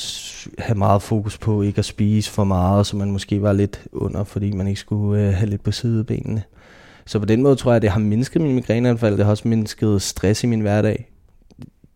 have 0.59 0.77
meget 0.77 1.01
fokus 1.01 1.37
på 1.37 1.61
ikke 1.61 1.79
at 1.79 1.85
spise 1.85 2.31
for 2.31 2.43
meget, 2.43 2.87
så 2.87 2.97
man 2.97 3.11
måske 3.11 3.41
var 3.41 3.53
lidt 3.53 3.81
under, 3.91 4.23
fordi 4.23 4.51
man 4.51 4.67
ikke 4.67 4.79
skulle 4.79 5.21
øh, 5.21 5.33
have 5.33 5.49
lidt 5.49 5.63
på 5.63 5.71
sidebenene. 5.71 6.43
Så 7.05 7.19
på 7.19 7.25
den 7.25 7.41
måde 7.41 7.55
tror 7.55 7.71
jeg, 7.71 7.75
at 7.75 7.81
det 7.81 7.91
har 7.91 7.99
mindsket 7.99 8.41
min 8.41 8.55
migræneanfald, 8.55 9.17
det 9.17 9.25
har 9.25 9.31
også 9.31 9.47
mindsket 9.47 10.01
stress 10.01 10.43
i 10.43 10.47
min 10.47 10.61
hverdag. 10.61 11.11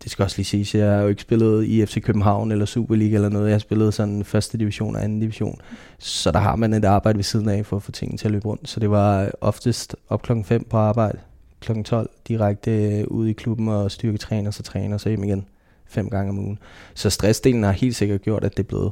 Det 0.04 0.12
skal 0.12 0.24
også 0.24 0.38
lige 0.38 0.46
siges, 0.46 0.76
jeg 0.76 0.92
har 0.92 1.02
jo 1.02 1.08
ikke 1.08 1.22
spillet 1.22 1.66
i 1.66 1.86
FC 1.86 2.02
København 2.02 2.52
eller 2.52 2.66
Superliga 2.66 3.16
eller 3.16 3.30
noget, 3.30 3.48
jeg 3.48 3.54
har 3.54 3.60
spillet 3.60 3.94
sådan 3.94 4.24
første 4.24 4.58
division 4.58 4.96
og 4.96 5.04
anden 5.04 5.20
division. 5.20 5.60
Så 6.00 6.32
der 6.32 6.40
har 6.40 6.56
man 6.56 6.74
et 6.74 6.86
arbejde 6.86 7.18
ved 7.18 7.24
siden 7.24 7.50
af 7.50 7.66
for 7.66 7.76
at 7.76 7.84
få 7.84 7.92
tingene 7.92 8.18
til 8.18 8.28
at 8.28 8.32
løbe 8.32 8.48
rundt. 8.48 8.70
Så 8.70 8.80
det 8.80 8.92
var 8.92 9.32
oftest 9.42 9.96
op 10.10 10.22
klokken 10.22 10.46
5 10.46 10.64
på 10.70 10.78
arbejde, 10.78 11.18
kl. 11.62 11.84
12 11.84 12.10
direkte 12.28 12.72
øh, 12.72 13.08
ud 13.08 13.28
i 13.28 13.34
klubben 13.34 13.68
og 13.68 13.92
styrketræner, 13.92 14.52
så 14.52 14.64
træner, 14.64 14.98
så 14.98 15.10
hjem 15.10 15.24
igen 15.24 15.46
fem 15.86 16.10
gange 16.10 16.30
om 16.30 16.40
ugen. 16.40 16.60
Så 16.96 17.10
stressdelen 17.10 17.64
har 17.64 17.72
helt 17.72 17.96
sikkert 17.96 18.22
gjort, 18.22 18.44
at 18.44 18.58
det 18.58 18.64
er 18.64 18.68
blevet 18.68 18.92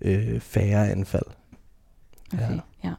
øh, 0.00 0.40
færre 0.40 0.90
anfald. 0.90 1.26
Okay, 2.32 2.50
ja. 2.50 2.60
ja. 2.84 2.92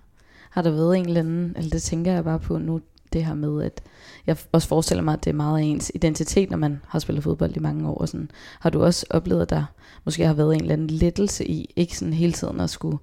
Har 0.49 0.61
der 0.61 0.71
været 0.71 0.97
en 0.97 1.05
eller 1.05 1.19
anden, 1.19 1.53
eller 1.57 1.69
det 1.69 1.81
tænker 1.81 2.11
jeg 2.11 2.23
bare 2.23 2.39
på 2.39 2.57
nu, 2.57 2.81
det 3.13 3.25
her 3.25 3.33
med, 3.33 3.63
at 3.63 3.81
jeg 4.27 4.37
også 4.51 4.67
forestiller 4.67 5.03
mig, 5.03 5.13
at 5.13 5.23
det 5.23 5.29
er 5.29 5.35
meget 5.35 5.59
af 5.59 5.63
ens 5.63 5.91
identitet, 5.95 6.49
når 6.49 6.57
man 6.57 6.81
har 6.87 6.99
spillet 6.99 7.23
fodbold 7.23 7.55
i 7.57 7.59
mange 7.59 7.89
år. 7.89 7.97
Og 7.97 8.09
sådan. 8.09 8.31
Har 8.59 8.69
du 8.69 8.83
også 8.83 9.05
oplevet, 9.09 9.41
at 9.41 9.49
der 9.49 9.65
måske 10.05 10.25
har 10.25 10.33
været 10.33 10.55
en 10.55 10.61
eller 10.61 10.73
anden 10.73 10.87
lettelse 10.87 11.47
i, 11.47 11.73
ikke 11.75 11.97
sådan 11.97 12.13
hele 12.13 12.33
tiden 12.33 12.59
at 12.59 12.69
skulle 12.69 12.97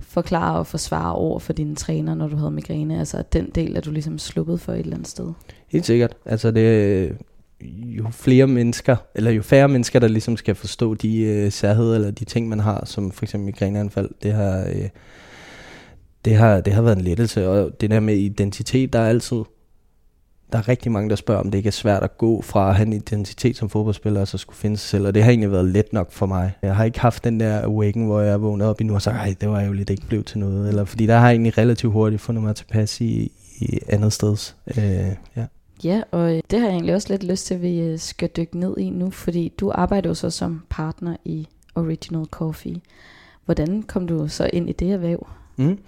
forklare 0.00 0.58
og 0.58 0.66
forsvare 0.66 1.14
over 1.14 1.38
for 1.38 1.52
dine 1.52 1.74
træner, 1.74 2.14
når 2.14 2.28
du 2.28 2.36
havde 2.36 2.50
migræne? 2.50 2.98
Altså 2.98 3.18
at 3.18 3.32
den 3.32 3.50
del 3.54 3.76
er 3.76 3.80
du 3.80 3.90
ligesom 3.90 4.18
sluppet 4.18 4.60
for 4.60 4.72
et 4.72 4.78
eller 4.78 4.94
andet 4.94 5.08
sted? 5.08 5.32
Helt 5.68 5.86
sikkert. 5.86 6.16
Altså 6.24 6.50
det, 6.50 6.60
øh, 6.60 7.10
jo 7.84 8.06
flere 8.10 8.46
mennesker, 8.46 8.96
eller 9.14 9.30
jo 9.30 9.42
færre 9.42 9.68
mennesker, 9.68 9.98
der 9.98 10.08
ligesom 10.08 10.36
skal 10.36 10.54
forstå 10.54 10.94
de 10.94 11.20
øh, 11.20 11.52
særheder 11.52 11.94
eller 11.94 12.10
de 12.10 12.24
ting, 12.24 12.48
man 12.48 12.60
har, 12.60 12.84
som 12.84 13.10
for 13.10 13.24
eksempel 13.24 13.44
migræneanfald, 13.46 14.10
det 14.22 14.32
har, 14.32 14.66
øh, 14.68 14.88
det, 16.24 16.36
har, 16.36 16.60
det 16.60 16.72
har 16.72 16.82
været 16.82 16.96
en 16.96 17.04
lettelse. 17.04 17.48
Og 17.48 17.80
det 17.80 17.90
der 17.90 18.00
med 18.00 18.16
identitet, 18.16 18.92
der 18.92 18.98
er 18.98 19.08
altid, 19.08 19.42
der 20.52 20.58
er 20.58 20.68
rigtig 20.68 20.92
mange, 20.92 21.10
der 21.10 21.16
spørger, 21.16 21.40
om 21.40 21.50
det 21.50 21.58
ikke 21.58 21.66
er 21.66 21.72
svært 21.72 22.02
at 22.02 22.18
gå 22.18 22.42
fra 22.42 22.68
at 22.68 22.76
have 22.76 22.86
en 22.86 22.92
identitet 22.92 23.56
som 23.56 23.68
fodboldspiller, 23.68 24.20
og 24.20 24.28
så 24.28 24.38
skulle 24.38 24.56
finde 24.56 24.76
sig 24.76 24.88
selv. 24.88 25.06
Og 25.06 25.14
det 25.14 25.22
har 25.22 25.30
egentlig 25.30 25.52
været 25.52 25.64
let 25.64 25.92
nok 25.92 26.12
for 26.12 26.26
mig. 26.26 26.52
Jeg 26.62 26.76
har 26.76 26.84
ikke 26.84 27.00
haft 27.00 27.24
den 27.24 27.40
der 27.40 27.62
awaken, 27.62 28.06
hvor 28.06 28.20
jeg 28.20 28.42
vågnede 28.42 28.70
op 28.70 28.80
i 28.80 28.84
nu 28.84 28.94
og 28.94 29.02
sagde, 29.02 29.34
det 29.40 29.48
var 29.48 29.62
jo 29.62 29.72
lidt 29.72 29.90
ikke 29.90 30.06
blevet 30.06 30.26
til 30.26 30.38
noget. 30.38 30.68
Eller, 30.68 30.84
fordi 30.84 31.06
der 31.06 31.18
har 31.18 31.26
jeg 31.26 31.34
egentlig 31.34 31.58
relativt 31.58 31.92
hurtigt 31.92 32.22
fundet 32.22 32.44
mig 32.44 32.56
tilpas 32.56 33.00
i, 33.00 33.32
i 33.58 33.78
andet 33.88 34.12
steds. 34.12 34.56
Øh, 34.66 35.14
ja. 35.36 35.46
Ja, 35.84 36.02
og 36.10 36.36
øh, 36.36 36.42
det 36.50 36.60
har 36.60 36.66
jeg 36.66 36.74
egentlig 36.74 36.94
også 36.94 37.08
lidt 37.10 37.24
lyst 37.24 37.46
til, 37.46 37.54
at 37.54 37.62
vi 37.62 37.80
øh, 37.80 37.98
skal 37.98 38.28
dykke 38.36 38.58
ned 38.58 38.78
i 38.78 38.90
nu, 38.90 39.10
fordi 39.10 39.52
du 39.60 39.72
arbejder 39.74 40.10
jo 40.10 40.14
så 40.14 40.30
som 40.30 40.62
partner 40.68 41.16
i 41.24 41.48
Original 41.74 42.24
Coffee. 42.24 42.80
Hvordan 43.44 43.82
kom 43.82 44.06
du 44.06 44.28
så 44.28 44.50
ind 44.52 44.68
i 44.68 44.72
det 44.72 44.92
erhverv? 44.92 45.26
Mm. 45.56 45.78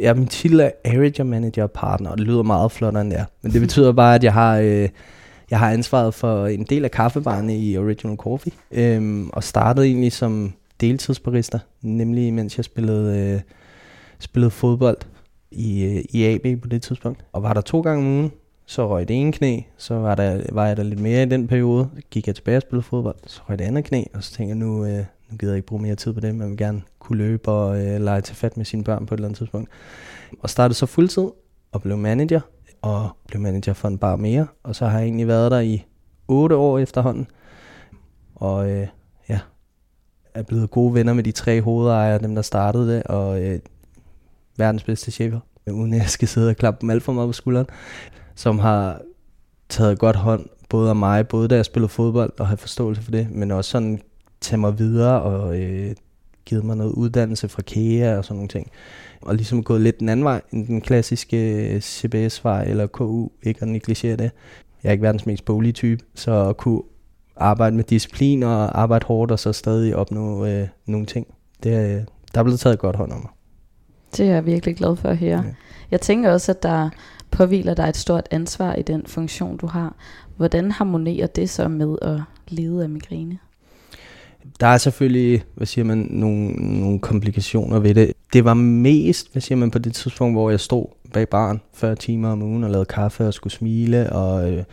Ja, 0.00 0.14
min 0.14 0.26
titel 0.26 0.60
er 0.60 0.70
Area 0.84 1.24
Manager 1.24 1.62
og 1.62 1.70
Partner, 1.70 2.10
og 2.10 2.18
det 2.18 2.26
lyder 2.26 2.42
meget 2.42 2.72
flottere 2.72 3.00
end 3.00 3.10
det 3.10 3.18
er. 3.18 3.24
Men 3.42 3.52
det 3.52 3.60
betyder 3.60 3.92
bare, 3.92 4.14
at 4.14 4.24
jeg 4.24 4.32
har, 4.32 4.58
øh, 4.58 4.88
jeg 5.50 5.58
har 5.58 5.70
ansvaret 5.70 6.14
for 6.14 6.46
en 6.46 6.64
del 6.64 6.84
af 6.84 6.90
kaffebarne 6.90 7.58
i 7.58 7.78
Original 7.78 8.16
Coffee, 8.16 8.52
øh, 8.70 9.26
og 9.32 9.44
startede 9.44 9.86
egentlig 9.86 10.12
som 10.12 10.52
deltidsbarista, 10.80 11.58
nemlig 11.82 12.34
mens 12.34 12.56
jeg 12.56 12.64
spillede, 12.64 13.18
øh, 13.18 13.40
spillede 14.18 14.50
fodbold 14.50 14.98
i, 15.50 15.84
øh, 15.84 16.04
i 16.10 16.24
AB 16.24 16.62
på 16.62 16.68
det 16.68 16.82
tidspunkt. 16.82 17.24
Og 17.32 17.42
var 17.42 17.52
der 17.52 17.60
to 17.60 17.80
gange 17.80 18.06
om 18.06 18.12
ugen, 18.18 18.32
så 18.66 18.88
røg 18.88 19.08
det 19.08 19.16
ene 19.16 19.32
knæ, 19.32 19.60
så 19.76 19.94
var, 19.94 20.14
der, 20.14 20.42
var 20.52 20.66
jeg 20.66 20.76
der 20.76 20.82
lidt 20.82 21.00
mere 21.00 21.22
i 21.22 21.26
den 21.26 21.48
periode. 21.48 21.88
Så 21.96 22.02
gik 22.10 22.26
jeg 22.26 22.34
tilbage 22.34 22.56
og 22.56 22.62
spillede 22.62 22.82
fodbold, 22.82 23.16
så 23.26 23.40
røg 23.48 23.58
det 23.58 23.64
andet 23.64 23.84
knæ, 23.84 24.02
og 24.14 24.24
så 24.24 24.32
tænkte 24.32 24.48
jeg, 24.48 24.56
nu, 24.56 24.84
øh, 24.84 25.04
nu 25.30 25.36
gider 25.36 25.52
jeg 25.52 25.56
ikke 25.56 25.66
bruge 25.66 25.82
mere 25.82 25.94
tid 25.94 26.12
på 26.12 26.20
det, 26.20 26.34
men 26.34 26.40
jeg 26.40 26.48
vil 26.48 26.56
gerne 26.56 26.82
kunne 26.98 27.18
løbe 27.18 27.50
og 27.50 27.86
øh, 27.86 28.00
lege 28.00 28.20
til 28.20 28.36
fat 28.36 28.56
med 28.56 28.64
sine 28.64 28.84
børn 28.84 29.06
på 29.06 29.14
et 29.14 29.18
eller 29.18 29.28
andet 29.28 29.38
tidspunkt. 29.38 29.70
Og 30.40 30.50
startede 30.50 30.78
så 30.78 30.86
fuldtid 30.86 31.28
og 31.72 31.82
blev 31.82 31.96
manager, 31.96 32.40
og 32.82 33.10
blev 33.28 33.42
manager 33.42 33.72
for 33.72 33.88
en 33.88 33.98
bar 33.98 34.16
mere, 34.16 34.46
og 34.62 34.76
så 34.76 34.86
har 34.86 34.98
jeg 34.98 35.06
egentlig 35.06 35.28
været 35.28 35.50
der 35.50 35.60
i 35.60 35.86
otte 36.28 36.56
år 36.56 36.78
efterhånden. 36.78 37.26
Og 38.34 38.70
øh, 38.70 38.86
ja, 39.28 39.40
er 40.34 40.42
blevet 40.42 40.70
gode 40.70 40.94
venner 40.94 41.12
med 41.12 41.24
de 41.24 41.32
tre 41.32 41.62
hovedejere, 41.62 42.18
dem 42.18 42.34
der 42.34 42.42
startede 42.42 42.94
det, 42.94 43.02
og 43.02 43.42
øh, 43.42 43.58
verdens 44.56 44.84
bedste 44.84 45.10
chefer, 45.10 45.40
uden 45.70 45.94
at 45.94 46.00
jeg 46.00 46.08
skal 46.08 46.28
sidde 46.28 46.50
og 46.50 46.56
klappe 46.56 46.80
dem 46.80 46.90
alt 46.90 47.02
for 47.02 47.12
meget 47.12 47.28
på 47.28 47.32
skulderen, 47.32 47.66
som 48.34 48.58
har 48.58 49.00
taget 49.68 49.98
godt 49.98 50.16
hånd 50.16 50.46
både 50.68 50.88
af 50.88 50.96
mig, 50.96 51.28
både 51.28 51.48
da 51.48 51.56
jeg 51.56 51.64
spillede 51.64 51.88
fodbold 51.88 52.32
og 52.38 52.46
have 52.46 52.56
forståelse 52.56 53.02
for 53.02 53.10
det, 53.10 53.30
men 53.30 53.50
også 53.50 53.70
sådan 53.70 54.00
tage 54.40 54.60
mig 54.60 54.78
videre 54.78 55.22
og 55.22 55.60
øh, 55.60 55.94
givet 56.44 56.64
mig 56.64 56.76
noget 56.76 56.92
uddannelse 56.92 57.48
fra 57.48 57.62
KEA 57.62 58.18
og 58.18 58.24
sådan 58.24 58.36
nogle 58.36 58.48
ting. 58.48 58.70
Og 59.22 59.34
ligesom 59.34 59.62
gået 59.62 59.80
lidt 59.80 60.00
den 60.00 60.08
anden 60.08 60.24
vej 60.24 60.40
end 60.52 60.66
den 60.66 60.80
klassiske 60.80 61.66
øh, 61.74 61.80
CBS-vej 61.80 62.64
eller 62.64 62.86
KU, 62.86 63.28
ikke 63.42 63.62
at 63.62 63.68
negligere 63.68 64.16
det. 64.16 64.30
Jeg 64.82 64.88
er 64.88 64.92
ikke 64.92 65.02
verdens 65.02 65.26
mest 65.26 65.44
bolige 65.44 65.72
type, 65.72 66.04
så 66.14 66.48
at 66.48 66.56
kunne 66.56 66.82
arbejde 67.36 67.76
med 67.76 67.84
disciplin 67.84 68.42
og 68.42 68.80
arbejde 68.80 69.06
hårdt 69.06 69.32
og 69.32 69.38
så 69.38 69.52
stadig 69.52 69.96
opnå 69.96 70.46
øh, 70.46 70.68
nogle 70.86 71.06
ting, 71.06 71.26
det 71.62 71.74
er, 71.74 72.04
der 72.34 72.40
er 72.40 72.42
blevet 72.42 72.60
taget 72.60 72.78
godt 72.78 72.96
hånd 72.96 73.12
om 73.12 73.18
mig. 73.18 73.30
Det 74.16 74.28
er 74.28 74.34
jeg 74.34 74.46
virkelig 74.46 74.76
glad 74.76 74.96
for 74.96 75.08
at 75.08 75.16
høre. 75.16 75.42
Ja. 75.44 75.52
Jeg 75.90 76.00
tænker 76.00 76.32
også, 76.32 76.52
at 76.52 76.62
der 76.62 76.90
påviler 77.30 77.74
dig 77.74 77.88
et 77.88 77.96
stort 77.96 78.28
ansvar 78.30 78.74
i 78.74 78.82
den 78.82 79.06
funktion, 79.06 79.56
du 79.56 79.66
har. 79.66 79.94
Hvordan 80.36 80.70
harmonerer 80.70 81.26
det 81.26 81.50
så 81.50 81.68
med 81.68 81.96
at 82.02 82.20
lede 82.48 82.82
af 82.82 82.88
migræne? 82.88 83.38
Der 84.60 84.66
er 84.66 84.78
selvfølgelig, 84.78 85.42
hvad 85.54 85.66
siger 85.66 85.84
man, 85.84 86.06
nogle, 86.10 86.52
nogle 86.52 86.98
komplikationer 86.98 87.78
ved 87.78 87.94
det. 87.94 88.12
Det 88.32 88.44
var 88.44 88.54
mest, 88.54 89.32
hvad 89.32 89.42
siger 89.42 89.56
man, 89.56 89.70
på 89.70 89.78
det 89.78 89.94
tidspunkt, 89.94 90.34
hvor 90.34 90.50
jeg 90.50 90.60
stod 90.60 90.86
bag 91.12 91.28
barn 91.28 91.60
40 91.74 91.96
timer 91.96 92.28
om 92.28 92.42
ugen 92.42 92.64
og 92.64 92.70
lavede 92.70 92.84
kaffe 92.84 93.26
og 93.26 93.34
skulle 93.34 93.52
smile, 93.52 94.12
og 94.12 94.52
øh, 94.52 94.64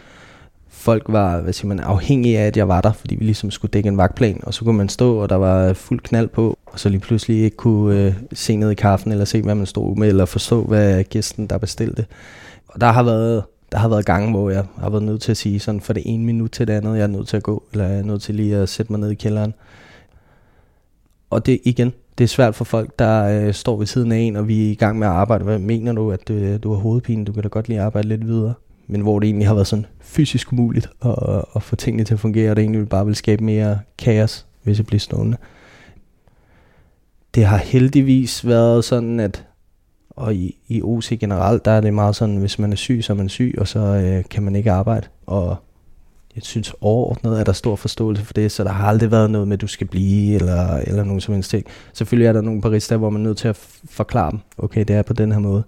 folk 0.69 1.03
var, 1.07 1.41
hvad 1.41 1.53
siger 1.53 1.67
man, 1.67 1.79
afhængige 1.79 2.39
af, 2.39 2.47
at 2.47 2.57
jeg 2.57 2.67
var 2.67 2.81
der, 2.81 2.91
fordi 2.91 3.15
vi 3.15 3.25
ligesom 3.25 3.51
skulle 3.51 3.71
dække 3.71 3.89
en 3.89 3.97
vagtplan, 3.97 4.39
og 4.43 4.53
så 4.53 4.63
kunne 4.63 4.77
man 4.77 4.89
stå, 4.89 5.17
og 5.17 5.29
der 5.29 5.35
var 5.35 5.73
fuld 5.73 5.99
knald 5.99 6.27
på, 6.27 6.57
og 6.65 6.79
så 6.79 6.89
lige 6.89 7.01
pludselig 7.01 7.43
ikke 7.43 7.57
kunne 7.57 7.99
øh, 8.05 8.13
se 8.33 8.55
ned 8.55 8.71
i 8.71 8.75
kaffen, 8.75 9.11
eller 9.11 9.25
se, 9.25 9.41
hvad 9.41 9.55
man 9.55 9.65
stod 9.65 9.95
med, 9.95 10.07
eller 10.07 10.25
forstå, 10.25 10.63
hvad 10.63 11.03
gæsten, 11.03 11.47
der 11.47 11.57
bestilte. 11.57 12.05
Og 12.67 12.81
der 12.81 12.87
har 12.87 13.03
været 13.03 13.43
der 13.71 13.77
har 13.77 13.87
været 13.89 14.05
gange, 14.05 14.31
hvor 14.31 14.49
jeg 14.49 14.65
har 14.77 14.89
været 14.89 15.03
nødt 15.03 15.21
til 15.21 15.31
at 15.31 15.37
sige 15.37 15.59
sådan, 15.59 15.81
for 15.81 15.93
det 15.93 16.03
ene 16.05 16.25
minut 16.25 16.51
til 16.51 16.67
det 16.67 16.73
andet, 16.73 16.97
jeg 16.97 17.03
er 17.03 17.07
nødt 17.07 17.27
til 17.27 17.37
at 17.37 17.43
gå, 17.43 17.63
eller 17.71 17.87
jeg 17.87 17.99
er 17.99 18.03
nødt 18.03 18.21
til 18.21 18.35
lige 18.35 18.55
at 18.55 18.69
sætte 18.69 18.91
mig 18.91 18.99
ned 18.99 19.11
i 19.11 19.15
kælderen. 19.15 19.53
Og 21.29 21.45
det 21.45 21.59
igen, 21.63 21.93
det 22.17 22.23
er 22.23 22.27
svært 22.27 22.55
for 22.55 22.65
folk, 22.65 22.99
der 22.99 23.23
øh, 23.23 23.53
står 23.53 23.77
ved 23.77 23.85
siden 23.85 24.11
af 24.11 24.17
en, 24.17 24.35
og 24.35 24.47
vi 24.47 24.67
er 24.67 24.71
i 24.71 24.75
gang 24.75 24.99
med 24.99 25.07
at 25.07 25.13
arbejde. 25.13 25.43
Hvad 25.43 25.59
mener 25.59 25.93
du, 25.93 26.11
at 26.11 26.29
øh, 26.29 26.63
du 26.63 26.73
har 26.73 26.79
hovedpine? 26.79 27.25
Du 27.25 27.33
kan 27.33 27.43
da 27.43 27.49
godt 27.49 27.67
lige 27.67 27.81
arbejde 27.81 28.07
lidt 28.07 28.27
videre. 28.27 28.53
Men 28.87 29.01
hvor 29.01 29.19
det 29.19 29.27
egentlig 29.27 29.47
har 29.47 29.53
været 29.53 29.67
sådan 29.67 29.85
fysisk 29.99 30.53
umuligt 30.53 30.89
at, 31.05 31.43
at 31.55 31.63
få 31.63 31.75
tingene 31.75 32.03
til 32.03 32.13
at 32.13 32.19
fungere, 32.19 32.51
og 32.51 32.55
det 32.55 32.61
egentlig 32.61 32.89
bare 32.89 33.05
vil 33.05 33.15
skabe 33.15 33.43
mere 33.43 33.79
kaos, 33.97 34.45
hvis 34.63 34.77
jeg 34.77 34.85
bliver 34.85 34.99
stående. 34.99 35.37
Det 37.35 37.45
har 37.45 37.57
heldigvis 37.57 38.47
været 38.47 38.83
sådan, 38.83 39.19
at 39.19 39.46
og 40.17 40.35
i, 40.35 40.57
i 40.67 40.81
OC 40.81 41.19
generelt, 41.19 41.65
der 41.65 41.71
er 41.71 41.81
det 41.81 41.93
meget 41.93 42.15
sådan, 42.15 42.37
hvis 42.37 42.59
man 42.59 42.71
er 42.71 42.75
syg, 42.75 42.99
så 43.03 43.13
er 43.13 43.17
man 43.17 43.29
syg, 43.29 43.55
og 43.57 43.67
så 43.67 43.79
øh, 43.79 44.23
kan 44.29 44.43
man 44.43 44.55
ikke 44.55 44.71
arbejde. 44.71 45.07
Og 45.25 45.55
jeg 46.35 46.43
synes 46.43 46.73
overordnet, 46.81 47.37
at 47.37 47.45
der 47.45 47.51
er 47.51 47.53
stor 47.53 47.75
forståelse 47.75 48.25
for 48.25 48.33
det, 48.33 48.51
så 48.51 48.63
der 48.63 48.69
har 48.69 48.87
aldrig 48.87 49.11
været 49.11 49.31
noget 49.31 49.47
med, 49.47 49.57
at 49.57 49.61
du 49.61 49.67
skal 49.67 49.87
blive, 49.87 50.35
eller, 50.35 50.77
eller 50.77 51.03
nogen 51.03 51.21
som 51.21 51.33
helst 51.33 51.49
ting. 51.49 51.65
Selvfølgelig 51.93 52.27
er 52.27 52.33
der 52.33 52.41
nogle 52.41 52.61
barister, 52.61 52.97
hvor 52.97 53.09
man 53.09 53.21
er 53.21 53.25
nødt 53.25 53.37
til 53.37 53.47
at 53.47 53.55
forklare 53.85 54.31
dem, 54.31 54.39
okay, 54.57 54.83
det 54.87 54.95
er 54.95 55.01
på 55.01 55.13
den 55.13 55.31
her 55.31 55.39
måde, 55.39 55.63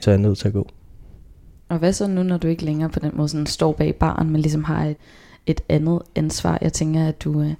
så 0.00 0.10
er 0.10 0.12
jeg 0.12 0.22
nødt 0.22 0.38
til 0.38 0.48
at 0.48 0.54
gå. 0.54 0.68
Og 1.68 1.78
hvad 1.78 1.92
så 1.92 2.06
nu, 2.06 2.22
når 2.22 2.36
du 2.36 2.48
ikke 2.48 2.64
længere 2.64 2.90
på 2.90 2.98
den 2.98 3.10
måde 3.14 3.28
sådan 3.28 3.46
står 3.46 3.72
bag 3.72 3.94
baren, 3.94 4.30
men 4.30 4.40
ligesom 4.40 4.64
har 4.64 4.84
et, 4.84 4.96
et 5.46 5.60
andet 5.68 6.02
ansvar? 6.14 6.58
Jeg 6.60 6.72
tænker, 6.72 7.08
at 7.08 7.24
du 7.24 7.42
øh, 7.42 7.54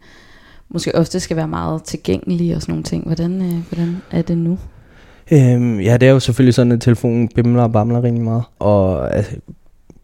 måske 0.68 0.94
ofte 0.94 1.20
skal 1.20 1.36
være 1.36 1.48
meget 1.48 1.82
tilgængelig 1.82 2.56
og 2.56 2.62
sådan 2.62 2.72
nogle 2.72 2.84
ting. 2.84 3.06
Hvordan, 3.06 3.42
øh, 3.42 3.58
hvordan 3.68 3.96
er 4.10 4.22
det 4.22 4.38
nu? 4.38 4.58
Øhm, 5.32 5.80
ja, 5.80 5.96
det 5.96 6.08
er 6.08 6.12
jo 6.12 6.20
selvfølgelig 6.20 6.54
sådan, 6.54 6.72
at 6.72 6.80
telefonen 6.80 7.28
bimler 7.28 7.62
og 7.62 7.72
bamler 7.72 8.02
rigtig 8.02 8.22
meget. 8.22 8.42
Og 8.58 9.14
altså, 9.14 9.32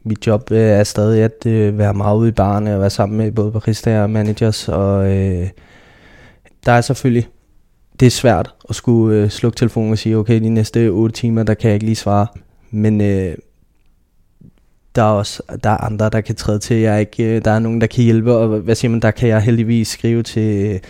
mit 0.05 0.27
job 0.27 0.51
øh, 0.51 0.59
er 0.59 0.85
stadig 0.85 1.23
at 1.23 1.47
øh, 1.47 1.79
være 1.79 1.95
meget 1.95 2.17
ude 2.17 2.29
i 2.29 2.33
barne 2.33 2.75
og 2.75 2.81
være 2.81 2.91
sammen 2.91 3.19
med 3.19 3.33
både 3.33 3.53
baristaer 3.53 4.03
og 4.03 4.11
managers. 4.11 4.69
Og 4.69 5.17
øh, 5.17 5.49
der 6.67 6.73
er 6.73 6.81
selvfølgelig, 6.81 7.29
det 8.01 8.07
er 8.07 8.11
svært 8.11 8.55
at 8.69 8.77
skulle 8.77 9.17
øh, 9.17 9.29
slukke 9.29 9.57
telefonen 9.57 9.93
og 9.93 9.99
sige, 9.99 10.17
okay, 10.17 10.41
de 10.41 10.49
næste 10.49 10.89
8 10.89 11.15
timer, 11.15 11.43
der 11.43 11.55
kan 11.55 11.69
jeg 11.69 11.75
ikke 11.75 11.87
lige 11.87 11.97
svare. 11.97 12.27
Men 12.71 13.01
øh, 13.01 13.35
der 14.95 15.03
er 15.03 15.07
også 15.07 15.43
der 15.65 15.71
er 15.71 15.77
andre, 15.77 16.09
der 16.11 16.21
kan 16.21 16.35
træde 16.35 16.59
til. 16.59 16.77
Jeg 16.77 16.95
er 16.95 16.99
ikke, 16.99 17.25
øh, 17.25 17.45
der 17.45 17.51
er 17.51 17.59
nogen, 17.59 17.81
der 17.81 17.87
kan 17.87 18.05
hjælpe, 18.05 18.35
og 18.35 18.49
hvad 18.49 18.75
siger 18.75 18.91
man, 18.91 19.01
der 19.01 19.11
kan 19.11 19.29
jeg 19.29 19.41
heldigvis 19.41 19.89
skrive 19.89 20.23
til 20.23 20.81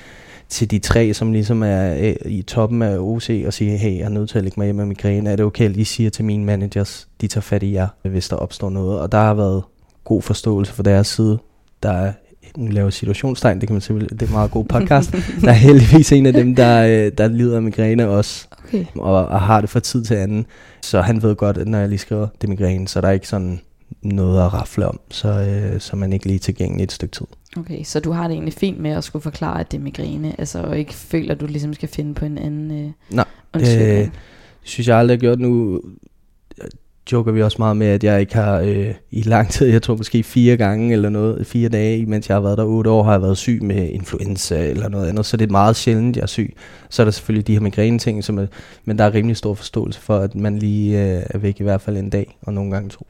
til 0.49 0.71
de 0.71 0.79
tre, 0.79 1.15
som 1.15 1.33
ligesom 1.33 1.63
er 1.63 1.95
øh, 1.95 2.33
i 2.33 2.43
toppen 2.43 2.83
af 2.83 2.99
OC 2.99 3.31
og 3.47 3.53
sige, 3.53 3.77
hey, 3.77 3.99
jeg 3.99 4.05
er 4.05 4.09
nødt 4.09 4.31
til 4.31 4.39
at 4.39 4.45
lægge 4.45 4.61
mig 4.61 4.67
hjem 4.67 4.77
med 4.77 4.87
migræne. 4.87 5.31
Er 5.31 5.37
det 5.37 5.45
okay, 5.45 5.65
at 5.65 5.71
lige 5.71 5.85
siger 5.85 6.11
til 6.11 6.25
mine 6.25 6.45
managers, 6.45 7.09
de 7.21 7.27
tager 7.27 7.43
fat 7.43 7.63
i 7.63 7.73
jer, 7.73 7.89
hvis 8.03 8.29
der 8.29 8.37
opstår 8.37 8.71
noget. 8.71 9.01
Og 9.01 9.13
der 9.13 9.19
har 9.19 9.35
været 9.35 9.63
god 10.05 10.23
forståelse 10.23 10.73
fra 10.73 10.83
deres 10.83 11.07
side. 11.07 11.39
Der 11.83 11.91
er 11.91 12.13
nu 12.57 12.67
laver 12.67 12.91
situationstegn, 12.91 13.61
det 13.61 13.69
kan 13.69 13.75
man 13.75 13.81
selvfølgelig, 13.81 14.21
det 14.21 14.23
er 14.23 14.27
en 14.27 14.33
meget 14.33 14.51
god 14.51 14.65
podcast. 14.65 15.13
der 15.43 15.49
er 15.49 15.53
heldigvis 15.53 16.13
en 16.13 16.27
af 16.27 16.33
dem, 16.33 16.55
der, 16.55 16.87
øh, 16.87 17.13
der 17.19 17.29
lider 17.29 17.57
af 17.57 17.63
migræne 17.63 18.09
også, 18.09 18.47
okay. 18.65 18.85
og, 18.95 19.27
og 19.27 19.41
har 19.41 19.61
det 19.61 19.71
fra 19.71 19.81
tid 19.81 20.05
til 20.05 20.15
anden. 20.15 20.47
Så 20.83 21.01
han 21.01 21.23
ved 21.23 21.37
godt, 21.37 21.59
at 21.59 21.69
når 21.69 21.79
jeg 21.79 21.89
lige 21.89 21.99
skriver 21.99 22.29
det 22.41 22.49
migræne, 22.49 22.89
så 22.89 23.01
der 23.01 23.09
er 23.09 23.13
ikke 23.13 23.29
sådan 23.29 23.61
noget 24.03 24.45
at 24.45 24.55
rafle 24.55 24.89
om, 24.89 25.01
så, 25.11 25.29
øh, 25.29 25.81
så 25.81 25.97
man 25.97 26.13
ikke 26.13 26.27
lige 26.27 26.39
tilgængelig 26.39 26.85
et 26.85 26.93
stykke 26.93 27.13
tid. 27.13 27.27
Okay, 27.57 27.85
så 27.85 28.01
du 28.01 28.11
har 28.11 28.23
det 28.23 28.33
egentlig 28.33 28.55
fint 28.55 28.81
med 28.81 28.91
at 28.91 29.05
skulle 29.05 29.23
forklare, 29.23 29.61
at 29.61 29.73
det 29.73 29.79
er 29.79 29.83
migræne, 29.83 30.35
altså 30.39 30.63
og 30.63 30.79
ikke 30.79 30.95
føler, 30.95 31.35
at 31.35 31.41
du 31.41 31.47
ligesom 31.47 31.75
skal 31.75 31.89
finde 31.89 32.15
på 32.15 32.25
en 32.25 32.39
anden 32.39 32.71
øh, 32.71 32.91
Nej, 33.11 33.25
øh, 33.57 33.63
det 33.63 34.11
synes 34.63 34.89
jeg 34.89 34.97
aldrig 34.97 35.17
har 35.17 35.21
gjort 35.21 35.41
nu. 35.41 35.81
Joker 37.13 37.33
vi 37.33 37.43
også 37.43 37.57
meget 37.59 37.77
med, 37.77 37.87
at 37.87 38.05
jeg 38.05 38.21
ikke 38.21 38.35
har 38.35 38.61
øh, 38.61 38.95
i 39.11 39.23
lang 39.23 39.49
tid, 39.49 39.67
jeg 39.67 39.83
tror 39.83 39.97
måske 39.97 40.23
fire 40.23 40.57
gange 40.57 40.93
eller 40.93 41.09
noget, 41.09 41.47
fire 41.47 41.69
dage, 41.69 42.07
mens 42.07 42.29
jeg 42.29 42.35
har 42.35 42.41
været 42.41 42.59
der 42.59 42.65
otte 42.65 42.91
år, 42.91 43.03
har 43.03 43.13
jeg 43.13 43.23
været 43.23 43.39
syg 43.39 43.59
med 43.63 43.89
influenza 43.89 44.67
eller 44.67 44.89
noget 44.89 45.09
andet, 45.09 45.27
så 45.27 45.37
det 45.37 45.47
er 45.47 45.53
meget 45.53 45.77
sjældent, 45.77 46.17
jeg 46.17 46.23
er 46.23 46.27
syg. 46.27 46.57
Så 46.91 47.03
er 47.03 47.05
der 47.05 47.11
selvfølgelig 47.11 47.47
de 47.47 47.53
her 47.53 47.61
migræne 47.61 47.99
ting, 47.99 48.25
som 48.25 48.39
er, 48.39 48.47
men 48.85 48.99
der 48.99 49.05
er 49.05 49.15
rimelig 49.15 49.37
stor 49.37 49.55
forståelse 49.55 50.01
for, 50.01 50.19
at 50.19 50.35
man 50.35 50.59
lige 50.59 51.03
øh, 51.03 51.23
er 51.31 51.39
væk 51.39 51.61
i 51.61 51.63
hvert 51.63 51.81
fald 51.81 51.97
en 51.97 52.11
dag, 52.11 52.39
og 52.43 52.53
nogle 52.53 52.71
gange 52.71 52.89
to. 52.89 53.07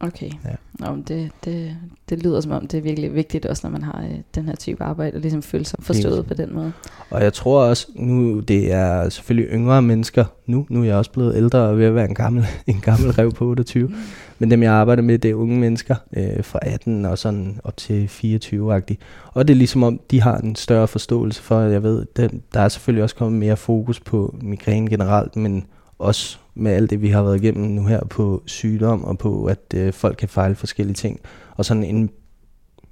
Okay. 0.00 0.30
Ja. 0.44 0.54
Nå, 0.78 0.96
det, 1.08 1.30
det, 1.44 1.76
det 2.08 2.22
lyder 2.22 2.40
som 2.40 2.52
om, 2.52 2.66
det 2.66 2.78
er 2.78 2.82
virkelig 2.82 3.14
vigtigt 3.14 3.46
også, 3.46 3.66
når 3.66 3.70
man 3.70 3.82
har 3.82 4.04
øh, 4.10 4.18
den 4.34 4.44
her 4.44 4.56
type 4.56 4.84
arbejde, 4.84 5.16
at 5.16 5.22
ligesom 5.22 5.42
føle 5.42 5.64
sig 5.64 5.78
forstået 5.82 6.26
på 6.26 6.34
den 6.34 6.54
måde. 6.54 6.72
Og 7.10 7.22
jeg 7.22 7.32
tror 7.32 7.64
også, 7.64 7.86
nu 7.94 8.40
det 8.40 8.72
er 8.72 9.08
selvfølgelig 9.08 9.52
yngre 9.52 9.82
mennesker 9.82 10.24
nu, 10.46 10.66
nu 10.68 10.80
er 10.80 10.84
jeg 10.84 10.96
også 10.96 11.10
blevet 11.10 11.36
ældre 11.36 11.58
og 11.58 11.78
ved 11.78 11.84
at 11.84 11.94
være 11.94 12.08
en 12.08 12.14
gammel, 12.14 12.46
en 12.66 12.80
gammel 12.80 13.10
rev 13.10 13.32
på 13.32 13.46
28, 13.46 13.90
men 14.38 14.50
dem 14.50 14.62
jeg 14.62 14.72
arbejder 14.72 15.02
med, 15.02 15.18
det 15.18 15.30
er 15.30 15.34
unge 15.34 15.58
mennesker 15.58 15.96
øh, 16.16 16.44
fra 16.44 16.58
18 16.62 17.04
og 17.04 17.18
sådan 17.18 17.60
op 17.64 17.76
til 17.76 18.06
24-agtigt. 18.06 19.00
Og 19.32 19.48
det 19.48 19.54
er 19.54 19.58
ligesom 19.58 19.82
om, 19.82 20.00
de 20.10 20.22
har 20.22 20.38
en 20.38 20.56
større 20.56 20.88
forståelse 20.88 21.42
for, 21.42 21.58
at 21.58 21.72
jeg 21.72 21.82
ved, 21.82 22.06
den, 22.16 22.42
der 22.54 22.60
er 22.60 22.68
selvfølgelig 22.68 23.02
også 23.02 23.16
kommet 23.16 23.40
mere 23.40 23.56
fokus 23.56 24.00
på 24.00 24.34
migræne 24.42 24.90
generelt, 24.90 25.36
men 25.36 25.66
også 25.98 26.38
med 26.54 26.72
alt 26.72 26.90
det, 26.90 27.02
vi 27.02 27.08
har 27.08 27.22
været 27.22 27.42
igennem 27.42 27.70
nu 27.70 27.86
her 27.86 28.04
på 28.04 28.42
sygdom, 28.46 29.04
og 29.04 29.18
på, 29.18 29.44
at 29.44 29.74
øh, 29.74 29.92
folk 29.92 30.16
kan 30.16 30.28
fejle 30.28 30.54
forskellige 30.54 30.94
ting. 30.94 31.20
Og 31.56 31.64
sådan 31.64 31.84
en 31.84 32.10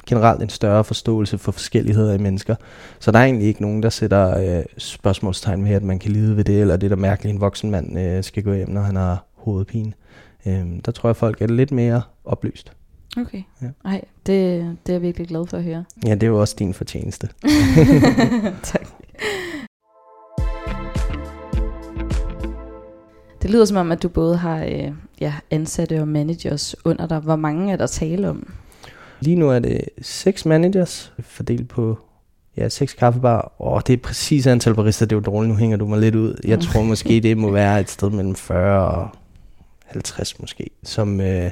generelt 0.06 0.42
en 0.42 0.48
større 0.48 0.84
forståelse 0.84 1.38
for 1.38 1.52
forskelligheder 1.52 2.14
i 2.14 2.18
mennesker. 2.18 2.54
Så 2.98 3.10
der 3.10 3.18
er 3.18 3.24
egentlig 3.24 3.48
ikke 3.48 3.62
nogen, 3.62 3.82
der 3.82 3.88
sætter 3.88 4.58
øh, 4.58 4.64
spørgsmålstegn 4.78 5.64
ved, 5.64 5.70
at 5.70 5.82
man 5.82 5.98
kan 5.98 6.10
lide 6.10 6.36
ved 6.36 6.44
det, 6.44 6.60
eller 6.60 6.76
det 6.76 6.90
der 6.90 6.96
mærkeligt, 6.96 7.34
en 7.34 7.40
voksen 7.40 7.70
mand 7.70 7.98
øh, 7.98 8.24
skal 8.24 8.42
gå 8.42 8.54
hjem, 8.54 8.70
når 8.70 8.80
han 8.80 8.96
har 8.96 9.24
hovedpine. 9.34 9.92
Øh, 10.46 10.66
der 10.84 10.92
tror 10.92 11.08
jeg, 11.08 11.16
folk 11.16 11.42
er 11.42 11.46
lidt 11.46 11.72
mere 11.72 12.02
oplyst. 12.24 12.72
Okay. 13.16 13.42
Ja. 13.62 13.66
Ej, 13.84 14.04
det, 14.26 14.76
det 14.86 14.92
er 14.92 14.94
jeg 14.94 15.02
virkelig 15.02 15.28
glad 15.28 15.46
for 15.46 15.56
at 15.56 15.62
høre. 15.62 15.84
Ja, 16.06 16.14
det 16.14 16.22
er 16.22 16.26
jo 16.26 16.40
også 16.40 16.56
din 16.58 16.74
fortjeneste. 16.74 17.28
tak. 18.62 18.88
Det 23.42 23.50
lyder 23.50 23.64
som 23.64 23.76
om, 23.76 23.92
at 23.92 24.02
du 24.02 24.08
både 24.08 24.36
har 24.36 24.64
øh, 24.64 24.92
ja, 25.20 25.34
ansatte 25.50 26.00
og 26.00 26.08
managers 26.08 26.76
under 26.84 27.06
dig. 27.06 27.18
Hvor 27.18 27.36
mange 27.36 27.72
er 27.72 27.76
der 27.76 27.86
tale 27.86 28.30
om? 28.30 28.52
Lige 29.20 29.36
nu 29.36 29.50
er 29.50 29.58
det 29.58 29.80
seks 30.02 30.46
managers, 30.46 31.12
fordelt 31.20 31.68
på 31.68 31.98
ja, 32.56 32.68
seks 32.68 32.94
kaffebar. 32.94 33.52
Og 33.58 33.86
det 33.86 33.92
er 33.92 33.96
præcis 33.96 34.46
antal 34.46 34.74
barister, 34.74 35.06
det 35.06 35.12
er 35.12 35.16
jo 35.16 35.32
dårligt. 35.32 35.52
Nu 35.52 35.56
hænger 35.56 35.76
du 35.76 35.86
mig 35.86 36.00
lidt 36.00 36.14
ud. 36.14 36.40
Jeg 36.44 36.60
tror 36.60 36.82
måske, 36.92 37.20
det 37.20 37.38
må 37.38 37.50
være 37.50 37.80
et 37.80 37.90
sted 37.90 38.10
mellem 38.10 38.34
40 38.34 38.88
og 38.88 39.08
50 39.86 40.40
måske, 40.40 40.70
som, 40.82 41.20
øh, 41.20 41.50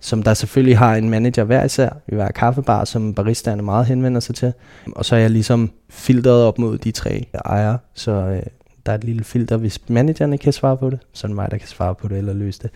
som 0.00 0.22
der 0.22 0.34
selvfølgelig 0.34 0.78
har 0.78 0.94
en 0.94 1.10
manager 1.10 1.44
hver 1.44 1.64
især 1.64 1.90
i 2.08 2.14
hver 2.14 2.30
kaffebar, 2.30 2.84
som 2.84 3.14
baristaerne 3.14 3.62
meget 3.62 3.86
henvender 3.86 4.20
sig 4.20 4.34
til. 4.34 4.52
Og 4.96 5.04
så 5.04 5.16
er 5.16 5.20
jeg 5.20 5.30
ligesom 5.30 5.70
filtret 5.90 6.44
op 6.44 6.58
mod 6.58 6.78
de 6.78 6.90
tre 6.90 7.26
ejere, 7.44 7.78
så 7.94 8.12
øh, 8.12 8.42
der 8.86 8.92
er 8.92 8.98
et 8.98 9.04
lille 9.04 9.24
filter, 9.24 9.56
hvis 9.56 9.80
managerne 9.88 10.38
kan 10.38 10.52
svare 10.52 10.76
på 10.76 10.90
det, 10.90 10.98
så 11.12 11.26
er 11.26 11.28
det 11.28 11.36
mig, 11.36 11.50
der 11.50 11.58
kan 11.58 11.68
svare 11.68 11.94
på 11.94 12.08
det 12.08 12.18
eller 12.18 12.32
løse 12.32 12.62
det. 12.62 12.70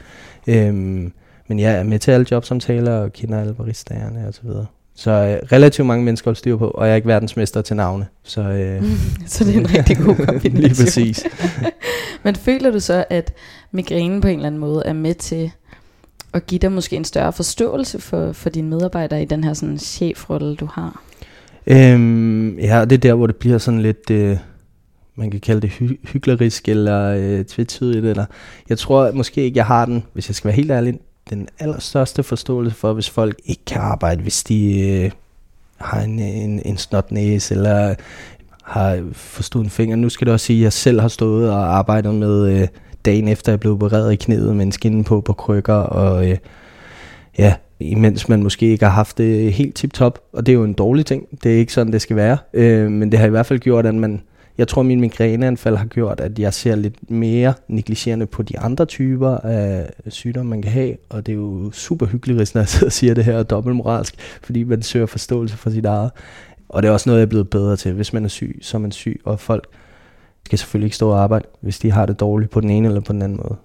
Øhm, 0.46 1.12
men 1.48 1.58
jeg 1.58 1.74
er 1.74 1.82
med 1.82 1.98
til 1.98 2.10
alle 2.10 2.26
jobsamtaler 2.30 2.92
og 2.92 3.12
kender 3.12 3.40
alle 3.40 3.54
baristaerne 3.54 4.28
og 4.28 4.34
så 4.34 4.40
videre. 4.42 4.66
Så 4.94 5.10
øh, 5.10 5.48
relativt 5.52 5.86
mange 5.86 6.04
mennesker 6.04 6.34
styr 6.34 6.56
på, 6.56 6.68
og 6.68 6.86
jeg 6.86 6.92
er 6.92 6.96
ikke 6.96 7.08
verdensmester 7.08 7.62
til 7.62 7.76
navne. 7.76 8.06
Så, 8.22 8.40
øh, 8.40 8.84
så 9.26 9.44
det 9.44 9.54
er 9.54 9.60
en 9.60 9.74
rigtig 9.74 9.96
god 9.96 10.16
kombination. 10.26 10.62
Lige 10.62 10.84
præcis. 10.84 11.24
Men 12.24 12.36
føler 12.36 12.70
du 12.70 12.80
så, 12.80 13.04
at 13.10 13.32
migrænen 13.72 14.20
på 14.20 14.28
en 14.28 14.34
eller 14.34 14.46
anden 14.46 14.60
måde 14.60 14.82
er 14.86 14.92
med 14.92 15.14
til 15.14 15.50
at 16.34 16.46
give 16.46 16.58
dig 16.58 16.72
måske 16.72 16.96
en 16.96 17.04
større 17.04 17.32
forståelse 17.32 18.00
for, 18.00 18.32
for 18.32 18.50
dine 18.50 18.68
medarbejdere 18.68 19.22
i 19.22 19.24
den 19.24 19.44
her 19.44 19.54
sådan 19.54 19.78
chefrolle, 19.78 20.56
du 20.56 20.68
har? 20.72 21.02
Øhm, 21.66 22.58
ja, 22.58 22.84
det 22.84 22.92
er 22.92 22.98
der, 22.98 23.14
hvor 23.14 23.26
det 23.26 23.36
bliver 23.36 23.58
sådan 23.58 23.82
lidt... 23.82 24.10
Øh, 24.10 24.36
man 25.14 25.30
kan 25.30 25.40
kalde 25.40 25.60
det 25.60 25.70
hy- 25.70 26.12
hyklerisk 26.12 26.68
eller 26.68 27.14
øh, 27.18 27.44
tvetydigt. 27.44 28.06
Eller, 28.06 28.24
jeg 28.68 28.78
tror 28.78 29.12
måske 29.12 29.42
ikke, 29.42 29.56
jeg 29.56 29.66
har 29.66 29.86
den, 29.86 30.04
hvis 30.12 30.28
jeg 30.28 30.34
skal 30.34 30.48
være 30.48 30.56
helt 30.56 30.70
ærlig, 30.70 30.98
den 31.30 31.48
allerstørste 31.58 32.22
forståelse 32.22 32.76
for, 32.76 32.92
hvis 32.92 33.10
folk 33.10 33.36
ikke 33.44 33.64
kan 33.66 33.80
arbejde, 33.80 34.22
hvis 34.22 34.44
de 34.44 34.88
øh, 34.90 35.10
har 35.76 36.00
en, 36.00 36.18
en, 36.18 36.62
en 36.64 36.76
snot 36.76 37.12
næse, 37.12 37.54
eller 37.54 37.94
har 38.62 39.08
forstået 39.12 39.64
en 39.64 39.70
finger. 39.70 39.96
Nu 39.96 40.08
skal 40.08 40.26
det 40.26 40.32
også 40.32 40.46
sige, 40.46 40.60
at 40.60 40.64
jeg 40.64 40.72
selv 40.72 41.00
har 41.00 41.08
stået 41.08 41.50
og 41.50 41.78
arbejdet 41.78 42.14
med 42.14 42.60
øh, 42.60 42.68
dagen 43.04 43.28
efter, 43.28 43.52
jeg 43.52 43.60
blev 43.60 43.72
opereret 43.72 44.12
i 44.12 44.16
knæet 44.16 44.56
med 44.56 44.66
en 44.66 44.72
skinne 44.72 45.04
på 45.04 45.20
på 45.20 45.32
krykker, 45.32 45.74
og 45.74 46.30
øh, 46.30 46.36
ja, 47.38 47.54
imens 47.80 48.28
man 48.28 48.42
måske 48.42 48.66
ikke 48.66 48.84
har 48.84 48.92
haft 48.92 49.18
det 49.18 49.52
helt 49.52 49.74
tip-top, 49.74 50.18
og 50.32 50.46
det 50.46 50.52
er 50.52 50.56
jo 50.56 50.64
en 50.64 50.72
dårlig 50.72 51.06
ting. 51.06 51.26
Det 51.44 51.54
er 51.54 51.58
ikke 51.58 51.72
sådan, 51.72 51.92
det 51.92 52.02
skal 52.02 52.16
være, 52.16 52.38
øh, 52.52 52.90
men 52.90 53.12
det 53.12 53.18
har 53.18 53.26
i 53.26 53.30
hvert 53.30 53.46
fald 53.46 53.58
gjort, 53.58 53.86
at 53.86 53.94
man 53.94 54.22
jeg 54.60 54.68
tror, 54.68 54.82
min 54.82 55.00
migræneanfald 55.00 55.76
har 55.76 55.86
gjort, 55.86 56.20
at 56.20 56.38
jeg 56.38 56.54
ser 56.54 56.76
lidt 56.76 57.10
mere 57.10 57.54
negligerende 57.68 58.26
på 58.26 58.42
de 58.42 58.58
andre 58.58 58.84
typer 58.84 59.36
af 59.36 59.90
sygdomme, 60.08 60.50
man 60.50 60.62
kan 60.62 60.72
have. 60.72 60.96
Og 61.08 61.26
det 61.26 61.32
er 61.32 61.36
jo 61.36 61.70
super 61.72 62.06
hyggeligt, 62.06 62.54
når 62.54 62.60
jeg 62.60 62.68
sidder 62.68 62.86
og 62.86 62.92
siger 62.92 63.14
det 63.14 63.24
her, 63.24 63.38
og 63.38 63.50
dobbeltmoralsk, 63.50 64.14
fordi 64.42 64.64
man 64.64 64.82
søger 64.82 65.06
forståelse 65.06 65.56
for 65.56 65.70
sit 65.70 65.84
eget. 65.84 66.10
Og 66.68 66.82
det 66.82 66.88
er 66.88 66.92
også 66.92 67.08
noget, 67.08 67.20
jeg 67.20 67.24
er 67.24 67.28
blevet 67.28 67.50
bedre 67.50 67.76
til. 67.76 67.92
Hvis 67.92 68.12
man 68.12 68.24
er 68.24 68.28
syg, 68.28 68.58
så 68.62 68.76
er 68.76 68.80
man 68.80 68.92
syg, 68.92 69.20
og 69.24 69.40
folk 69.40 69.66
skal 70.46 70.58
selvfølgelig 70.58 70.86
ikke 70.86 70.96
stå 70.96 71.10
og 71.10 71.22
arbejde, 71.22 71.44
hvis 71.60 71.78
de 71.78 71.90
har 71.90 72.06
det 72.06 72.20
dårligt 72.20 72.50
på 72.50 72.60
den 72.60 72.70
ene 72.70 72.88
eller 72.88 73.00
på 73.00 73.12
den 73.12 73.22
anden 73.22 73.38
måde. 73.38 73.56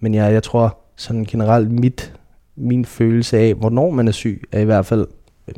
Men 0.00 0.14
jeg, 0.14 0.32
jeg 0.32 0.42
tror 0.42 0.78
sådan 0.96 1.24
generelt, 1.24 1.70
mit, 1.70 2.14
min 2.56 2.84
følelse 2.84 3.38
af, 3.38 3.54
hvornår 3.54 3.90
man 3.90 4.08
er 4.08 4.12
syg, 4.12 4.42
er 4.52 4.60
i 4.60 4.64
hvert 4.64 4.86
fald 4.86 5.06
øh, 5.48 5.54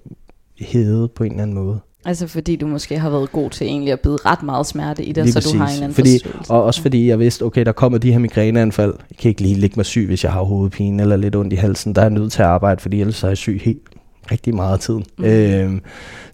hævet 0.58 1.10
på 1.10 1.24
en 1.24 1.30
eller 1.30 1.42
anden 1.42 1.54
måde. 1.54 1.80
Altså 2.08 2.26
fordi 2.26 2.56
du 2.56 2.66
måske 2.66 2.98
har 2.98 3.10
været 3.10 3.32
god 3.32 3.50
til 3.50 3.66
egentlig 3.66 3.92
at 3.92 4.00
bide 4.00 4.16
ret 4.26 4.42
meget 4.42 4.66
smerte 4.66 5.04
i 5.04 5.12
det, 5.12 5.24
Lige 5.24 5.32
så 5.32 5.38
præcis. 5.38 5.52
du 5.52 5.58
har 5.58 5.68
en 5.68 5.82
anden 5.82 5.94
fordi. 5.94 6.24
Og 6.48 6.64
også 6.64 6.82
fordi 6.82 7.08
jeg 7.08 7.18
vidste, 7.18 7.42
okay, 7.42 7.64
der 7.64 7.72
kommer 7.72 7.98
de 7.98 8.12
her 8.12 8.18
migræneanfald. 8.18 8.94
Jeg 9.10 9.16
kan 9.18 9.28
ikke 9.28 9.42
lige 9.42 9.54
ligge 9.54 9.74
mig 9.76 9.86
syg, 9.86 10.06
hvis 10.06 10.24
jeg 10.24 10.32
har 10.32 10.42
hovedpine 10.42 11.02
eller 11.02 11.16
lidt 11.16 11.36
ondt 11.36 11.52
i 11.52 11.56
halsen. 11.56 11.94
Der 11.94 12.00
er 12.00 12.04
jeg 12.04 12.12
nødt 12.12 12.32
til 12.32 12.42
at 12.42 12.48
arbejde, 12.48 12.80
fordi 12.80 13.00
ellers 13.00 13.22
er 13.22 13.28
jeg 13.28 13.36
syg 13.36 13.60
helt 13.64 13.82
rigtig 14.30 14.54
meget 14.54 14.72
af 14.72 14.78
tiden. 14.78 15.04
Mm. 15.18 15.24
Øhm, 15.24 15.80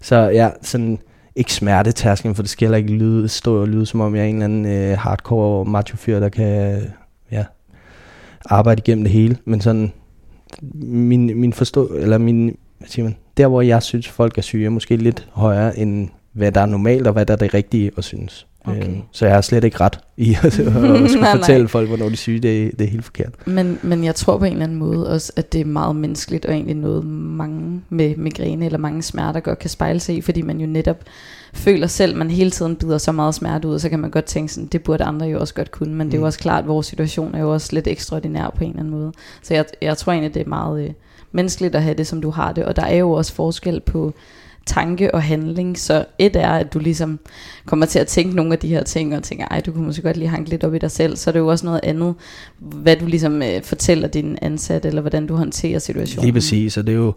så 0.01 0.15
ja, 0.15 0.49
sådan 0.61 0.99
ikke 1.35 1.53
smertetærsken, 1.53 2.35
for 2.35 2.43
det 2.43 2.49
skal 2.49 2.65
heller 2.65 2.77
ikke 2.77 2.91
lyde, 2.91 3.27
stå 3.27 3.61
og 3.61 3.67
lyde, 3.67 3.85
som 3.85 4.01
om 4.01 4.15
jeg 4.15 4.21
er 4.21 4.27
en 4.27 4.35
eller 4.35 4.45
anden 4.45 4.65
øh, 4.65 4.97
hardcore 4.97 5.65
macho-fyr, 5.65 6.19
der 6.19 6.29
kan 6.29 6.81
ja, 7.31 7.43
arbejde 8.45 8.81
igennem 8.85 9.03
det 9.03 9.13
hele. 9.13 9.37
Men 9.45 9.61
sådan, 9.61 9.91
min, 10.83 11.39
min 11.39 11.53
forstå, 11.53 11.87
eller 11.87 12.17
min, 12.17 12.55
hvad 12.85 12.91
siger 12.91 13.03
man, 13.03 13.15
der 13.37 13.47
hvor 13.47 13.61
jeg 13.61 13.83
synes, 13.83 14.07
folk 14.07 14.37
er 14.37 14.41
syge, 14.41 14.65
er 14.65 14.69
måske 14.69 14.95
lidt 14.97 15.27
højere 15.31 15.79
end 15.79 16.09
hvad 16.33 16.51
der 16.51 16.61
er 16.61 16.65
normalt, 16.65 17.07
og 17.07 17.13
hvad 17.13 17.25
der 17.25 17.33
er 17.33 17.37
det 17.37 17.53
rigtige 17.53 17.91
at 17.97 18.03
synes. 18.03 18.47
Okay. 18.67 18.83
Øhm, 18.83 19.01
så 19.11 19.25
jeg 19.25 19.33
har 19.35 19.41
slet 19.41 19.63
ikke 19.63 19.77
ret 19.79 19.99
i 20.17 20.33
at, 20.33 20.45
at 20.45 20.53
skulle 20.53 20.71
Nej, 20.71 21.15
nej. 21.21 21.37
fortælle 21.37 21.67
folk, 21.67 21.87
hvornår 21.87 22.09
de 22.09 22.15
syge. 22.17 22.39
Det, 22.39 22.63
er- 22.65 22.71
det 22.71 22.81
er 22.81 22.89
helt 22.89 23.05
forkert. 23.05 23.33
Men, 23.45 23.79
men 23.83 24.03
jeg 24.03 24.15
tror 24.15 24.37
på 24.37 24.45
en 24.45 24.51
eller 24.51 24.63
anden 24.65 24.77
måde 24.77 25.09
også, 25.09 25.33
at 25.35 25.53
det 25.53 25.61
er 25.61 25.65
meget 25.65 25.95
menneskeligt, 25.95 26.45
og 26.45 26.53
egentlig 26.53 26.75
noget 26.75 27.05
mange 27.05 27.81
med 27.89 28.15
migræne 28.17 28.65
eller 28.65 28.77
mange 28.79 29.01
smerter 29.01 29.39
godt 29.39 29.59
kan 29.59 29.69
spejle 29.69 29.99
sig 29.99 30.15
i, 30.15 30.21
fordi 30.21 30.41
man 30.41 30.59
jo 30.61 30.67
netop 30.67 30.97
føler 31.53 31.87
selv, 31.87 32.11
at 32.11 32.17
man 32.17 32.29
hele 32.31 32.51
tiden 32.51 32.75
bider 32.75 32.97
så 32.97 33.11
meget 33.11 33.35
smerte 33.35 33.67
ud, 33.67 33.73
og 33.73 33.81
så 33.81 33.89
kan 33.89 33.99
man 33.99 34.11
godt 34.11 34.25
tænke 34.25 34.53
sådan, 34.53 34.67
det 34.67 34.83
burde 34.83 35.03
andre 35.03 35.25
jo 35.25 35.39
også 35.39 35.53
godt 35.53 35.71
kunne, 35.71 35.95
men 35.95 36.07
det 36.07 36.13
er 36.13 36.17
jo 36.17 36.21
Mm. 36.23 36.25
også 36.27 36.39
klart, 36.39 36.63
at 36.63 36.67
vores 36.67 36.87
situation 36.87 37.35
er 37.35 37.39
jo 37.39 37.53
også 37.53 37.69
lidt 37.73 37.87
ekstraordinær 37.87 38.53
på 38.57 38.63
en 38.63 38.69
eller 38.69 38.79
anden 38.79 38.93
måde. 38.99 39.11
Så 39.43 39.53
jeg, 39.53 39.65
jeg 39.81 39.97
tror 39.97 40.11
egentlig, 40.13 40.33
det 40.33 40.41
er 40.45 40.49
meget 40.49 40.83
øh, 40.83 40.89
menneskeligt 41.35 41.75
at 41.75 41.83
have 41.83 41.95
det, 41.95 42.07
som 42.07 42.21
du 42.21 42.29
har 42.29 42.53
det, 42.53 42.65
og 42.65 42.75
der 42.75 42.85
er 42.85 42.95
jo 42.95 43.11
også 43.11 43.33
forskel 43.33 43.79
på 43.79 44.13
tanke 44.65 45.15
og 45.15 45.23
handling, 45.23 45.77
så 45.77 46.05
et 46.19 46.35
er, 46.35 46.49
at 46.49 46.73
du 46.73 46.79
ligesom 46.79 47.19
kommer 47.65 47.85
til 47.85 47.99
at 47.99 48.07
tænke 48.07 48.35
nogle 48.35 48.53
af 48.53 48.59
de 48.59 48.67
her 48.67 48.83
ting, 48.83 49.15
og 49.15 49.23
tænker, 49.23 49.45
ej, 49.45 49.61
du 49.61 49.71
kunne 49.71 49.85
måske 49.85 50.01
godt 50.01 50.17
lige 50.17 50.27
hanke 50.27 50.49
lidt 50.49 50.63
op 50.63 50.73
i 50.73 50.77
dig 50.77 50.91
selv, 50.91 51.15
så 51.15 51.29
er 51.29 51.31
det 51.31 51.39
jo 51.39 51.47
også 51.47 51.65
noget 51.65 51.79
andet, 51.83 52.15
hvad 52.59 52.95
du 52.95 53.05
ligesom 53.05 53.41
øh, 53.41 53.63
fortæller 53.63 54.07
din 54.07 54.37
ansat, 54.41 54.85
eller 54.85 55.01
hvordan 55.01 55.27
du 55.27 55.35
håndterer 55.35 55.79
situationen. 55.79 56.25
Lige 56.25 56.33
præcis, 56.33 56.77
og 56.77 56.87
det 56.87 56.93
er 56.93 56.97
jo, 56.97 57.13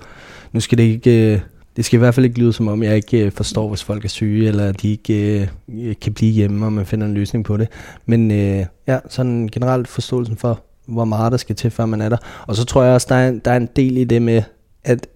nu 0.53 0.61
skal 0.61 0.79
det 0.79 0.85
ikke, 0.85 1.33
øh, 1.33 1.41
det 1.77 1.85
skal 1.85 1.97
i 1.97 1.99
hvert 1.99 2.15
fald 2.15 2.27
ikke 2.27 2.39
lyde 2.39 2.53
som 2.53 2.69
om, 2.69 2.83
jeg 2.83 2.97
ikke 2.97 3.25
øh, 3.25 3.33
forstår, 3.33 3.69
hvis 3.69 3.85
folk 3.85 4.05
er 4.05 4.09
syge, 4.09 4.49
eller 4.49 4.73
de 4.73 4.91
ikke 4.91 5.49
øh, 5.69 5.95
kan 6.01 6.13
blive 6.13 6.33
hjemme, 6.33 6.67
og 6.67 6.73
man 6.73 6.87
finder 6.87 7.07
en 7.07 7.15
løsning 7.15 7.45
på 7.45 7.57
det. 7.57 7.69
Men 8.07 8.31
øh, 8.31 8.65
ja, 8.87 8.99
sådan 9.09 9.49
generelt 9.53 9.89
forståelsen 9.89 10.37
for, 10.37 10.63
hvor 10.89 11.05
meget 11.05 11.33
der 11.33 11.39
skal 11.39 11.57
til, 11.57 11.71
før 11.71 11.87
man 11.87 12.01
er 12.01 12.09
der. 12.09 12.17
Og 12.47 12.57
så 12.57 12.65
tror 12.65 12.83
jeg 12.83 12.95
også, 12.95 13.07
der 13.11 13.15
er, 13.15 13.29
en- 13.29 13.41
der 13.45 13.51
er 13.51 13.57
en 13.57 13.69
del 13.77 13.97
i 13.97 14.05
det 14.05 14.23
med, 14.23 14.43
at 14.85 15.07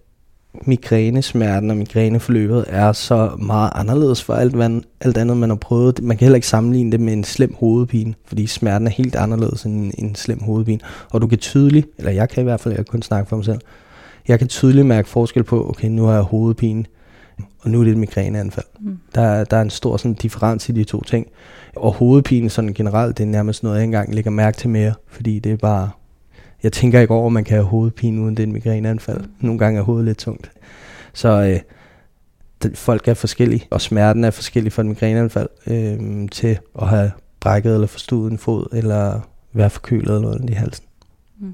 migrænesmerten 0.67 1.71
og 1.71 1.77
migræneforløbet 1.77 2.65
er 2.69 2.93
så 2.93 3.31
meget 3.39 3.71
anderledes 3.75 4.23
for 4.23 4.35
alt, 4.35 4.55
hvad, 4.55 4.81
alt 5.01 5.17
andet, 5.19 5.37
man 5.37 5.49
har 5.51 5.57
prøvet. 5.57 6.03
Man 6.03 6.17
kan 6.17 6.25
heller 6.25 6.37
ikke 6.37 6.47
sammenligne 6.47 6.93
det 6.93 7.01
med 7.01 7.13
en 7.13 7.25
slem 7.25 7.55
hovedpine, 7.59 8.15
fordi 8.27 8.47
smerten 8.47 8.87
er 8.87 8.91
helt 8.91 9.17
anderledes 9.17 9.63
end 9.65 9.75
en, 9.85 9.93
en 10.07 10.15
slem 10.15 10.41
hovedpine. 10.43 10.81
Og 11.11 11.21
du 11.23 11.27
kan 11.27 11.39
tydeligt, 11.39 11.89
eller 11.99 12.11
jeg 12.13 12.29
kan 12.29 12.41
i 12.41 12.45
hvert 12.45 12.61
fald, 12.61 12.75
jeg 12.75 12.85
kan 12.85 12.91
kun 12.93 13.03
snakke 13.03 13.29
for 13.29 13.37
mig 13.37 13.45
selv, 13.45 13.59
jeg 14.29 14.39
kan 14.39 14.49
tydeligt 14.49 14.87
mærke 14.87 15.09
forskel 15.09 15.43
på, 15.43 15.69
okay, 15.69 15.89
nu 15.89 16.05
har 16.05 16.13
jeg 16.15 16.23
hovedpine, 16.23 16.85
og 17.61 17.71
nu 17.71 17.81
er 17.81 17.85
det 17.85 17.91
et 17.93 17.99
migræneanfald. 17.99 18.67
Mm. 18.81 18.99
Der, 19.15 19.23
er- 19.23 19.45
der 19.45 19.57
er 19.57 19.63
en 19.63 19.71
stor 19.71 19.97
sådan, 19.97 20.15
differens 20.15 20.69
i 20.69 20.73
de 20.73 20.85
to 20.85 21.03
ting. 21.03 21.27
Og 21.77 21.93
hovedpine 21.93 22.51
sådan 22.51 22.75
generelt, 22.75 23.19
det 23.19 23.25
er 23.25 23.29
nærmest 23.29 23.63
noget, 23.63 23.77
jeg 23.77 23.83
ikke 23.83 23.89
engang 23.89 24.15
lægger 24.15 24.31
mærke 24.31 24.57
til 24.57 24.71
mere, 24.71 24.95
fordi 25.07 25.39
det 25.39 25.53
er 25.53 25.57
bare... 25.57 25.91
Jeg 26.63 26.73
tænker 26.73 27.01
ikke 27.01 27.15
over, 27.15 27.27
at 27.27 27.33
man 27.33 27.45
kan 27.45 27.55
have 27.55 27.67
hovedpine 27.67 28.23
uden 28.23 28.37
det 28.37 28.49
migræneanfald. 28.49 29.25
Nogle 29.41 29.59
gange 29.59 29.79
er 29.81 29.85
hovedet 29.85 30.05
lidt 30.05 30.19
tungt. 30.19 30.51
Så 31.13 31.29
øh, 31.29 31.61
det, 32.63 32.79
folk 32.79 33.09
er 33.09 33.15
forskellige, 33.15 33.67
og 33.71 33.81
smerten 33.81 34.25
er 34.25 34.31
forskellig 34.31 34.73
fra 34.73 34.83
et 34.83 34.89
migræneanfald 34.89 35.49
øh, 35.67 36.29
til 36.29 36.59
at 36.83 36.89
have 36.89 37.11
brækket 37.41 37.75
eller 37.75 37.87
forstudet 37.87 38.33
en 38.33 38.39
fod, 38.39 38.67
eller 38.73 39.21
være 39.53 39.71
forkølet 39.71 40.07
eller 40.07 40.21
noget 40.21 40.51
i 40.51 40.53
halsen. 40.53 40.85
Mm. 41.41 41.53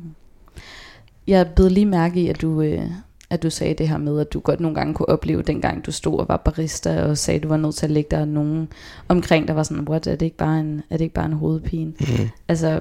Jeg 1.26 1.46
bed 1.56 1.70
lige 1.70 1.86
mærke 1.86 2.20
i, 2.20 2.28
at 2.28 2.42
du, 2.42 2.62
øh, 2.62 2.90
at 3.30 3.42
du 3.42 3.50
sagde 3.50 3.74
det 3.74 3.88
her 3.88 3.98
med, 3.98 4.20
at 4.20 4.32
du 4.32 4.40
godt 4.40 4.60
nogle 4.60 4.74
gange 4.74 4.94
kunne 4.94 5.08
opleve, 5.08 5.42
dengang 5.42 5.86
du 5.86 5.92
stod 5.92 6.18
og 6.18 6.28
var 6.28 6.36
barista, 6.36 7.02
og 7.02 7.18
sagde, 7.18 7.36
at 7.36 7.42
du 7.42 7.48
var 7.48 7.56
nødt 7.56 7.74
til 7.74 7.86
at 7.86 7.90
lægge 7.90 8.16
der 8.16 8.24
nogen 8.24 8.68
omkring, 9.08 9.48
der 9.48 9.54
var 9.54 9.62
sådan, 9.62 9.88
what, 9.88 10.06
er 10.06 10.16
det 10.16 10.26
ikke 10.26 10.36
bare 10.36 10.60
en, 10.60 10.82
er 10.90 10.96
det 10.96 11.04
ikke 11.04 11.14
bare 11.14 11.26
en 11.26 11.32
hovedpine? 11.32 11.92
Mm. 12.00 12.28
Altså, 12.48 12.80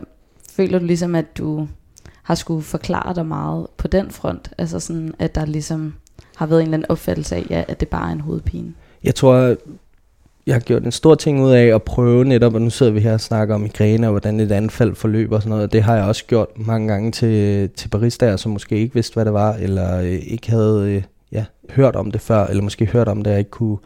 føler 0.52 0.80
du 0.80 0.86
ligesom, 0.86 1.16
at 1.16 1.38
du 1.38 1.68
har 2.24 2.36
skulle 2.36 2.62
forklare 2.62 3.16
dig 3.16 3.26
meget 3.26 3.68
på 3.78 3.88
den 3.88 4.12
front? 4.12 4.52
Altså 4.58 4.80
sådan, 4.80 5.14
at 5.20 5.36
der 5.36 5.46
ligesom 5.46 5.94
har 6.36 6.46
været 6.46 6.60
en 6.60 6.68
eller 6.68 6.78
anden 6.78 6.92
opfattelse 6.92 7.36
af, 7.36 7.46
ja, 7.50 7.64
at 7.68 7.80
det 7.80 7.88
bare 7.88 8.10
er 8.10 8.14
en 8.14 8.22
hovedpine? 8.22 8.74
Jeg 9.04 9.16
tror, 9.16 9.56
jeg 10.48 10.56
har 10.56 10.60
gjort 10.60 10.84
en 10.84 10.92
stor 10.92 11.16
ting 11.16 11.42
ud 11.44 11.52
af 11.52 11.66
at 11.66 11.84
prøve 11.84 12.26
netop, 12.26 12.54
og 12.54 12.62
nu 12.62 12.70
sidder 12.70 12.92
vi 12.92 13.00
her 13.00 13.14
og 13.14 13.22
snakker 13.22 13.56
om 13.56 13.62
migræne, 13.62 14.08
og 14.08 14.12
hvordan 14.12 14.40
et 14.40 14.52
anfald 14.52 14.96
forløber 14.96 15.36
og 15.36 15.42
sådan 15.42 15.50
noget, 15.50 15.64
og 15.64 15.74
det 15.74 15.84
har 15.84 15.96
jeg 15.96 16.06
også 16.06 16.26
gjort 16.26 16.48
mange 16.56 16.88
gange 16.88 17.12
til, 17.12 17.70
til 17.70 17.88
baristaer, 17.88 18.38
som 18.38 18.52
måske 18.52 18.78
ikke 18.78 18.94
vidste, 18.94 19.14
hvad 19.14 19.26
det 19.26 19.34
var, 19.34 19.54
eller 19.54 20.00
øh, 20.00 20.20
ikke 20.28 20.52
havde 20.52 20.86
øh, 20.88 21.04
ja, 21.32 21.46
hørt 21.70 21.96
om 21.96 22.12
det 22.12 22.22
før, 22.22 22.46
eller 22.46 22.64
måske 22.64 22.86
hørt 22.86 23.08
om 23.08 23.24
det, 23.24 23.32
jeg 23.32 23.40
ikke 23.40 23.52
kunne, 23.52 23.78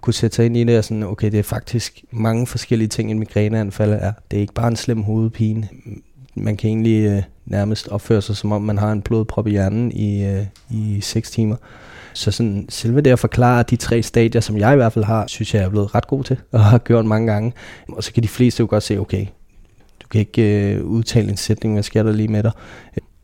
kunne 0.00 0.14
sætte 0.14 0.36
sig 0.36 0.46
ind 0.46 0.56
i 0.56 0.64
det, 0.64 0.78
og 0.78 0.84
sådan, 0.84 1.02
okay, 1.02 1.30
det 1.30 1.38
er 1.38 1.42
faktisk 1.42 2.04
mange 2.10 2.46
forskellige 2.46 2.88
ting, 2.88 3.10
en 3.10 3.18
migræneanfald 3.18 3.92
er. 3.92 4.12
Det 4.30 4.36
er 4.36 4.40
ikke 4.40 4.54
bare 4.54 4.68
en 4.68 4.76
slem 4.76 5.02
hovedpine. 5.02 5.68
Man 6.34 6.56
kan 6.56 6.68
egentlig 6.68 7.06
øh, 7.06 7.22
nærmest 7.46 7.88
opføre 7.88 8.22
sig, 8.22 8.36
som 8.36 8.52
om 8.52 8.62
man 8.62 8.78
har 8.78 8.92
en 8.92 9.02
blodprop 9.02 9.46
i 9.46 9.50
hjernen 9.50 9.92
i, 9.92 10.24
øh, 10.24 10.44
i 10.70 11.00
6 11.00 11.30
timer. 11.30 11.56
Så 12.16 12.30
sådan, 12.30 12.66
selve 12.68 13.00
det 13.00 13.10
at 13.10 13.18
forklare 13.18 13.64
de 13.70 13.76
tre 13.76 14.02
stadier, 14.02 14.40
som 14.40 14.58
jeg 14.58 14.72
i 14.72 14.76
hvert 14.76 14.92
fald 14.92 15.04
har, 15.04 15.26
synes 15.26 15.54
jeg, 15.54 15.62
er 15.62 15.68
blevet 15.68 15.94
ret 15.94 16.06
god 16.06 16.24
til, 16.24 16.36
og 16.52 16.64
har 16.64 16.78
gjort 16.78 17.04
mange 17.04 17.32
gange. 17.32 17.52
Og 17.88 18.04
så 18.04 18.12
kan 18.12 18.22
de 18.22 18.28
fleste 18.28 18.60
jo 18.60 18.66
godt 18.70 18.82
se, 18.82 18.98
okay, 18.98 19.26
du 20.02 20.08
kan 20.10 20.18
ikke 20.18 20.74
øh, 20.74 20.84
udtale 20.84 21.30
en 21.30 21.36
sætning, 21.36 21.74
hvad 21.74 21.82
sker 21.82 22.02
der 22.02 22.12
lige 22.12 22.28
med 22.28 22.42
dig? 22.42 22.52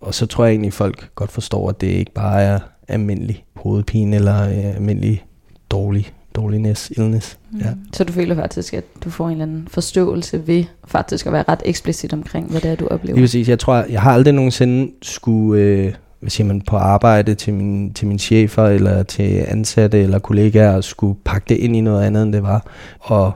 Og 0.00 0.14
så 0.14 0.26
tror 0.26 0.44
jeg 0.44 0.52
egentlig, 0.52 0.72
folk 0.72 1.10
godt 1.14 1.32
forstår, 1.32 1.68
at 1.68 1.80
det 1.80 1.86
ikke 1.86 2.12
bare 2.12 2.42
er 2.42 2.58
almindelig 2.88 3.44
hovedpine, 3.56 4.16
eller 4.16 4.42
øh, 4.42 4.74
almindelig 4.76 5.24
dårlig, 5.70 6.12
dårlignes, 6.34 6.90
illness. 6.90 7.38
Ja. 7.60 7.70
Mm. 7.70 7.80
Så 7.92 8.04
du 8.04 8.12
føler 8.12 8.34
faktisk, 8.34 8.74
at 8.74 8.84
du 9.04 9.10
får 9.10 9.26
en 9.26 9.32
eller 9.32 9.44
anden 9.44 9.68
forståelse 9.70 10.46
ved 10.46 10.64
faktisk 10.84 11.26
at 11.26 11.32
være 11.32 11.44
ret 11.48 11.62
eksplicit 11.64 12.12
omkring, 12.12 12.50
hvad 12.50 12.60
det 12.60 12.70
er, 12.70 12.74
du 12.74 12.86
oplever? 12.86 13.14
Lige 13.14 13.22
præcis. 13.22 13.48
Jeg 13.48 13.58
tror, 13.58 13.84
jeg 13.90 14.02
har 14.02 14.12
aldrig 14.12 14.34
nogensinde 14.34 14.92
skulle, 15.02 15.62
øh, 15.62 15.92
hvad 16.22 16.30
siger 16.30 16.46
man, 16.46 16.60
på 16.60 16.76
arbejde 16.76 17.34
til, 17.34 17.54
min, 17.54 17.92
til 17.94 18.06
mine 18.06 18.18
chefer, 18.18 18.66
eller 18.66 19.02
til 19.02 19.44
ansatte 19.48 20.02
eller 20.02 20.18
kollegaer, 20.18 20.80
skulle 20.80 21.18
pakke 21.24 21.44
det 21.48 21.56
ind 21.56 21.76
i 21.76 21.80
noget 21.80 22.04
andet, 22.04 22.22
end 22.22 22.32
det 22.32 22.42
var. 22.42 22.66
Og 23.00 23.32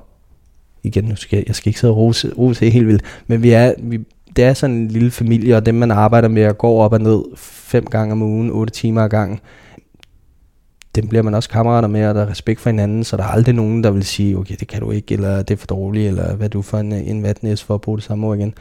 igen, 0.82 1.04
nu 1.04 1.16
skal 1.16 1.36
jeg, 1.36 1.44
jeg 1.46 1.54
skal 1.54 1.68
ikke 1.70 1.80
sidde 1.80 1.92
og 1.92 1.96
rose, 1.96 2.32
rose 2.38 2.70
helt 2.70 2.86
vildt, 2.86 3.02
men 3.26 3.42
vi 3.42 3.50
er, 3.50 3.72
vi, 3.78 3.98
det 4.36 4.44
er 4.44 4.54
sådan 4.54 4.76
en 4.76 4.88
lille 4.88 5.10
familie, 5.10 5.56
og 5.56 5.66
dem 5.66 5.74
man 5.74 5.90
arbejder 5.90 6.28
med 6.28 6.42
at 6.42 6.58
gå 6.58 6.68
op 6.68 6.92
og 6.92 7.00
ned 7.00 7.22
fem 7.36 7.84
gange 7.84 8.12
om 8.12 8.22
ugen, 8.22 8.50
otte 8.50 8.72
timer 8.72 9.02
ad 9.02 9.08
gangen, 9.08 9.40
dem 10.94 11.08
bliver 11.08 11.22
man 11.22 11.34
også 11.34 11.48
kammerater 11.48 11.88
med, 11.88 12.06
og 12.06 12.14
der 12.14 12.22
er 12.22 12.30
respekt 12.30 12.60
for 12.60 12.70
hinanden, 12.70 13.04
så 13.04 13.16
der 13.16 13.22
er 13.22 13.28
aldrig 13.28 13.54
nogen, 13.54 13.84
der 13.84 13.90
vil 13.90 14.04
sige, 14.04 14.38
okay, 14.38 14.54
det 14.60 14.68
kan 14.68 14.80
du 14.80 14.90
ikke, 14.90 15.14
eller 15.14 15.42
det 15.42 15.54
er 15.54 15.58
for 15.58 15.66
dårligt, 15.66 16.08
eller 16.08 16.36
hvad 16.36 16.48
du 16.48 16.62
for 16.62 16.78
en, 16.78 16.92
en 16.92 17.22
vatnæs 17.22 17.62
for 17.62 17.74
at 17.74 17.80
bruge 17.80 17.98
det 17.98 18.04
samme 18.04 18.26
ord 18.26 18.38
igen. 18.38 18.54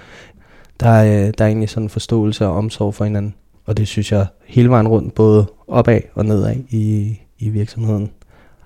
Der 0.80 0.90
er, 0.90 1.28
øh, 1.28 1.34
der 1.38 1.44
er 1.44 1.48
egentlig 1.48 1.70
sådan 1.70 1.84
en 1.84 1.90
forståelse 1.90 2.46
og 2.46 2.56
omsorg 2.56 2.94
for 2.94 3.06
hinanden, 3.06 3.34
og 3.66 3.78
det 3.78 3.88
synes 3.88 4.12
jeg 4.12 4.26
hele 4.46 4.70
vejen 4.70 4.88
rundt, 4.88 5.16
både 5.16 5.46
opad 5.68 6.00
og 6.16 6.26
nedad 6.26 6.56
i, 6.70 7.18
i 7.40 7.50
virksomheden, 7.50 8.10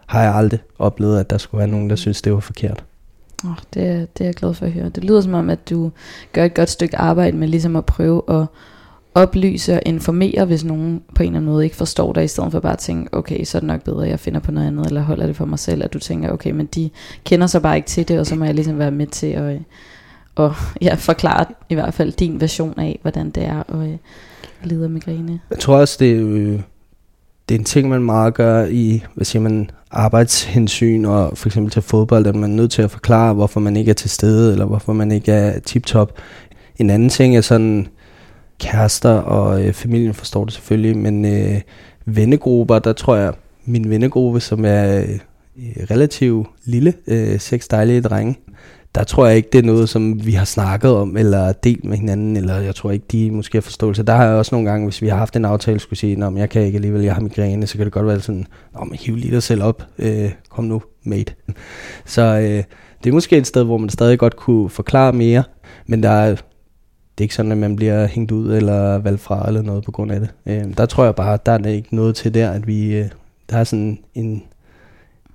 har 0.06 0.22
jeg 0.24 0.36
aldrig 0.36 0.60
oplevet, 0.80 1.20
at 1.20 1.30
der 1.30 1.38
skulle 1.38 1.60
være 1.60 1.68
nogen, 1.68 1.90
der 1.90 1.96
synes, 1.96 2.22
det 2.22 2.34
var 2.34 2.40
forkert. 2.40 2.84
Oh, 3.46 3.52
det, 3.74 3.88
er- 3.88 4.06
det 4.06 4.22
er 4.22 4.26
jeg 4.26 4.34
glad 4.34 4.54
for 4.54 4.66
at 4.66 4.72
høre. 4.72 4.90
Det 4.90 5.04
lyder 5.04 5.22
som 5.22 5.34
om, 5.34 5.50
at 5.50 5.70
du 5.70 5.92
gør 6.34 6.46
et 6.46 6.54
godt 6.54 6.70
stykke 6.70 6.98
arbejde 6.98 7.38
med 7.38 7.48
ligesom 7.48 7.76
at 7.76 7.86
prøve 7.86 8.22
at 8.28 8.46
oplyse 9.16 9.74
og 9.74 9.82
informere, 9.86 10.46
hvis 10.46 10.64
nogen 10.64 11.02
på 11.16 11.24
en 11.24 11.28
eller 11.30 11.40
anden 11.40 11.52
måde 11.52 11.64
ikke 11.64 11.76
forstår 11.76 12.14
dig, 12.14 12.24
i 12.24 12.28
stedet 12.28 12.52
for 12.52 12.60
bare 12.60 12.74
at 12.74 12.80
tænke, 12.80 13.14
okay, 13.14 13.44
så 13.44 13.58
er 13.58 13.60
det 13.60 13.68
nok 13.68 13.84
bedre, 13.84 14.04
at 14.04 14.10
jeg 14.10 14.20
finder 14.20 14.40
på 14.40 14.52
noget 14.52 14.68
andet, 14.68 14.86
eller 14.86 15.02
holder 15.02 15.26
det 15.26 15.36
for 15.36 15.46
mig 15.46 15.60
selv, 15.60 15.84
at 15.84 15.94
du 15.94 16.00
tænker, 16.00 16.32
okay, 16.32 16.52
men 16.52 16.66
de 16.66 16.90
kender 17.24 17.48
sig 17.48 17.62
bare 17.62 17.76
ikke 17.76 17.88
til 17.88 18.08
det, 18.08 18.20
og 18.20 18.26
så 18.26 18.36
må 18.36 18.46
jeg 18.46 18.54
ligesom 18.56 18.80
være 18.80 18.92
med 18.92 19.08
til 19.08 19.28
at, 19.28 19.54
øh, 19.56 19.62
og, 20.36 20.56
ja, 20.82 20.94
forklare 20.96 21.46
i 21.70 21.74
hvert 21.74 21.94
fald 21.94 22.12
din 22.12 22.42
version 22.42 22.80
af, 22.80 23.00
hvordan 23.02 23.30
det 23.30 23.46
er 23.46 23.60
at 23.74 24.00
lider 24.64 24.88
migræne. 24.88 25.40
Jeg 25.50 25.60
tror 25.60 25.78
også, 25.78 25.98
det, 26.00 26.12
er, 26.12 26.22
øh, 26.22 26.60
det 27.50 27.56
er 27.56 27.60
en 27.60 27.66
ting, 27.66 27.90
man 27.90 28.04
meget 28.04 28.34
gør 28.34 28.66
i, 28.66 29.04
hvad 29.16 29.26
siger 29.26 29.42
man, 29.44 29.70
arbejdshensyn 29.92 31.06
og 31.06 31.38
for 31.38 31.50
eksempel 31.50 31.72
til 31.72 31.82
fodbold, 31.82 32.28
at 32.28 32.36
man 32.36 32.52
er 32.52 32.56
nødt 32.56 32.72
til 32.72 32.82
at 32.82 32.92
forklare, 32.92 33.34
hvorfor 33.34 33.60
man 33.60 33.78
ikke 33.78 33.90
er 33.90 33.96
til 33.96 34.10
stede, 34.10 34.52
eller 34.52 34.66
hvorfor 34.66 34.94
man 34.94 35.12
ikke 35.12 35.32
er 35.32 35.60
tip-top. 35.60 36.14
En 36.78 36.90
anden 36.90 37.10
ting 37.10 37.38
er 37.38 37.42
sådan, 37.42 37.88
kærester 38.60 39.10
og 39.10 39.64
øh, 39.64 39.74
familien 39.74 40.14
forstår 40.14 40.44
det 40.46 40.54
selvfølgelig, 40.54 40.98
men 40.98 41.26
øh, 41.26 41.62
vennegrupper, 42.06 42.80
der 42.80 42.94
tror 42.94 43.16
jeg, 43.16 43.34
min 43.66 43.90
vennegruppe, 43.90 44.40
som 44.40 44.66
er 44.66 45.00
øh, 45.00 45.20
relativt 45.92 46.48
lille, 46.66 46.94
øh, 47.08 47.40
seks 47.40 47.68
dejlige 47.68 48.02
drenge, 48.02 48.40
der 48.96 49.04
tror 49.04 49.28
jeg 49.28 49.38
ikke, 49.38 49.50
det 49.52 49.60
er 49.60 49.64
noget, 49.64 49.90
som 49.90 50.26
vi 50.26 50.32
har 50.32 50.46
snakket 50.46 50.92
om, 50.92 51.18
eller 51.18 51.52
delt 51.52 51.86
med 51.86 51.98
hinanden, 51.98 52.38
eller 52.38 52.58
jeg 52.60 52.76
tror 52.76 52.92
ikke, 52.92 53.06
de 53.12 53.32
måske 53.32 53.56
har 53.56 53.62
forståelse. 53.62 54.04
Der 54.04 54.16
har 54.16 54.26
jeg 54.26 54.36
også 54.36 54.56
nogle 54.56 54.70
gange, 54.70 54.86
hvis 54.86 55.02
vi 55.02 55.08
har 55.08 55.18
haft 55.18 55.36
en 55.36 55.46
aftale, 55.46 55.80
skulle 55.80 56.00
sige, 56.00 56.26
at 56.26 56.34
jeg 56.36 56.50
kan 56.50 56.62
ikke 56.62 56.76
alligevel, 56.76 57.04
jeg 57.04 57.14
har 57.14 57.22
migræne, 57.22 57.68
så 57.68 57.78
kan 57.78 57.86
det 57.86 57.94
godt 57.94 58.08
være 58.08 58.20
sådan, 58.20 58.48
Nå, 58.74 58.84
men 58.84 58.96
hiv 58.96 59.16
lige 59.16 59.32
dig 59.32 59.44
selv 59.44 59.64
op, 59.64 59.84
øh, 60.00 60.32
kom 60.50 60.64
nu, 60.64 60.82
mate. 61.04 61.34
så 62.06 62.22
øh, 62.22 62.64
det 63.04 63.10
er 63.10 63.14
måske 63.14 63.38
et 63.38 63.48
sted, 63.48 63.64
hvor 63.64 63.78
man 63.78 63.90
stadig 63.90 64.20
godt 64.20 64.36
kunne 64.36 64.70
forklare 64.70 65.14
mere, 65.14 65.44
men 65.88 66.04
der 66.04 66.10
er, 66.10 66.30
det 66.30 66.38
er 67.18 67.22
ikke 67.22 67.36
sådan, 67.36 67.52
at 67.52 67.58
man 67.58 67.76
bliver 67.76 68.08
hængt 68.08 68.32
ud 68.32 68.54
eller 68.54 68.98
valgt 68.98 69.22
fra 69.22 69.48
eller 69.48 69.62
noget 69.62 69.84
på 69.84 69.92
grund 69.92 70.12
af 70.12 70.20
det. 70.20 70.30
Øh, 70.46 70.78
der 70.78 70.86
tror 70.86 71.04
jeg 71.04 71.16
bare, 71.16 71.38
der 71.46 71.52
er 71.52 71.68
ikke 71.68 71.96
noget 71.96 72.16
til 72.16 72.34
der, 72.34 72.52
at 72.52 72.68
vi, 72.68 72.96
øh, 72.96 73.06
der 73.50 73.58
er 73.58 73.64
sådan 73.64 74.00
en 74.14 74.44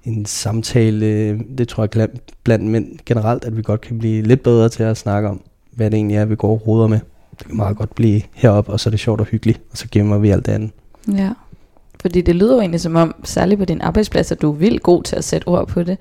en 0.04 0.26
samtale, 0.26 1.38
det 1.38 1.68
tror 1.68 1.88
jeg 1.94 2.08
blandt 2.44 2.64
mænd 2.64 2.98
generelt, 3.06 3.44
at 3.44 3.56
vi 3.56 3.62
godt 3.62 3.80
kan 3.80 3.98
blive 3.98 4.22
lidt 4.22 4.42
bedre 4.42 4.68
til 4.68 4.82
at 4.82 4.96
snakke 4.96 5.28
om, 5.28 5.40
hvad 5.72 5.90
det 5.90 5.96
egentlig 5.96 6.16
er, 6.16 6.24
vi 6.24 6.36
går 6.36 6.50
og 6.50 6.66
roder 6.66 6.86
med. 6.86 7.00
Det 7.38 7.46
kan 7.46 7.56
meget 7.56 7.76
godt 7.76 7.94
blive 7.94 8.22
heroppe, 8.32 8.72
og 8.72 8.80
så 8.80 8.88
er 8.88 8.90
det 8.90 9.00
sjovt 9.00 9.20
og 9.20 9.26
hyggeligt, 9.26 9.60
og 9.70 9.76
så 9.78 9.86
gemmer 9.90 10.18
vi 10.18 10.30
alt 10.30 10.46
det 10.46 10.52
andet. 10.52 10.70
Ja, 11.16 11.30
fordi 12.00 12.20
det 12.20 12.34
lyder 12.34 12.54
jo 12.54 12.60
egentlig 12.60 12.80
som 12.80 12.96
om, 12.96 13.14
særligt 13.24 13.58
på 13.58 13.64
din 13.64 13.80
arbejdsplads, 13.80 14.32
at 14.32 14.42
du 14.42 14.52
er 14.52 14.56
vildt 14.56 14.82
god 14.82 15.02
til 15.02 15.16
at 15.16 15.24
sætte 15.24 15.48
ord 15.48 15.68
på 15.68 15.82
det. 15.82 15.98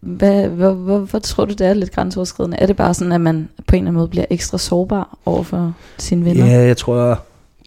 Hvad, 0.00 0.48
hvor, 0.48 0.72
hvor, 0.72 0.98
hvor 0.98 1.18
tror 1.18 1.44
du, 1.44 1.52
det 1.52 1.66
er 1.66 1.74
lidt 1.74 1.92
grænseoverskridende? 1.92 2.56
Er 2.56 2.66
det 2.66 2.76
bare 2.76 2.94
sådan, 2.94 3.12
at 3.12 3.20
man 3.20 3.48
på 3.66 3.76
en 3.76 3.82
eller 3.82 3.88
anden 3.88 3.94
måde 3.94 4.08
bliver 4.08 4.24
ekstra 4.30 4.58
sårbar 4.58 5.18
over 5.26 5.42
for 5.42 5.74
sine 5.98 6.24
venner? 6.24 6.46
Ja, 6.46 6.66
jeg 6.66 6.76
tror, 6.76 7.18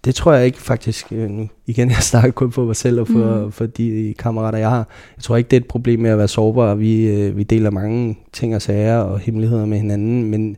det 0.05 0.15
tror 0.15 0.33
jeg 0.33 0.45
ikke 0.45 0.61
faktisk. 0.61 1.07
Øh, 1.11 1.29
nu, 1.29 1.49
igen, 1.65 1.89
jeg 1.97 1.97
snakker 1.97 2.31
kun 2.31 2.51
for 2.51 2.65
mig 2.65 2.75
selv 2.75 2.99
og 2.99 3.07
for, 3.07 3.45
mm. 3.45 3.51
for 3.51 3.65
de 3.65 4.13
kammerater, 4.19 4.57
jeg 4.57 4.69
har. 4.69 4.87
Jeg 5.17 5.23
tror 5.23 5.37
ikke, 5.37 5.47
det 5.47 5.57
er 5.57 5.61
et 5.61 5.67
problem 5.67 5.99
med 5.99 6.09
at 6.09 6.17
være 6.17 6.27
sårbar. 6.27 6.75
Vi, 6.75 7.07
øh, 7.07 7.37
vi 7.37 7.43
deler 7.43 7.69
mange 7.69 8.17
ting 8.33 8.55
og 8.55 8.61
sager 8.61 8.97
og 8.97 9.19
hemmeligheder 9.19 9.65
med 9.65 9.77
hinanden, 9.77 10.23
men 10.23 10.57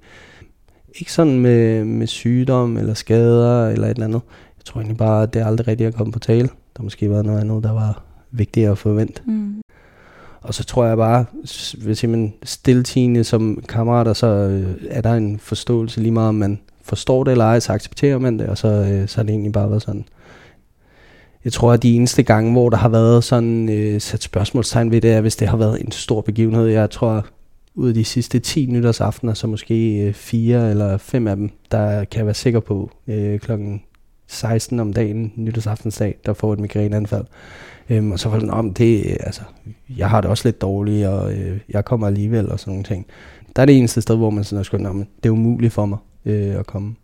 ikke 0.96 1.14
sådan 1.14 1.40
med, 1.40 1.84
med 1.86 2.08
sygdom 2.08 2.78
eller 2.78 2.94
skader 2.94 3.70
eller 3.70 3.88
et 3.88 3.92
eller 3.92 4.06
andet. 4.06 4.22
Jeg 4.58 4.66
tror 4.66 4.82
egentlig 4.82 4.98
bare, 4.98 5.24
at 5.24 5.34
det 5.34 5.44
aldrig 5.46 5.68
rigtig 5.68 5.86
er 5.86 5.92
kommet 5.92 6.14
på 6.14 6.20
tale. 6.20 6.50
Der 6.78 6.84
måske 6.84 7.10
været 7.10 7.26
noget 7.26 7.40
andet, 7.40 7.64
der 7.64 7.72
var 7.72 8.04
vigtigere 8.32 8.72
at 8.72 8.78
forvente. 8.78 9.22
Mm. 9.26 9.62
Og 10.42 10.54
så 10.54 10.64
tror 10.64 10.86
jeg 10.86 10.98
bare, 10.98 11.26
hvis 11.84 12.04
man 12.04 12.34
stiltigende 12.44 13.24
som 13.24 13.64
kammerater, 13.70 14.14
så 14.14 14.28
øh, 14.28 14.76
er 14.90 15.02
der 15.02 15.14
en 15.14 15.40
forståelse 15.40 16.02
lige 16.02 16.12
meget, 16.12 16.30
om 16.30 16.36
man 16.36 16.60
forstår 16.88 17.23
det 17.23 17.32
eller 17.32 17.45
ej, 17.45 17.60
så 17.60 17.73
accepterer 17.73 18.17
man 18.17 18.39
det, 18.39 18.47
og 18.47 18.58
så, 18.58 18.67
øh, 18.67 19.08
så 19.08 19.17
har 19.17 19.23
det 19.23 19.32
egentlig 19.32 19.52
bare 19.52 19.69
været 19.69 19.82
sådan. 19.82 20.06
Jeg 21.43 21.54
tror, 21.54 21.73
at 21.73 21.84
de 21.84 21.95
eneste 21.95 22.23
gange, 22.23 22.52
hvor 22.52 22.69
der 22.69 22.78
har 22.78 22.89
været 22.89 23.23
sådan 23.23 23.69
øh, 23.69 24.02
sat 24.02 24.23
spørgsmålstegn 24.23 24.91
ved 24.91 25.02
det, 25.02 25.12
er, 25.12 25.21
hvis 25.21 25.36
det 25.36 25.47
har 25.47 25.58
været 25.58 25.82
en 25.82 25.91
stor 25.91 26.21
begivenhed. 26.21 26.65
Jeg 26.65 26.89
tror, 26.89 27.26
ud 27.76 27.88
af 27.88 27.93
de 27.93 28.06
sidste 28.06 28.39
10 28.39 28.65
nytårsaftener, 28.65 29.34
så 29.34 29.47
måske 29.47 29.97
øh, 29.97 30.13
fire 30.13 30.71
eller 30.71 30.97
fem 30.97 31.28
af 31.28 31.36
dem, 31.36 31.50
der 31.71 32.04
kan 32.04 32.17
jeg 32.17 32.26
være 32.26 32.36
sikker 32.36 32.60
på 32.60 32.91
øh, 33.08 33.39
klokken 33.39 33.82
16 34.28 34.80
om 34.80 34.93
dagen, 34.93 35.34
nytårsaftensdag, 35.36 36.17
der 36.26 36.34
får 36.34 36.54
et 36.54 36.60
migræneanfald. 36.60 37.26
Øhm, 37.89 38.12
og 38.12 38.19
så 38.19 38.30
var 38.30 38.39
det 38.39 38.50
om 38.50 38.73
det, 38.73 39.17
altså, 39.19 39.41
jeg 39.97 40.10
har 40.10 40.21
det 40.21 40.30
også 40.30 40.47
lidt 40.47 40.62
dårligt, 40.62 41.08
og 41.08 41.34
øh, 41.34 41.60
jeg 41.69 41.86
kommer 41.86 42.08
alligevel, 42.08 42.50
og 42.52 42.60
sådan 42.60 42.71
nogle 42.71 42.84
ting. 42.84 43.06
Der 43.56 43.62
er 43.62 43.65
det 43.65 43.78
eneste 43.78 44.02
sted, 44.02 44.15
hvor 44.15 44.30
man 44.30 44.43
sådan 44.43 44.60
er 44.60 44.63
skønt, 44.63 45.08
det 45.23 45.30
er 45.30 45.34
umuligt 45.34 45.73
for 45.73 45.86
mig 45.86 45.97
øh, 46.28 46.60
at 46.60 46.66
komme. 46.66 46.96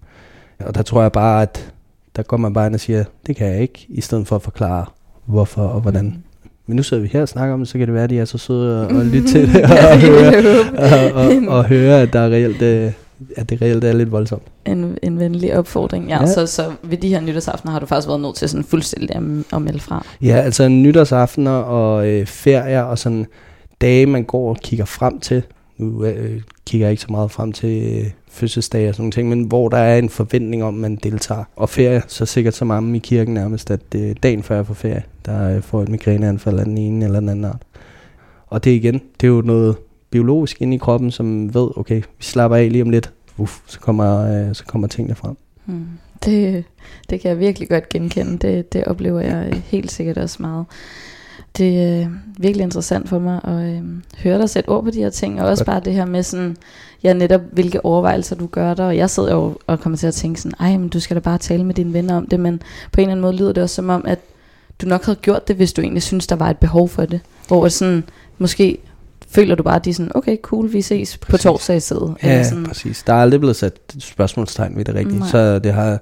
Og 0.60 0.76
der 0.76 0.82
tror 0.82 1.02
jeg 1.02 1.12
bare, 1.12 1.42
at 1.42 1.74
der 2.16 2.24
går 2.24 2.38
man 2.38 2.54
bare 2.54 2.68
ind 2.68 2.74
og 2.74 2.80
siger, 2.80 3.04
det 3.28 3.36
kan 3.36 3.48
jeg 3.48 3.62
ikke, 3.62 3.86
i 3.90 4.02
stedet 4.02 4.28
for 4.28 4.36
at 4.36 4.42
forklare, 4.42 4.86
hvorfor 5.26 5.62
og 5.62 5.82
hvordan. 5.82 6.06
Mm. 6.06 6.24
Men 6.68 6.76
nu 6.76 6.84
sidder 6.84 7.04
vi 7.04 7.10
her 7.14 7.22
og 7.22 7.30
snakker 7.30 7.54
om 7.54 7.60
det, 7.60 7.68
så 7.68 7.78
kan 7.78 7.88
det 7.88 7.94
være, 7.94 8.04
at 8.04 8.10
de 8.10 8.20
er 8.20 8.26
så 8.26 8.38
søde 8.38 8.88
og, 8.88 9.06
lytte 9.06 9.28
til 9.28 9.48
det, 9.54 9.64
og, 9.64 10.00
høre, 10.00 10.34
og, 10.78 11.26
og, 11.26 11.58
og 11.58 11.66
høre, 11.66 12.02
at 12.02 12.14
der 12.14 12.20
er 12.20 12.30
reelt, 12.30 12.62
øh, 12.62 12.92
at 13.38 13.50
det 13.50 13.62
reelt 13.62 13.84
er 13.84 13.94
lidt 13.94 14.12
voldsomt. 14.12 14.44
En, 14.66 14.98
en 15.02 15.20
venlig 15.20 15.58
opfordring, 15.58 16.10
ja. 16.10 16.20
ja. 16.20 16.26
Så, 16.26 16.46
så 16.46 16.72
ved 16.84 16.98
de 16.98 17.10
her 17.10 17.22
nytårsaftener 17.22 17.72
har 17.72 17.80
du 17.80 17.86
faktisk 17.86 18.08
været 18.08 18.22
nødt 18.22 18.36
til 18.36 18.50
sådan 18.50 18.64
fuldstændig 18.64 19.16
at, 19.16 19.24
at 19.54 19.62
melde 19.62 19.80
fra? 19.80 20.06
Ja, 20.22 20.36
altså 20.36 20.68
nytårsaftener 20.68 21.52
og 21.52 22.08
øh, 22.08 22.26
ferier 22.26 22.82
og 22.82 23.00
sådan 23.00 23.26
dage, 23.82 24.06
man 24.06 24.24
går 24.24 24.50
og 24.50 24.58
kigger 24.58 24.86
frem 24.86 25.20
til. 25.20 25.44
Nu 25.78 26.06
øh, 26.06 26.42
kigger 26.66 26.88
jeg 26.88 26.92
ikke 26.92 27.02
så 27.02 27.12
meget 27.12 27.32
frem 27.32 27.52
til 27.52 28.00
øh, 28.00 28.12
fødselsdag 28.28 28.90
og 28.90 28.96
sådan 28.96 29.04
nogle 29.04 29.12
ting, 29.12 29.30
men 29.30 29.44
hvor 29.44 29.70
der 29.70 29.78
er 29.78 29.98
en 29.98 30.10
forventning 30.10 30.64
om, 30.64 30.76
at 30.76 30.82
man 30.82 30.96
deltager. 30.96 31.44
Og 31.56 31.70
ferie, 31.70 32.04
så 32.08 32.26
sikkert 32.26 32.54
som 32.54 32.68
meget 32.68 32.96
i 32.96 33.00
kirken 33.00 33.34
nærmest, 33.34 33.72
at 33.72 33.96
øh, 33.96 34.16
dagen 34.24 34.44
før 34.44 34.56
jeg 34.56 34.68
får 34.68 34.74
ferie, 34.74 35.04
der 35.26 35.56
øh, 35.56 35.62
får 35.62 35.82
et 35.82 35.90
migræneanfald 35.90 36.60
af 36.60 36.66
den 36.66 36.78
ene 36.78 37.06
eller 37.06 37.20
den 37.20 37.30
anden 37.30 37.46
art. 37.46 37.62
Og 38.48 38.64
det 38.64 38.72
igen, 38.72 39.02
det 39.22 39.28
er 39.28 39.32
jo 39.32 39.42
noget 39.42 39.76
biologisk 40.10 40.62
ind 40.62 40.74
i 40.74 40.78
kroppen, 40.78 41.12
som 41.12 41.54
ved, 41.54 41.78
okay, 41.78 41.98
vi 41.98 42.24
slapper 42.24 42.58
af 42.58 42.72
lige 42.72 42.82
om 42.82 42.90
lidt, 42.90 43.12
Uf, 43.38 43.60
så 43.68 43.80
kommer, 43.80 44.48
øh, 44.48 44.56
så 44.56 44.66
kommer 44.66 44.88
tingene 44.88 45.16
frem. 45.16 45.36
Hmm. 45.66 45.88
Det, 46.26 46.64
det 47.10 47.22
kan 47.22 47.30
jeg 47.30 47.40
virkelig 47.40 47.70
godt 47.70 47.90
genkende. 47.90 48.38
Det, 48.38 48.74
det 48.74 48.86
oplever 48.86 49.20
jeg 49.20 49.48
øh, 49.48 49.62
helt 49.66 49.92
sikkert 49.92 50.18
også 50.18 50.38
meget. 50.40 50.66
Det 51.58 51.84
er 51.84 52.08
virkelig 52.38 52.64
interessant 52.64 53.10
for 53.10 53.20
mig 53.20 53.40
at 53.44 53.76
øh, 53.76 53.82
høre 54.24 54.38
dig 54.38 54.50
sætte 54.50 54.70
ord 54.70 54.84
på 54.84 54.92
de 54.92 55.00
her 55.00 55.10
ting, 55.10 55.42
og 55.42 55.48
også 55.48 55.66
bare 55.66 55.80
det 55.80 55.94
her 55.94 56.06
med 56.06 56.24
sådan, 56.24 56.58
ja, 57.04 57.14
netop 57.14 57.42
hvilke 57.52 57.86
overvejelser 57.86 58.36
du 58.36 58.48
gør 58.48 58.74
der, 58.74 58.86
og 58.86 58.98
jeg 58.98 59.10
sidder 59.10 59.34
jo 59.34 59.58
og 59.68 59.80
kommer 59.80 59.98
til 59.98 60.08
at 60.08 60.14
tænke 60.14 60.42
sådan, 60.42 60.56
ej, 60.60 60.78
men 60.78 60.90
du 60.90 61.00
skal 61.00 61.16
da 61.16 61.20
bare 61.20 61.38
tale 61.38 61.64
med 61.64 61.76
dine 61.76 61.94
venner 61.94 62.18
om 62.18 62.28
det, 62.28 62.40
men 62.40 62.62
på 62.92 63.02
en 63.02 63.04
eller 63.04 63.12
anden 63.12 63.22
måde 63.22 63.36
lyder 63.36 63.54
det 63.54 63.64
også 63.64 63.76
som 63.76 63.90
om, 63.90 64.06
at 64.08 64.20
du 64.82 64.88
nok 64.88 65.06
havde 65.06 65.20
gjort 65.22 65.48
det, 65.48 65.56
hvis 65.56 65.74
du 65.74 65.82
egentlig 65.82 66.04
synes, 66.04 66.28
der 66.28 66.36
var 66.36 66.50
et 66.50 66.58
behov 66.58 66.90
for 66.90 67.06
det, 67.06 67.20
hvor 67.48 67.68
sådan, 67.68 68.04
måske 68.38 68.78
føler 69.30 69.56
du 69.56 69.64
bare, 69.64 69.76
at 69.76 69.86
de 69.86 69.90
er 69.90 69.94
sådan, 69.94 70.12
okay, 70.16 70.38
cool, 70.42 70.74
vi 70.74 70.82
ses 70.82 71.18
præcis. 71.18 71.32
på 71.32 71.38
torsdag 71.38 71.76
i 71.76 71.80
stedet. 71.80 72.16
Ja, 72.24 72.44
sådan. 72.44 72.64
præcis. 72.64 73.04
Der 73.04 73.14
er 73.14 73.18
aldrig 73.18 73.40
blevet 73.40 73.56
sat 73.56 73.80
spørgsmålstegn 74.00 74.78
ved 74.78 74.86
det 74.86 74.96
rigtigt, 74.96 75.20
Nej. 75.20 75.30
så 75.30 75.60
det 75.60 75.74
har 75.74 76.00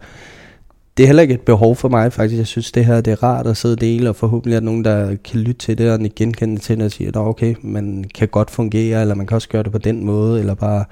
det 0.97 1.03
er 1.03 1.07
heller 1.07 1.21
ikke 1.21 1.33
et 1.33 1.41
behov 1.41 1.75
for 1.75 1.89
mig 1.89 2.13
faktisk. 2.13 2.37
Jeg 2.37 2.47
synes, 2.47 2.71
det 2.71 2.85
her 2.85 3.01
det 3.01 3.11
er 3.11 3.23
rart 3.23 3.47
at 3.47 3.57
sidde 3.57 3.73
og 3.73 3.81
dele, 3.81 4.09
og 4.09 4.15
forhåbentlig 4.15 4.55
er 4.55 4.59
der 4.59 4.65
nogen, 4.65 4.85
der 4.85 5.15
kan 5.15 5.39
lytte 5.39 5.59
til 5.59 5.77
det, 5.77 5.91
og 5.91 5.99
genkende 6.15 6.61
til 6.61 6.77
det, 6.77 6.85
og 6.85 6.91
sige, 6.91 7.07
at 7.07 7.17
okay, 7.17 7.55
man 7.61 8.05
kan 8.15 8.27
godt 8.27 8.51
fungere, 8.51 9.01
eller 9.01 9.15
man 9.15 9.27
kan 9.27 9.35
også 9.35 9.49
gøre 9.49 9.63
det 9.63 9.71
på 9.71 9.77
den 9.77 10.05
måde, 10.05 10.39
eller 10.39 10.53
bare 10.53 10.85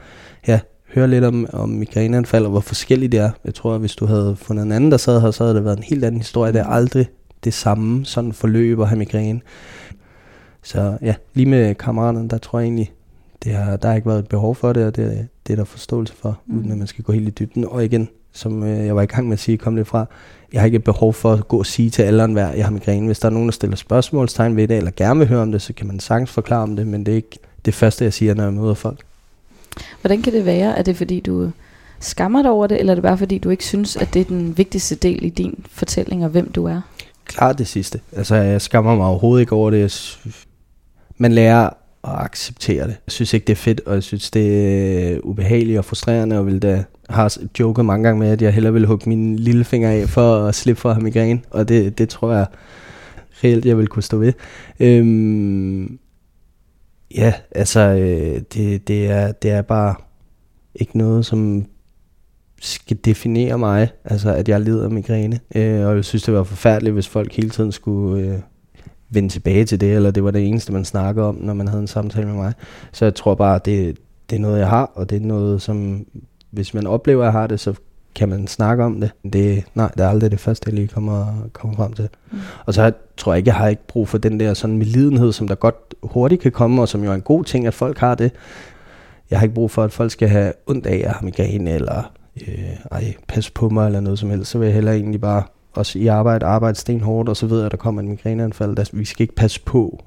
ja, 0.48 0.60
høre 0.94 1.08
lidt 1.08 1.24
om, 1.24 1.48
om 1.54 1.70
migræneanfald, 1.70 2.46
og 2.46 2.52
hvor 2.52 2.60
forskelligt 2.60 3.12
det 3.12 3.20
er. 3.20 3.32
Jeg 3.46 3.54
tror, 3.54 3.74
at 3.74 3.80
hvis 3.80 3.96
du 3.96 4.06
havde 4.06 4.36
fundet 4.36 4.66
en 4.66 4.72
anden, 4.72 4.92
der 4.92 4.98
sad 4.98 5.22
her, 5.22 5.32
så 5.32 5.44
havde 5.44 5.56
det 5.56 5.66
været 5.66 5.78
en 5.78 5.84
helt 5.84 6.06
anden 6.06 6.22
historie. 6.22 6.54
Det 6.54 6.62
er 6.62 6.66
aldrig 6.68 7.08
det 7.44 7.54
samme 7.54 8.06
sådan 8.06 8.34
forløb 8.34 8.80
at 8.80 8.88
have 8.88 9.00
migræne. 9.00 9.42
Så 10.64 10.98
ja, 11.02 11.16
lige 11.34 11.50
med 11.50 11.76
kammeraterne, 11.76 12.30
der 12.30 12.38
tror 12.38 12.60
jeg 12.60 12.66
egentlig, 12.66 12.92
det 13.44 13.54
har, 13.54 13.78
der 13.78 13.88
har 13.88 13.96
ikke 13.96 14.08
været 14.08 14.20
et 14.20 14.28
behov 14.28 14.56
for 14.56 14.74
det, 14.74 14.86
og 14.86 14.96
det, 14.96 15.28
det 15.48 15.54
er 15.54 15.58
der 15.58 15.64
forståelse 15.64 16.14
for, 16.14 16.42
mm. 16.48 16.58
uden 16.58 16.72
at 16.72 16.78
man 16.78 16.88
skal 16.88 17.04
gå 17.04 17.14
helt 17.14 17.28
i 17.28 17.32
dybden. 17.32 17.66
Og 17.66 17.86
igen, 17.86 18.10
som 18.34 18.63
øh, 18.63 18.86
jeg 18.86 18.96
var 18.96 19.02
i 19.02 19.06
gang 19.06 19.28
med 19.28 19.34
at 19.34 19.39
sige, 19.39 19.58
kom 19.58 19.76
lidt 19.76 19.88
fra. 19.88 20.06
Jeg 20.54 20.62
har 20.62 20.65
ikke 20.65 20.80
behov 20.80 21.13
for 21.13 21.34
at 21.34 21.48
gå 21.48 21.58
og 21.58 21.65
sige 21.65 21.89
til 21.89 22.02
alle 22.02 22.28
hver, 22.28 22.52
jeg 22.52 22.65
har 22.65 22.72
migræne. 22.72 23.06
Hvis 23.06 23.20
der 23.20 23.28
er 23.28 23.34
nogen, 23.34 23.48
der 23.48 23.52
stiller 23.52 23.76
spørgsmålstegn 23.76 24.56
ved 24.56 24.68
det, 24.68 24.78
eller 24.78 24.92
gerne 24.96 25.20
vil 25.20 25.28
høre 25.28 25.42
om 25.42 25.52
det, 25.52 25.62
så 25.62 25.74
kan 25.74 25.88
man 25.88 26.00
sagtens 26.00 26.32
forklare 26.32 26.63
om 26.63 26.76
det, 26.76 26.88
men 26.88 27.06
det 27.06 27.12
er 27.12 27.15
ikke 27.15 27.39
det 27.65 27.74
første, 27.74 28.04
jeg 28.04 28.13
siger, 28.13 28.34
når 28.34 28.44
jeg 28.44 28.54
møder 28.54 28.74
folk. 28.74 29.00
Hvordan 30.02 30.22
kan 30.22 30.34
det 30.34 30.46
være? 30.46 30.78
Er 30.78 30.82
det 30.82 30.98
fordi, 30.98 31.20
du 31.20 31.52
skammer 32.00 32.42
dig 32.42 32.52
over 32.52 32.68
det, 32.68 32.80
eller 32.80 32.94
er 32.94 32.96
det 32.96 33.04
bare 33.04 33.18
fordi, 33.18 33.38
du 33.38 33.50
ikke 33.50 33.65
synes, 33.65 33.96
at 33.96 34.13
det 34.13 34.20
er 34.20 34.26
den 34.26 34.58
vigtigste 34.58 34.96
del 34.96 35.26
i 35.26 35.30
din 35.30 35.65
fortælling, 35.70 36.24
og 36.24 36.30
hvem 36.30 36.52
du 36.52 36.65
er? 36.65 36.82
Klart 37.26 37.58
det 37.58 37.68
sidste. 37.68 38.00
Altså, 38.15 38.36
jeg 38.36 38.62
skammer 38.62 38.96
mig 38.96 39.06
overhovedet 39.06 39.42
ikke 39.42 39.54
over 39.54 39.72
det. 39.72 40.20
Man 41.18 41.32
lærer 41.34 41.70
at 42.04 42.12
acceptere 42.14 42.84
det. 42.84 42.98
Jeg 43.06 43.12
synes 43.12 43.34
ikke, 43.34 43.46
det 43.46 43.54
er 43.54 43.58
fedt, 43.58 43.82
og 43.86 43.94
jeg 43.94 44.04
synes, 44.04 44.32
det 44.32 45.14
er 45.14 45.20
ubehageligt 45.24 45.78
og 45.78 45.86
frustrerende, 45.86 46.40
og 46.40 46.46
vil 46.46 46.62
da 46.62 46.84
har 47.10 47.38
joket 47.60 47.86
mange 47.86 48.04
gange 48.04 48.20
med, 48.20 48.30
at 48.30 48.42
jeg 48.42 48.54
hellere 48.54 48.74
vil 48.74 48.86
hugge 48.86 49.10
min 49.10 49.36
lillefinger 49.36 49.90
af 49.90 50.10
for 50.10 50.46
at 50.46 50.56
slippe 50.56 50.82
for 50.82 50.90
at 50.90 50.96
have 50.96 51.04
migræne, 51.04 51.42
og 51.50 51.70
det, 51.70 51.98
det 51.98 52.10
tror 52.10 52.34
jeg 52.34 52.46
reelt, 53.44 53.66
jeg 53.66 53.78
vil 53.78 53.88
kunne 53.88 54.04
stå 54.04 54.18
ved. 54.18 54.34
Øhm, 54.80 56.00
ja, 57.16 57.34
altså, 57.52 57.80
øh, 57.80 58.42
det, 58.54 58.88
det, 58.88 59.06
er, 59.08 59.32
det 59.32 59.52
er 59.52 59.62
bare 59.62 59.96
ikke 60.76 60.98
noget, 60.98 61.26
som 61.26 61.66
skal 62.62 62.98
definere 63.06 63.58
mig, 63.58 63.90
altså 64.06 64.34
at 64.34 64.50
jeg 64.50 64.62
lider 64.62 64.84
af 64.84 64.92
migræne. 64.92 65.40
Øh, 65.56 65.88
og 65.88 65.96
jeg 65.96 66.06
synes, 66.06 66.24
det 66.24 66.34
var 66.34 66.44
forfærdeligt, 66.44 66.94
hvis 66.94 67.08
folk 67.08 67.36
hele 67.36 67.50
tiden 67.50 67.72
skulle 67.72 68.24
øh, 68.24 68.40
vende 69.10 69.30
tilbage 69.30 69.65
til 69.65 69.82
det, 69.82 69.93
eller 69.95 70.12
det 70.12 70.24
var 70.24 70.32
det 70.32 70.48
eneste, 70.48 70.74
man 70.74 70.86
snakkede 70.86 71.26
om, 71.26 71.36
når 71.36 71.54
man 71.54 71.67
havde 71.67 71.82
en 71.82 71.88
samtale 71.88 72.28
med 72.28 72.36
mig. 72.36 72.54
Så 72.92 73.06
jeg 73.06 73.15
tror 73.15 73.36
bare, 73.36 73.60
det, 73.65 73.98
det 74.29 74.36
er 74.36 74.40
noget, 74.40 74.60
jeg 74.60 74.67
har, 74.67 74.92
og 74.96 75.10
det 75.10 75.21
er 75.21 75.25
noget, 75.25 75.62
som 75.62 76.06
hvis 76.52 76.73
man 76.73 76.88
oplever, 76.88 77.21
at 77.21 77.25
jeg 77.25 77.34
har 77.34 77.48
det, 77.48 77.60
så 77.60 77.73
kan 78.15 78.29
man 78.29 78.48
snakke 78.48 78.84
om 78.84 79.02
det. 79.02 79.12
det 79.34 79.63
nej, 79.75 79.92
det 79.98 80.04
er 80.06 80.10
aldrig 80.10 80.31
det 80.31 80.40
første, 80.40 80.63
jeg 80.67 80.73
lige 80.73 80.88
kommer, 80.88 81.48
kommer 81.54 81.75
frem 81.75 81.94
til. 81.94 82.10
Mm. 82.31 82.38
Og 82.65 82.73
så 82.73 82.92
tror 83.17 83.34
jeg 83.34 83.38
ikke, 83.38 83.48
jeg 83.48 83.56
har 83.56 83.67
ikke 83.67 83.88
brug 83.88 84.08
for 84.08 84.17
den 84.17 84.40
der 84.40 84.54
sådan 84.54 84.77
medlidenhed, 84.77 85.31
som 85.31 85.48
der 85.48 85.56
godt 85.56 85.96
hurtigt 86.04 86.42
kan 86.42 86.52
komme, 86.52 86.81
og 86.81 86.90
som 86.90 87.04
jo 87.04 87.12
er 87.12 87.15
en 87.15 87.21
god 87.21 87.44
ting, 87.44 87.67
at 87.67 87.73
folk 87.73 87.98
har 87.98 88.15
det. 88.15 88.31
Jeg 89.29 89.40
har 89.40 89.44
ikke 89.44 89.56
brug 89.56 89.71
for, 89.71 89.84
at 89.84 89.92
folk 89.92 90.12
skal 90.12 90.29
have 90.29 90.54
ondt 90.67 90.86
af 90.86 91.02
at 91.06 91.12
have 91.12 91.25
migræne, 91.25 91.71
eller 91.71 92.12
øh, 92.48 92.60
ej, 92.92 93.13
pas 93.27 93.50
på 93.50 93.69
mig, 93.69 93.86
eller 93.86 94.00
noget 94.00 94.19
som 94.19 94.29
helst. 94.29 94.52
Så 94.52 94.58
vil 94.58 94.65
jeg 94.65 94.75
heller 94.75 94.92
egentlig 94.92 95.21
bare 95.21 95.44
også 95.74 96.00
i 96.00 96.08
arbejde, 96.08 96.46
arbejde 96.46 96.78
stenhårdt, 96.78 97.30
og 97.30 97.38
så 97.38 97.48
ved 97.48 97.58
jeg, 97.58 97.65
at 97.65 97.72
der 97.72 97.78
kommer 97.78 98.02
et 98.02 98.08
migræneanfald. 98.08 98.76
Der, 98.76 98.90
vi 98.94 99.06
skal 99.06 99.24
ikke 99.24 99.36
passe 99.36 99.62
på 99.62 100.04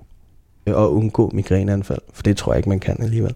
øh, 0.66 0.74
at 0.74 0.86
undgå 0.86 1.30
migræneanfald, 1.34 2.00
for 2.12 2.22
det 2.22 2.36
tror 2.36 2.52
jeg 2.52 2.58
ikke, 2.58 2.68
man 2.68 2.80
kan 2.80 3.02
alligevel. 3.02 3.34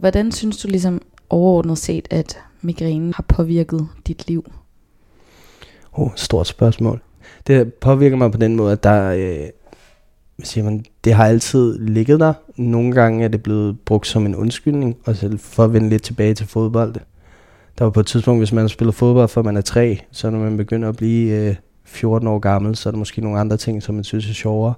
Hvordan 0.00 0.32
synes 0.32 0.58
du 0.58 0.68
ligesom 0.68 1.00
overordnet 1.30 1.78
set, 1.78 2.08
at 2.10 2.38
migrænen 2.62 3.14
har 3.14 3.24
påvirket 3.28 3.88
dit 4.06 4.28
liv? 4.28 4.52
Oh, 5.92 6.10
stort 6.16 6.46
spørgsmål. 6.46 7.00
Det 7.46 7.74
påvirker 7.74 8.16
mig 8.16 8.32
på 8.32 8.38
den 8.38 8.56
måde, 8.56 8.72
at 8.72 8.82
der, 8.82 9.10
øh, 9.10 9.48
siger 10.42 10.64
man, 10.64 10.84
det 11.04 11.14
har 11.14 11.26
altid 11.26 11.78
ligget 11.78 12.20
der. 12.20 12.32
Nogle 12.56 12.92
gange 12.92 13.24
er 13.24 13.28
det 13.28 13.42
blevet 13.42 13.80
brugt 13.80 14.06
som 14.06 14.26
en 14.26 14.36
undskyldning, 14.36 14.96
og 15.04 15.16
selv 15.16 15.38
for 15.38 15.64
at 15.64 15.72
vende 15.72 15.88
lidt 15.88 16.02
tilbage 16.02 16.34
til 16.34 16.46
fodbold. 16.46 16.94
Der 17.78 17.84
var 17.84 17.90
på 17.90 18.00
et 18.00 18.06
tidspunkt, 18.06 18.40
hvis 18.40 18.52
man 18.52 18.62
har 18.62 18.68
spillet 18.68 18.94
fodbold, 18.94 19.28
for 19.28 19.42
man 19.42 19.56
er 19.56 19.60
tre, 19.60 20.00
så 20.10 20.30
når 20.30 20.38
man 20.38 20.56
begynder 20.56 20.88
at 20.88 20.96
blive 20.96 21.48
øh, 21.48 21.54
14 21.84 22.28
år 22.28 22.38
gammel, 22.38 22.76
så 22.76 22.88
er 22.88 22.90
der 22.90 22.98
måske 22.98 23.20
nogle 23.20 23.38
andre 23.38 23.56
ting, 23.56 23.82
som 23.82 23.94
man 23.94 24.04
synes 24.04 24.30
er 24.30 24.34
sjovere. 24.34 24.74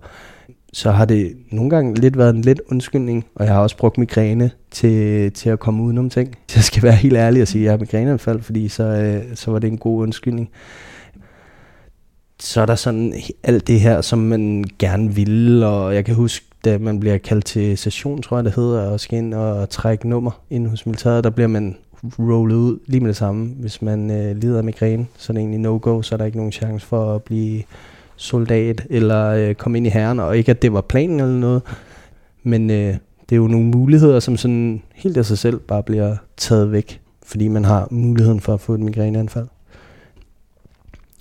Så 0.73 0.91
har 0.91 1.05
det 1.05 1.37
nogle 1.51 1.71
gange 1.71 1.95
lidt 1.95 2.19
været 2.19 2.35
en 2.35 2.43
lidt 2.43 2.61
undskyldning, 2.71 3.27
og 3.35 3.45
jeg 3.45 3.55
har 3.55 3.61
også 3.61 3.77
brugt 3.77 3.99
migræne 3.99 4.51
til, 4.71 5.33
til 5.33 5.51
at 5.51 5.59
komme 5.59 5.83
udenom 5.83 6.11
ting. 6.11 6.37
Så 6.49 6.57
jeg 6.59 6.65
skal 6.65 6.83
være 6.83 6.93
helt 6.93 7.17
ærlig 7.17 7.43
og 7.43 7.49
sige, 7.49 7.63
at 7.63 7.65
jeg 7.65 7.73
har 7.73 7.79
migræneanfald, 7.79 8.43
fordi 8.43 8.69
så, 8.69 8.85
øh, 8.85 9.37
så 9.37 9.51
var 9.51 9.59
det 9.59 9.69
en 9.69 9.79
god 9.79 10.03
undskyldning 10.03 10.51
så 12.41 12.61
er 12.61 12.67
der 12.67 12.75
sådan 12.75 13.15
alt 13.43 13.67
det 13.67 13.81
her, 13.81 14.01
som 14.01 14.19
man 14.19 14.65
gerne 14.79 15.15
vil, 15.15 15.63
og 15.63 15.95
jeg 15.95 16.05
kan 16.05 16.15
huske, 16.15 16.47
da 16.65 16.79
man 16.79 17.01
bliver 17.01 17.19
kaldt 17.19 17.45
til 17.45 17.79
session, 17.79 18.23
tror 18.23 18.37
jeg 18.37 18.45
det 18.45 18.55
hedder, 18.55 18.91
og 18.91 19.01
skal 19.01 19.19
ind 19.19 19.35
og 19.35 19.71
trække 19.71 20.09
nummer 20.09 20.41
ind 20.51 20.67
hos 20.67 20.87
militæret, 20.87 21.25
der 21.25 21.31
bliver 21.31 21.49
man 21.49 21.77
rollet 22.19 22.57
ud 22.57 22.79
lige 22.87 23.01
med 23.01 23.09
det 23.09 23.17
samme. 23.17 23.47
Hvis 23.61 23.83
man 23.83 24.11
øh, 24.11 24.37
lider 24.37 24.59
af 24.59 24.65
migræne, 24.65 25.07
så 25.17 25.33
er 25.33 25.35
det 25.35 25.41
egentlig 25.41 25.61
no-go, 25.61 26.03
så 26.03 26.15
er 26.15 26.17
der 26.17 26.25
ikke 26.25 26.39
nogen 26.39 26.53
chance 26.53 26.87
for 26.87 27.15
at 27.15 27.23
blive 27.23 27.63
soldat 28.17 28.87
eller 28.91 29.27
øh, 29.27 29.55
komme 29.55 29.79
ind 29.79 29.87
i 29.87 29.91
herren, 29.91 30.21
og 30.21 30.37
ikke 30.37 30.51
at 30.51 30.63
det 30.63 30.73
var 30.73 30.81
planen 30.81 31.21
eller 31.21 31.39
noget, 31.39 31.63
men 32.43 32.71
øh, 32.71 32.95
det 33.29 33.33
er 33.33 33.37
jo 33.37 33.47
nogle 33.47 33.67
muligheder, 33.67 34.21
som 34.21 34.37
sådan 34.37 34.83
helt 34.95 35.17
af 35.17 35.25
sig 35.25 35.39
selv 35.39 35.59
bare 35.59 35.83
bliver 35.83 36.17
taget 36.37 36.73
væk, 36.73 37.01
fordi 37.27 37.49
man 37.49 37.65
har 37.65 37.89
muligheden 37.91 38.41
for 38.41 38.55
at 38.55 38.61
få 38.61 38.75
et 38.75 38.81
migræneanfald 38.81 39.47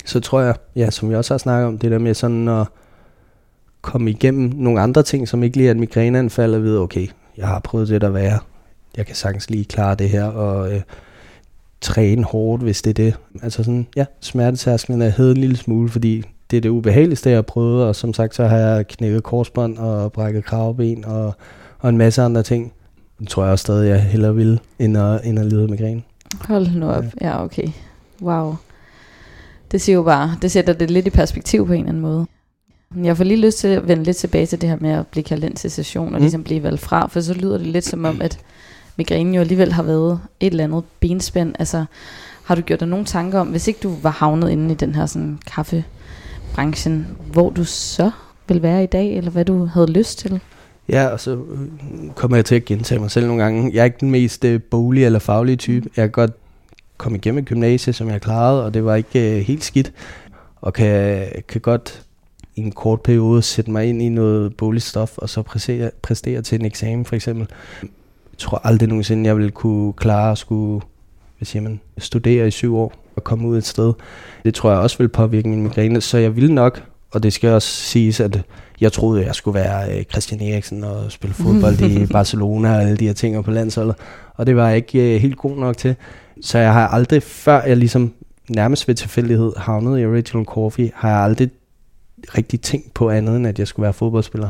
så 0.06 0.20
tror 0.20 0.42
jeg, 0.42 0.56
ja, 0.76 0.90
som 0.90 1.10
vi 1.10 1.16
også 1.16 1.34
har 1.34 1.38
snakket 1.38 1.68
om, 1.68 1.78
det 1.78 1.92
der 1.92 2.00
med 2.00 2.14
sådan 2.14 2.48
at 2.48 2.68
komme 3.82 4.10
igennem 4.10 4.52
nogle 4.56 4.82
andre 4.82 5.04
ting, 5.04 5.28
som 5.28 5.44
ikke 5.44 5.58
lige 5.58 5.68
er 5.68 5.72
et 5.72 5.78
migræneanfald, 5.78 6.56
og 6.56 6.64
vide, 6.64 6.80
okay, 6.80 7.08
jeg 7.38 7.48
har 7.48 7.60
prøvet 7.60 7.88
det 7.88 8.02
der 8.02 8.10
være, 8.10 8.40
jeg 8.98 9.06
kan 9.06 9.16
sagtens 9.16 9.50
lige 9.50 9.66
klare 9.66 9.96
det 9.96 10.10
her, 10.10 10.24
og 10.24 10.74
øh, 10.74 10.82
træne 11.82 12.24
hårdt, 12.24 12.64
hvis 12.64 12.82
det 12.82 12.90
er 12.90 13.04
det. 13.04 13.16
Altså 13.44 13.64
sådan, 13.64 13.88
ja, 13.96 14.06
smertetærsklen 14.20 15.02
er 15.02 15.10
hed 15.10 15.32
en 15.32 15.38
lille 15.38 15.58
smule, 15.58 15.90
fordi 15.90 16.24
det 16.52 16.58
er 16.58 16.62
det 16.62 16.70
ubehageligste, 16.70 17.30
jeg 17.30 17.38
har 17.38 17.42
prøvet, 17.42 17.84
og 17.84 17.96
som 17.96 18.14
sagt, 18.14 18.36
så 18.36 18.48
har 18.48 18.58
jeg 18.58 18.88
knækket 18.88 19.24
korsbånd 19.24 19.78
og 19.78 20.12
brækket 20.12 20.46
kravben 20.46 21.06
og, 21.06 21.34
og 21.80 21.90
en 21.90 21.98
masse 21.98 22.22
andre 22.22 22.44
ting. 22.44 22.74
Det 23.20 23.28
tror 23.28 23.44
jeg 23.44 23.52
også 23.52 23.62
stadig, 23.62 23.90
jeg 23.90 24.04
hellere 24.04 24.36
vil, 24.36 24.60
end 24.80 24.98
at, 24.98 25.26
end 25.26 25.40
at 25.40 25.46
lide 25.46 25.68
migræne. 25.68 26.02
Hold 26.48 26.76
nu 26.76 26.90
op. 26.90 27.04
Ja. 27.22 27.28
ja, 27.28 27.44
okay. 27.44 27.68
Wow. 28.22 28.56
Det 29.72 29.82
siger 29.82 29.96
jo 29.96 30.04
bare, 30.04 30.38
det 30.42 30.52
sætter 30.52 30.74
det 30.74 30.92
lidt 30.92 31.08
i 31.08 31.10
perspektiv 31.10 31.68
på 31.68 31.74
en 31.74 31.80
eller 31.80 31.90
anden 31.90 32.02
måde. 32.02 32.26
Jeg 33.04 33.18
får 33.18 33.24
lige 33.24 33.42
lyst 33.42 33.60
til 33.60 33.68
at 33.68 33.88
vende 33.88 34.04
lidt 34.04 34.18
tilbage 34.18 34.46
til 34.46 34.62
det 34.62 34.70
her 34.70 34.78
med 34.82 34.90
at 34.90 35.08
blive 35.08 35.24
kaldt 35.24 35.44
ind 35.44 35.56
til 35.56 35.72
session 35.72 36.08
og 36.08 36.14
mm. 36.14 36.22
ligesom 36.22 36.44
blive 36.44 36.64
valgt 36.64 36.82
fra, 36.82 37.08
for 37.08 37.22
så 37.22 37.34
lyder 37.34 37.58
det 37.58 37.68
lidt 37.68 37.86
som 37.86 38.06
om, 38.06 38.22
at 38.22 38.40
migrænen 38.98 39.34
jo 39.34 39.42
alligevel 39.42 39.74
har 39.74 39.84
været 39.84 40.20
et 40.40 40.52
eller 40.52 40.64
andet 40.64 40.84
benspænd. 41.00 41.54
Altså, 41.60 41.86
har 42.44 42.56
du 42.56 42.62
gjort 42.62 42.80
dig 42.80 42.88
nogle 42.88 43.06
tanker 43.06 43.40
om, 43.40 43.48
hvis 43.48 43.68
ikke 43.68 43.80
du 43.84 43.96
var 44.02 44.10
havnet 44.10 44.50
inde 44.50 44.72
i 44.72 44.76
den 44.76 44.96
her 44.96 45.06
sådan, 45.06 45.40
kaffebranchen, 45.48 47.08
hvor 47.32 47.50
du 47.50 47.64
så 47.64 48.12
vil 48.48 48.62
være 48.62 48.84
i 48.84 48.88
dag, 48.88 49.18
eller 49.18 49.32
hvad 49.32 49.46
du 49.46 49.66
havde 49.66 49.92
lyst 49.92 50.20
til? 50.20 50.40
Ja, 50.90 51.08
og 51.08 51.20
så 51.20 51.32
øh, 51.32 51.68
kommer 52.16 52.38
jeg 52.38 52.46
til 52.46 52.56
at 52.56 52.66
gentage 52.66 53.00
mig 53.00 53.12
selv 53.12 53.28
nogle 53.28 53.44
gange. 53.44 53.72
Jeg 53.74 53.80
er 53.80 53.86
ikke 53.86 53.98
den 54.00 54.12
mest 54.12 54.46
øh, 54.46 54.62
bolige 54.62 55.06
eller 55.06 55.20
faglige 55.20 55.56
type. 55.56 55.90
Jeg 55.96 56.04
kan 56.04 56.12
godt 56.12 56.32
kom 57.00 57.16
igennem 57.16 57.46
gymnasiet, 57.46 57.96
som 57.96 58.10
jeg 58.10 58.22
klarede, 58.22 58.66
og 58.66 58.74
det 58.74 58.86
var 58.86 58.96
ikke 58.96 59.38
øh, 59.38 59.46
helt 59.46 59.64
skidt. 59.64 59.94
Og 60.62 60.74
kan, 60.74 61.26
kan 61.48 61.62
godt 61.62 62.06
i 62.56 62.62
en 62.62 62.72
kort 62.72 63.02
periode 63.02 63.42
sætte 63.42 63.72
mig 63.72 63.86
ind 63.86 64.02
i 64.02 64.10
noget 64.10 64.58
boligstof, 64.58 65.18
og 65.18 65.30
så 65.30 65.42
præstere, 65.42 65.92
præstere 66.02 66.42
til 66.42 66.60
en 66.60 66.66
eksamen 66.66 67.06
for 67.06 67.16
eksempel. 67.16 67.48
Jeg 67.82 68.38
tror 68.38 68.62
aldrig 68.64 68.90
nogensinde, 68.90 69.28
jeg 69.28 69.36
ville 69.36 69.52
kunne 69.52 69.94
klare 69.94 70.32
at 70.32 70.38
skulle 70.38 70.82
hvad 71.38 71.46
siger 71.46 71.64
man, 71.64 71.80
studere 71.98 72.48
i 72.48 72.52
syv 72.52 72.78
år 72.78 72.94
og 73.16 73.24
komme 73.24 73.48
ud 73.48 73.58
et 73.58 73.66
sted. 73.66 73.94
Det 74.44 74.54
tror 74.54 74.72
jeg 74.72 74.80
også 74.80 74.98
vil 74.98 75.10
påvirke 75.10 75.50
min 75.50 75.64
migræne, 75.64 76.02
så 76.02 76.18
jeg 76.18 76.36
ville 76.36 76.54
nok, 76.54 76.84
og 77.12 77.24
det 77.24 77.34
skal 77.34 77.50
også 77.50 77.68
siges, 77.68 78.20
at 78.20 78.42
jeg 78.82 78.92
troede, 78.92 79.22
at 79.22 79.28
jeg 79.28 79.36
skulle 79.36 79.60
være 79.60 79.98
øh, 79.98 80.04
Christian 80.04 80.42
Eriksen 80.42 80.84
og 80.84 81.12
spille 81.12 81.34
fodbold 81.34 81.82
i 81.82 82.06
Barcelona 82.18 82.76
og 82.76 82.82
alle 82.82 82.98
de 82.98 83.06
her 83.08 83.14
ting 83.14 83.44
på 83.44 83.52
landsholdet. 83.52 83.96
Og 84.36 84.48
det 84.48 84.56
var 84.56 84.68
jeg 84.68 84.78
ikke 84.78 85.16
øh, 85.16 85.22
helt 85.22 85.38
god 85.38 85.58
nok 85.58 85.78
til. 85.78 85.96
Så 86.42 86.58
jeg 86.58 86.74
har 86.74 86.88
aldrig, 86.88 87.24
før 87.24 87.62
jeg 87.62 87.78
ligesom 87.78 88.14
nærmest 88.50 88.88
ved 88.88 88.96
tilfældighed 88.96 89.52
havnede 89.58 90.02
i 90.02 90.06
Original 90.06 90.46
Coffee, 90.46 90.92
har 90.96 91.10
jeg 91.10 91.20
aldrig 91.20 91.50
rigtig 92.38 92.62
tænkt 92.62 92.94
på 92.94 93.10
andet, 93.10 93.36
end 93.38 93.48
at 93.48 93.60
jeg 93.60 93.68
skulle 93.68 93.84
være 93.84 93.94
fodboldspiller. 93.94 94.50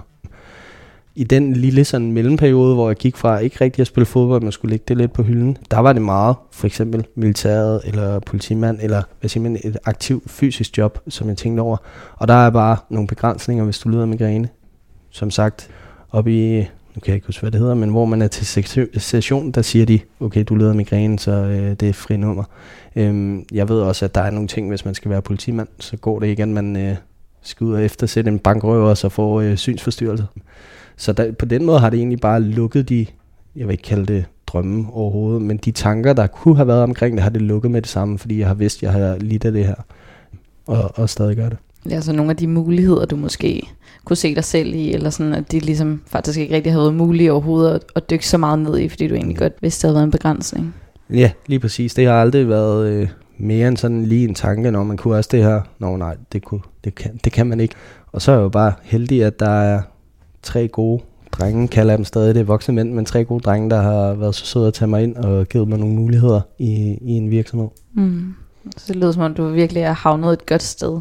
I 1.16 1.24
den 1.24 1.54
lille 1.54 1.86
sådan 1.86 2.12
mellemperiode, 2.12 2.74
hvor 2.74 2.90
jeg 2.90 2.96
gik 2.96 3.18
fra 3.18 3.38
ikke 3.38 3.58
rigtig 3.62 3.82
at 3.82 3.88
spille 3.88 4.06
fodbold, 4.06 4.42
men 4.42 4.52
skulle 4.52 4.70
lægge 4.70 4.86
det 4.88 4.98
lidt 4.98 5.14
på 5.14 5.24
hylden, 5.24 5.58
der 5.72 5.80
var 5.80 5.94
det 5.94 6.02
meget, 6.02 6.36
for 6.52 6.68
eksempel 6.68 7.06
militæret, 7.16 7.82
eller 7.86 8.20
politimand, 8.20 8.80
eller 8.82 9.04
hvad 9.20 9.30
siger 9.30 9.44
man, 9.44 9.60
et 9.64 9.78
aktivt 9.86 10.32
fysisk 10.32 10.78
job, 10.78 11.00
som 11.08 11.30
jeg 11.30 11.38
tænkte 11.38 11.62
over. 11.62 11.78
Og 12.16 12.28
der 12.28 12.34
er 12.34 12.50
bare 12.50 12.78
nogle 12.90 13.08
begrænsninger, 13.08 13.64
hvis 13.64 13.80
du 13.80 13.90
lider 13.90 14.02
af 14.02 14.08
migræne. 14.08 14.50
Som 15.10 15.32
sagt, 15.32 15.70
op 16.12 16.28
i 16.28 16.66
nu 17.00 17.02
kan 17.02 17.12
jeg 17.12 17.16
ikke 17.16 17.28
huske, 17.28 17.42
hvad 17.42 17.52
det 17.52 17.60
hedder, 17.60 17.76
men 17.76 17.90
hvor 17.90 18.06
man 18.06 18.22
er 18.22 18.28
til 18.28 18.64
session, 18.98 19.52
der 19.52 19.62
siger 19.62 19.86
de, 19.86 20.00
okay, 20.20 20.44
du 20.50 20.56
leder 20.56 20.74
migræne, 20.74 21.20
så 21.20 21.32
øh, 21.32 21.72
det 21.72 21.90
er 21.90 21.94
fri 21.94 22.18
nummer. 22.18 22.44
Øhm, 22.96 23.46
jeg 23.52 23.70
ved 23.70 23.82
også, 23.82 24.06
at 24.06 24.16
der 24.16 24.22
er 24.22 24.32
nogle 24.32 24.48
ting, 24.48 24.70
hvis 24.70 24.86
man 24.86 24.96
skal 24.96 25.12
være 25.12 25.22
politimand, 25.22 25.68
så 25.80 25.98
går 25.98 26.20
det 26.20 26.28
ikke, 26.28 26.44
at 26.44 26.50
man 26.50 26.76
øh, 26.78 26.96
skal 27.42 27.66
ud 27.66 27.74
og 27.74 27.84
eftersætte 27.84 28.32
en 28.32 28.40
bankrøver, 28.40 28.90
og 28.90 28.98
så 28.98 29.10
får 29.10 29.42
øh, 29.42 29.58
synsforstyrrelse. 29.58 30.26
Så 30.98 31.14
der, 31.14 31.32
på 31.32 31.46
den 31.46 31.66
måde 31.66 31.80
har 31.80 31.90
det 31.90 31.98
egentlig 31.98 32.20
bare 32.20 32.42
lukket 32.42 32.90
de, 32.90 33.06
jeg 33.56 33.68
vil 33.68 33.72
ikke 33.72 33.84
kalde 33.84 34.14
det 34.14 34.26
drømme 34.48 34.94
overhovedet, 34.94 35.42
men 35.42 35.58
de 35.58 35.72
tanker, 35.72 36.14
der 36.14 36.28
kunne 36.28 36.56
have 36.56 36.68
været 36.68 36.84
omkring 36.84 37.16
det, 37.16 37.24
har 37.24 37.30
det 37.30 37.42
lukket 37.42 37.72
med 37.72 37.82
det 37.82 37.90
samme, 37.90 38.20
fordi 38.20 38.40
jeg 38.40 38.48
har 38.48 38.56
vidst, 38.56 38.78
at 38.78 38.84
jeg 38.84 38.92
har 38.92 39.18
lidt 39.18 39.46
af 39.46 39.52
det 39.52 39.66
her, 39.66 39.76
og, 40.68 40.92
og 40.96 41.10
stadig 41.10 41.36
gør 41.36 41.50
det. 41.50 41.58
Ja, 41.90 42.02
så 42.02 42.14
nogle 42.14 42.30
af 42.30 42.38
de 42.38 42.48
muligheder, 42.48 43.06
du 43.06 43.16
måske 43.16 43.70
kunne 44.06 44.18
se 44.18 44.36
dig 44.36 44.44
selv 44.44 44.76
i, 44.76 44.94
eller 44.94 45.10
sådan, 45.10 45.34
at 45.34 45.52
de 45.52 45.60
ligesom 45.60 46.02
faktisk 46.08 46.40
ikke 46.40 46.56
rigtig 46.56 46.72
havde 46.72 46.84
været 46.84 46.94
mulige 46.94 47.32
overhovedet 47.32 47.76
at, 47.76 47.84
at 47.96 48.10
dykke 48.10 48.28
så 48.28 48.38
meget 48.38 48.60
ned 48.60 48.80
i, 48.80 48.90
fordi 48.90 49.08
du 49.08 49.16
egentlig 49.16 49.38
godt 49.38 49.54
vidste, 49.62 49.80
at 49.80 49.82
det 49.82 49.88
havde 49.88 49.96
været 49.96 50.08
en 50.08 50.12
begrænsning. 50.12 50.76
Ja, 51.10 51.32
lige 51.48 51.60
præcis. 51.60 51.94
Det 51.94 52.08
har 52.08 52.22
aldrig 52.22 52.50
været 52.50 52.88
øh, 52.88 53.08
mere 53.38 53.68
end 53.68 53.78
sådan 53.78 54.06
lige 54.06 54.28
en 54.28 54.36
tanke, 54.36 54.72
når 54.72 54.84
man 54.84 54.98
kunne 54.98 55.18
også 55.18 55.30
det 55.32 55.44
her. 55.44 55.62
Nå 55.80 55.98
nej, 55.98 56.16
det, 56.34 56.44
kunne, 56.44 56.62
det, 56.84 56.96
kan, 56.96 57.20
det 57.24 57.32
kan 57.32 57.48
man 57.48 57.60
ikke. 57.60 57.76
Og 58.12 58.22
så 58.22 58.32
er 58.32 58.36
jeg 58.36 58.44
jo 58.44 58.50
bare 58.50 58.74
heldig, 58.84 59.24
at 59.24 59.40
der 59.40 59.50
er 59.50 59.82
tre 60.44 60.68
gode 60.68 61.04
drenge, 61.32 61.68
kalder 61.68 61.92
jeg 61.92 61.98
dem 61.98 62.06
stadig, 62.06 62.36
det 62.36 62.42
er 62.42 62.46
voksne 62.46 62.74
mænd, 62.74 62.94
men 62.94 63.06
tre 63.06 63.26
gode 63.26 63.40
drenge, 63.40 63.70
der 63.70 63.82
har 63.82 64.14
været 64.14 64.36
så 64.36 64.46
søde 64.46 64.68
at 64.68 64.74
tage 64.74 64.90
mig 64.90 65.04
ind 65.04 65.16
og 65.16 65.48
givet 65.48 65.68
mig 65.68 65.80
nogle 65.80 65.96
muligheder 65.96 66.42
i, 66.60 66.98
i 67.02 67.12
en 67.12 67.30
virksomhed. 67.30 67.68
Mm. 67.94 68.34
Så 68.78 68.86
det 68.88 68.96
lyder 68.96 69.12
som 69.12 69.24
om, 69.24 69.34
du 69.34 69.48
virkelig 69.48 69.84
er 69.84 69.94
havnet 69.94 70.34
et 70.34 70.46
godt 70.46 70.64
sted 70.64 71.00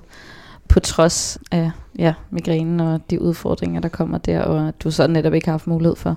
på 0.68 0.80
trods 0.80 1.38
af 1.50 1.70
ja, 1.98 2.14
migrænen 2.30 2.80
og 2.80 3.00
de 3.10 3.22
udfordringer, 3.22 3.80
der 3.80 3.88
kommer 3.88 4.18
der, 4.18 4.40
og 4.40 4.68
at 4.68 4.74
du 4.82 4.90
så 4.90 5.06
netop 5.06 5.34
ikke 5.34 5.46
har 5.46 5.52
haft 5.52 5.66
mulighed 5.66 5.96
for 5.96 6.16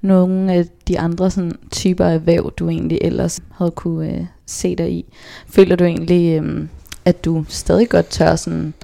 nogle 0.00 0.52
af 0.52 0.64
de 0.88 0.98
andre 0.98 1.30
sådan, 1.30 1.52
typer 1.70 2.04
af 2.04 2.26
væv, 2.26 2.52
du 2.52 2.68
egentlig 2.68 2.98
ellers 3.00 3.40
havde 3.52 3.70
kunne 3.70 4.12
øh, 4.12 4.26
se 4.46 4.76
dig 4.76 4.92
i. 4.92 5.14
Føler 5.46 5.76
du 5.76 5.84
egentlig, 5.84 6.42
øh, 6.42 6.68
at 7.04 7.24
du 7.24 7.44
stadig 7.48 7.88
godt 7.88 8.06
tør 8.06 8.36
sådan, 8.36 8.74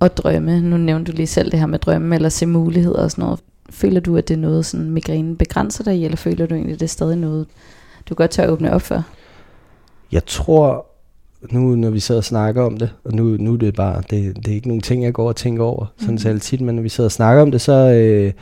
at 0.00 0.16
drømme? 0.16 0.60
Nu 0.60 0.76
nævnte 0.76 1.12
du 1.12 1.16
lige 1.16 1.26
selv 1.26 1.50
det 1.50 1.58
her 1.58 1.66
med 1.66 1.78
drømme, 1.78 2.14
eller 2.14 2.28
se 2.28 2.46
muligheder 2.46 3.02
og 3.02 3.10
sådan 3.10 3.24
noget. 3.24 3.40
Føler 3.70 4.00
du, 4.00 4.16
at 4.16 4.28
det 4.28 4.34
er 4.34 4.38
noget, 4.38 4.66
sådan 4.66 4.90
migrænen 4.90 5.36
begrænser 5.36 5.84
dig 5.84 5.96
i, 5.96 6.04
eller 6.04 6.16
føler 6.16 6.46
du 6.46 6.54
egentlig, 6.54 6.74
at 6.74 6.80
det 6.80 6.86
er 6.86 6.90
stadig 6.90 7.16
noget, 7.16 7.46
du 8.08 8.14
godt 8.14 8.30
tør 8.30 8.48
åbne 8.48 8.72
op 8.72 8.82
for? 8.82 9.04
Jeg 10.12 10.26
tror, 10.26 10.86
nu 11.50 11.76
når 11.76 11.90
vi 11.90 12.00
sidder 12.00 12.20
og 12.20 12.24
snakker 12.24 12.62
om 12.62 12.76
det, 12.76 12.90
og 13.04 13.12
nu, 13.12 13.24
nu 13.24 13.52
er 13.52 13.56
det 13.56 13.74
bare, 13.74 14.02
det, 14.10 14.36
det 14.36 14.48
er 14.48 14.54
ikke 14.54 14.68
nogen 14.68 14.82
ting, 14.82 15.04
jeg 15.04 15.12
går 15.12 15.28
og 15.28 15.36
tænker 15.36 15.64
over, 15.64 15.86
sådan 15.98 16.12
mm. 16.12 16.18
så 16.18 16.38
tit, 16.38 16.60
men 16.60 16.74
når 16.74 16.82
vi 16.82 16.88
sidder 16.88 17.08
og 17.08 17.12
snakker 17.12 17.42
om 17.42 17.50
det, 17.50 17.60
så, 17.60 17.72
øh, 17.72 18.32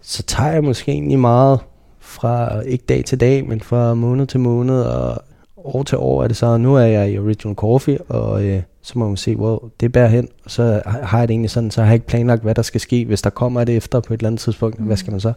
så 0.00 0.22
tager 0.22 0.52
jeg 0.52 0.64
måske 0.64 0.92
egentlig 0.92 1.18
meget 1.18 1.60
fra, 2.00 2.60
ikke 2.60 2.84
dag 2.88 3.04
til 3.04 3.20
dag, 3.20 3.48
men 3.48 3.60
fra 3.60 3.94
måned 3.94 4.26
til 4.26 4.40
måned, 4.40 4.80
og 4.80 5.22
år 5.56 5.82
til 5.82 5.98
år 5.98 6.24
er 6.24 6.28
det 6.28 6.36
så, 6.36 6.56
nu 6.56 6.74
er 6.74 6.84
jeg 6.84 7.10
i 7.10 7.18
Original 7.18 7.54
Coffee, 7.54 7.98
og 8.02 8.44
øh, 8.44 8.62
så 8.82 8.98
må 8.98 9.06
man 9.06 9.16
se, 9.16 9.36
hvor 9.36 9.70
det 9.80 9.92
bærer 9.92 10.08
hen, 10.08 10.28
og 10.44 10.50
så 10.50 10.82
har 10.84 11.18
jeg 11.18 11.28
det 11.28 11.32
egentlig 11.32 11.50
sådan, 11.50 11.70
så 11.70 11.80
har 11.80 11.88
jeg 11.88 11.94
ikke 11.94 12.06
planlagt, 12.06 12.42
hvad 12.42 12.54
der 12.54 12.62
skal 12.62 12.80
ske, 12.80 13.04
hvis 13.04 13.22
der 13.22 13.30
kommer 13.30 13.64
det 13.64 13.76
efter 13.76 14.00
på 14.00 14.14
et 14.14 14.18
eller 14.18 14.28
andet 14.28 14.40
tidspunkt, 14.40 14.80
mm. 14.80 14.86
hvad 14.86 14.96
skal 14.96 15.10
man 15.10 15.20
så? 15.20 15.32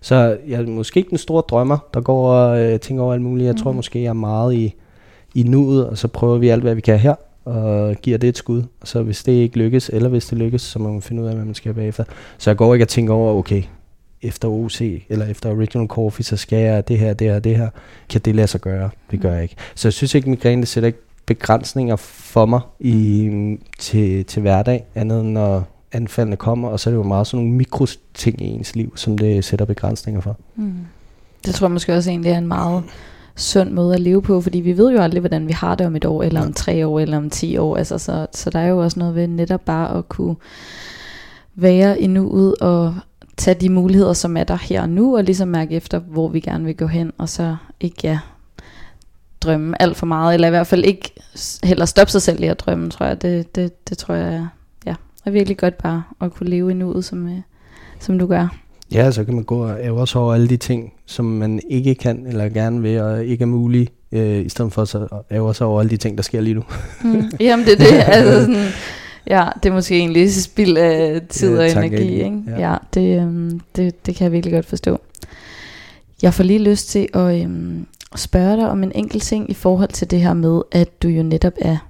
Så 0.00 0.36
jeg 0.48 0.60
er 0.60 0.66
måske 0.66 0.98
ikke 0.98 1.10
den 1.10 1.18
store 1.18 1.42
drømmer, 1.48 1.78
der 1.94 2.00
går 2.00 2.32
og 2.32 2.60
øh, 2.60 2.80
tænker 2.80 3.02
over 3.04 3.12
alt 3.12 3.22
muligt, 3.22 3.46
jeg 3.46 3.52
mm. 3.52 3.58
tror 3.58 3.72
måske, 3.72 4.02
jeg 4.02 4.08
er 4.08 4.12
meget 4.12 4.54
i, 4.54 4.74
i 5.34 5.42
nuet, 5.42 5.86
og 5.86 5.98
så 5.98 6.08
prøver 6.08 6.38
vi 6.38 6.48
alt, 6.48 6.62
hvad 6.62 6.74
vi 6.74 6.80
kan 6.80 6.98
her, 6.98 7.14
og 7.44 7.96
giver 8.02 8.18
det 8.18 8.28
et 8.28 8.36
skud. 8.36 8.62
Og 8.80 8.88
så 8.88 9.02
hvis 9.02 9.22
det 9.22 9.32
ikke 9.32 9.58
lykkes, 9.58 9.90
eller 9.92 10.08
hvis 10.08 10.26
det 10.26 10.38
lykkes, 10.38 10.62
så 10.62 10.78
må 10.78 10.92
man 10.92 11.02
finde 11.02 11.22
ud 11.22 11.28
af, 11.28 11.34
hvad 11.34 11.44
man 11.44 11.54
skal 11.54 11.74
bagefter. 11.74 12.04
Så 12.38 12.50
jeg 12.50 12.56
går 12.56 12.74
ikke 12.74 12.84
og 12.84 12.88
tænker 12.88 13.14
over, 13.14 13.34
okay, 13.34 13.62
efter 14.22 14.48
OC 14.48 14.80
eller 15.08 15.26
efter 15.26 15.50
Original 15.50 15.88
Coffee, 15.88 16.24
så 16.24 16.36
skal 16.36 16.58
jeg 16.58 16.88
det 16.88 16.98
her, 16.98 17.14
det 17.14 17.30
her, 17.30 17.38
det 17.38 17.56
her. 17.56 17.68
Kan 18.08 18.20
det 18.20 18.34
lade 18.34 18.46
sig 18.46 18.60
gøre? 18.60 18.90
Det 19.10 19.20
gør 19.20 19.32
jeg 19.32 19.42
ikke. 19.42 19.56
Så 19.74 19.88
jeg 19.88 19.92
synes 19.92 20.14
ikke, 20.14 20.30
migræne 20.30 20.60
det 20.60 20.68
sætter 20.68 20.86
ikke 20.86 20.98
begrænsninger 21.26 21.96
for 21.96 22.46
mig 22.46 22.60
i, 22.80 23.30
til, 23.78 24.24
til 24.24 24.42
hverdag, 24.42 24.84
andet 24.94 25.20
end 25.20 25.30
når 25.30 25.68
anfaldene 25.92 26.36
kommer, 26.36 26.68
og 26.68 26.80
så 26.80 26.90
er 26.90 26.92
det 26.92 26.98
jo 26.98 27.02
meget 27.02 27.26
sådan 27.26 27.44
nogle 27.44 27.56
mikroting 27.56 28.42
i 28.42 28.44
ens 28.44 28.76
liv, 28.76 28.92
som 28.96 29.18
det 29.18 29.44
sætter 29.44 29.64
begrænsninger 29.64 30.20
for. 30.20 30.36
Mm. 30.56 30.72
Det 31.46 31.54
tror 31.54 31.66
jeg 31.66 31.72
måske 31.72 31.94
også 31.94 32.10
egentlig 32.10 32.32
er 32.32 32.38
en 32.38 32.46
meget 32.46 32.82
sund 33.36 33.70
måde 33.70 33.94
at 33.94 34.00
leve 34.00 34.22
på, 34.22 34.40
fordi 34.40 34.60
vi 34.60 34.76
ved 34.76 34.92
jo 34.92 35.00
aldrig, 35.00 35.20
hvordan 35.20 35.48
vi 35.48 35.52
har 35.52 35.74
det 35.74 35.86
om 35.86 35.96
et 35.96 36.04
år, 36.04 36.22
eller 36.22 36.42
om 36.42 36.52
tre 36.52 36.86
år, 36.86 37.00
eller 37.00 37.16
om 37.16 37.30
ti 37.30 37.56
år. 37.56 37.76
Altså, 37.76 37.98
så, 37.98 38.26
så 38.32 38.50
der 38.50 38.58
er 38.58 38.66
jo 38.66 38.78
også 38.78 38.98
noget 38.98 39.14
ved 39.14 39.26
netop 39.26 39.60
bare 39.60 39.98
at 39.98 40.08
kunne 40.08 40.36
være 41.54 42.00
i 42.00 42.06
nuet 42.06 42.54
og 42.60 42.94
tage 43.36 43.60
de 43.60 43.68
muligheder, 43.68 44.12
som 44.12 44.36
er 44.36 44.44
der 44.44 44.56
her 44.56 44.82
og 44.82 44.88
nu, 44.88 45.16
og 45.16 45.24
ligesom 45.24 45.48
mærke 45.48 45.74
efter, 45.74 45.98
hvor 45.98 46.28
vi 46.28 46.40
gerne 46.40 46.64
vil 46.64 46.76
gå 46.76 46.86
hen, 46.86 47.12
og 47.18 47.28
så 47.28 47.56
ikke 47.80 47.98
ja, 48.04 48.18
drømme 49.40 49.82
alt 49.82 49.96
for 49.96 50.06
meget, 50.06 50.34
eller 50.34 50.48
i 50.48 50.50
hvert 50.50 50.66
fald 50.66 50.84
ikke 50.84 51.12
heller 51.64 51.84
stoppe 51.84 52.10
sig 52.10 52.22
selv 52.22 52.42
i 52.42 52.46
at 52.46 52.60
drømme, 52.60 52.90
tror 52.90 53.06
jeg. 53.06 53.22
Det, 53.22 53.56
det, 53.56 53.88
det 53.88 53.98
tror 53.98 54.14
jeg 54.14 54.46
ja, 54.86 54.94
er 55.24 55.30
virkelig 55.30 55.58
godt 55.58 55.78
bare 55.78 56.02
at 56.20 56.32
kunne 56.32 56.50
leve 56.50 56.70
i 56.70 56.74
nuet, 56.74 57.04
som, 57.04 57.28
øh, 57.28 57.40
som 58.00 58.18
du 58.18 58.26
gør. 58.26 58.48
Ja, 58.92 59.10
så 59.10 59.24
kan 59.24 59.34
man 59.34 59.44
gå 59.44 59.64
og 59.64 59.80
ære 59.80 60.06
sig 60.06 60.20
over 60.20 60.34
alle 60.34 60.48
de 60.48 60.56
ting, 60.56 60.92
som 61.06 61.24
man 61.24 61.60
ikke 61.68 61.94
kan 61.94 62.26
eller 62.26 62.48
gerne 62.48 62.82
vil, 62.82 63.00
og 63.00 63.24
ikke 63.24 63.42
er 63.42 63.46
mulige, 63.46 63.88
øh, 64.12 64.46
i 64.46 64.48
stedet 64.48 64.72
for 64.72 64.84
så 64.84 64.98
at 64.98 65.36
ære 65.36 65.54
sig 65.54 65.66
over 65.66 65.80
alle 65.80 65.90
de 65.90 65.96
ting, 65.96 66.16
der 66.16 66.22
sker 66.22 66.40
lige 66.40 66.54
nu. 66.54 66.62
mm. 67.02 67.30
Jamen 67.40 67.66
det 67.66 67.72
er 67.72 67.76
det, 67.76 68.04
altså 68.14 68.40
sådan, 68.40 68.66
ja, 69.26 69.48
det 69.62 69.68
er 69.68 69.74
måske 69.74 69.96
egentlig 69.96 70.34
spild 70.34 70.76
af 70.76 71.20
tid 71.28 71.58
og 71.58 71.70
energi, 71.70 72.22
ikke? 72.24 72.42
Ja, 72.46 72.70
ja 72.70 72.76
det, 72.94 73.22
øhm, 73.22 73.60
det, 73.76 74.06
det 74.06 74.14
kan 74.14 74.24
jeg 74.24 74.32
virkelig 74.32 74.54
godt 74.54 74.66
forstå. 74.66 75.00
Jeg 76.22 76.34
får 76.34 76.44
lige 76.44 76.58
lyst 76.58 76.88
til 76.88 77.08
at 77.14 77.42
øhm, 77.42 77.86
spørge 78.16 78.56
dig 78.56 78.70
om 78.70 78.82
en 78.82 78.92
enkelt 78.94 79.22
ting 79.22 79.50
i 79.50 79.54
forhold 79.54 79.88
til 79.88 80.10
det 80.10 80.20
her 80.20 80.34
med, 80.34 80.62
at 80.72 81.02
du 81.02 81.08
jo 81.08 81.22
netop 81.22 81.52
er 81.60 81.89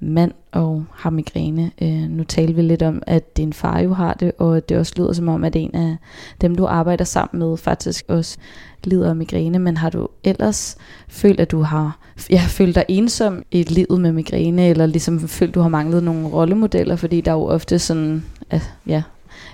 mand 0.00 0.32
og 0.52 0.84
har 0.92 1.10
migræne. 1.10 1.70
Øh, 1.82 2.10
nu 2.10 2.24
taler 2.24 2.54
vi 2.54 2.62
lidt 2.62 2.82
om, 2.82 3.02
at 3.06 3.36
din 3.36 3.52
far 3.52 3.80
jo 3.80 3.92
har 3.92 4.14
det, 4.14 4.32
og 4.38 4.68
det 4.68 4.76
også 4.76 4.92
lyder 4.96 5.12
som 5.12 5.28
om, 5.28 5.44
at 5.44 5.56
en 5.56 5.74
af 5.74 5.96
dem, 6.40 6.54
du 6.54 6.66
arbejder 6.66 7.04
sammen 7.04 7.48
med, 7.48 7.56
faktisk 7.56 8.04
også 8.08 8.38
lider 8.84 9.08
af 9.08 9.16
migræne. 9.16 9.58
Men 9.58 9.76
har 9.76 9.90
du 9.90 10.08
ellers 10.24 10.76
følt, 11.08 11.40
at 11.40 11.50
du 11.50 11.62
har 11.62 11.98
ja, 12.30 12.42
følt 12.48 12.74
dig 12.74 12.84
ensom 12.88 13.42
i 13.50 13.62
livet 13.62 14.00
med 14.00 14.12
migræne, 14.12 14.68
eller 14.68 14.86
ligesom 14.86 15.28
følt, 15.28 15.54
du 15.54 15.60
har 15.60 15.68
manglet 15.68 16.02
nogle 16.02 16.28
rollemodeller, 16.28 16.96
fordi 16.96 17.20
der 17.20 17.30
er 17.30 17.36
jo 17.36 17.46
ofte 17.46 17.78
sådan, 17.78 18.24
at, 18.50 18.62
ja, 18.86 19.02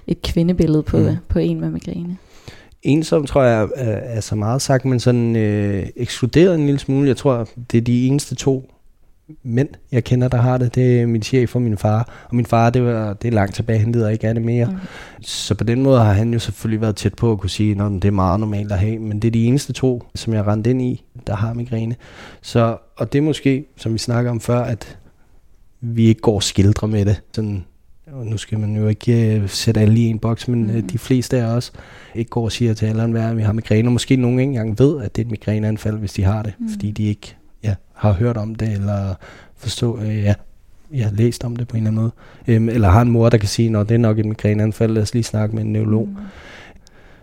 et 0.06 0.22
kvindebillede 0.22 0.82
på, 0.82 0.98
mm. 0.98 1.16
på 1.28 1.38
en 1.38 1.60
med 1.60 1.70
migræne? 1.70 2.16
Ensom 2.82 3.26
tror 3.26 3.42
jeg 3.42 3.68
er, 3.76 3.94
er 3.94 4.20
så 4.20 4.34
meget 4.34 4.62
sagt, 4.62 4.84
men 4.84 5.00
sådan 5.00 5.36
øh, 5.36 5.86
ekskluderet 5.96 6.54
en 6.54 6.66
lille 6.66 6.78
smule. 6.78 7.08
Jeg 7.08 7.16
tror, 7.16 7.48
det 7.72 7.78
er 7.78 7.82
de 7.82 8.06
eneste 8.06 8.34
to 8.34 8.71
mænd, 9.42 9.68
jeg 9.92 10.04
kender, 10.04 10.28
der 10.28 10.38
har 10.38 10.58
det. 10.58 10.74
Det 10.74 11.00
er 11.00 11.06
min 11.06 11.22
chef 11.22 11.54
og 11.54 11.62
min 11.62 11.78
far. 11.78 12.26
Og 12.28 12.36
min 12.36 12.46
far, 12.46 12.70
det, 12.70 12.82
var, 12.82 13.12
det 13.12 13.28
er 13.28 13.32
langt 13.32 13.54
tilbage, 13.54 13.78
han 13.78 13.92
lider 13.92 14.08
ikke 14.08 14.28
af 14.28 14.34
det 14.34 14.42
mere. 14.44 14.66
Mm. 14.66 14.76
Så 15.20 15.54
på 15.54 15.64
den 15.64 15.82
måde 15.82 16.00
har 16.00 16.12
han 16.12 16.32
jo 16.32 16.38
selvfølgelig 16.38 16.80
været 16.80 16.96
tæt 16.96 17.14
på 17.14 17.32
at 17.32 17.38
kunne 17.38 17.50
sige, 17.50 17.70
at 17.70 17.92
det 17.92 18.04
er 18.04 18.10
meget 18.10 18.40
normalt 18.40 18.72
at 18.72 18.78
have. 18.78 18.98
Men 18.98 19.22
det 19.22 19.28
er 19.28 19.32
de 19.32 19.44
eneste 19.44 19.72
to, 19.72 20.02
som 20.14 20.34
jeg 20.34 20.46
rendte 20.46 20.70
ind 20.70 20.82
i, 20.82 21.04
der 21.26 21.36
har 21.36 21.54
migræne. 21.54 21.94
Så, 22.42 22.76
og 22.96 23.12
det 23.12 23.18
er 23.18 23.22
måske, 23.22 23.64
som 23.76 23.92
vi 23.92 23.98
snakker 23.98 24.30
om 24.30 24.40
før, 24.40 24.60
at 24.60 24.98
vi 25.80 26.06
ikke 26.06 26.20
går 26.20 26.40
skildre 26.40 26.88
med 26.88 27.04
det. 27.04 27.22
Sådan, 27.32 27.64
og 28.12 28.26
nu 28.26 28.36
skal 28.36 28.58
man 28.58 28.76
jo 28.76 28.88
ikke 28.88 29.40
uh, 29.42 29.48
sætte 29.48 29.80
alle 29.80 29.98
i 29.98 30.04
en 30.04 30.18
boks, 30.18 30.48
men 30.48 30.62
mm. 30.66 30.76
uh, 30.76 30.82
de 30.92 30.98
fleste 30.98 31.38
af 31.38 31.46
os 31.46 31.72
ikke 32.14 32.30
går 32.30 32.44
og 32.44 32.52
siger 32.52 32.74
til 32.74 32.86
alle 32.86 33.02
at 33.02 33.36
vi 33.36 33.42
har 33.42 33.52
migræne. 33.52 33.88
Og 33.88 33.92
måske 33.92 34.16
nogen 34.16 34.38
ikke 34.38 34.48
engang 34.48 34.78
ved, 34.78 35.02
at 35.02 35.16
det 35.16 35.22
er 35.22 35.26
et 35.26 35.30
migræneanfald, 35.30 35.98
hvis 35.98 36.12
de 36.12 36.24
har 36.24 36.42
det, 36.42 36.54
mm. 36.58 36.68
fordi 36.68 36.90
de 36.90 37.04
ikke 37.04 37.36
ja, 37.64 37.74
har 37.94 38.12
hørt 38.12 38.36
om 38.36 38.54
det, 38.54 38.72
eller 38.72 39.14
forstå, 39.56 39.98
øh, 39.98 40.22
ja, 40.22 40.34
ja, 40.92 41.08
læst 41.12 41.44
om 41.44 41.56
det 41.56 41.68
på 41.68 41.76
en 41.76 41.86
eller 41.86 41.90
anden 41.90 42.02
måde. 42.02 42.12
Øhm, 42.56 42.68
eller 42.68 42.88
har 42.88 43.02
en 43.02 43.10
mor, 43.10 43.28
der 43.28 43.38
kan 43.38 43.48
sige, 43.48 43.78
at 43.78 43.88
det 43.88 43.94
er 43.94 43.98
nok 43.98 44.18
et 44.18 44.26
migræneanfald, 44.26 44.92
lad 44.92 45.02
os 45.02 45.14
lige 45.14 45.24
snakke 45.24 45.54
med 45.54 45.64
en 45.64 45.72
neurolog. 45.72 46.08
Mm. 46.08 46.16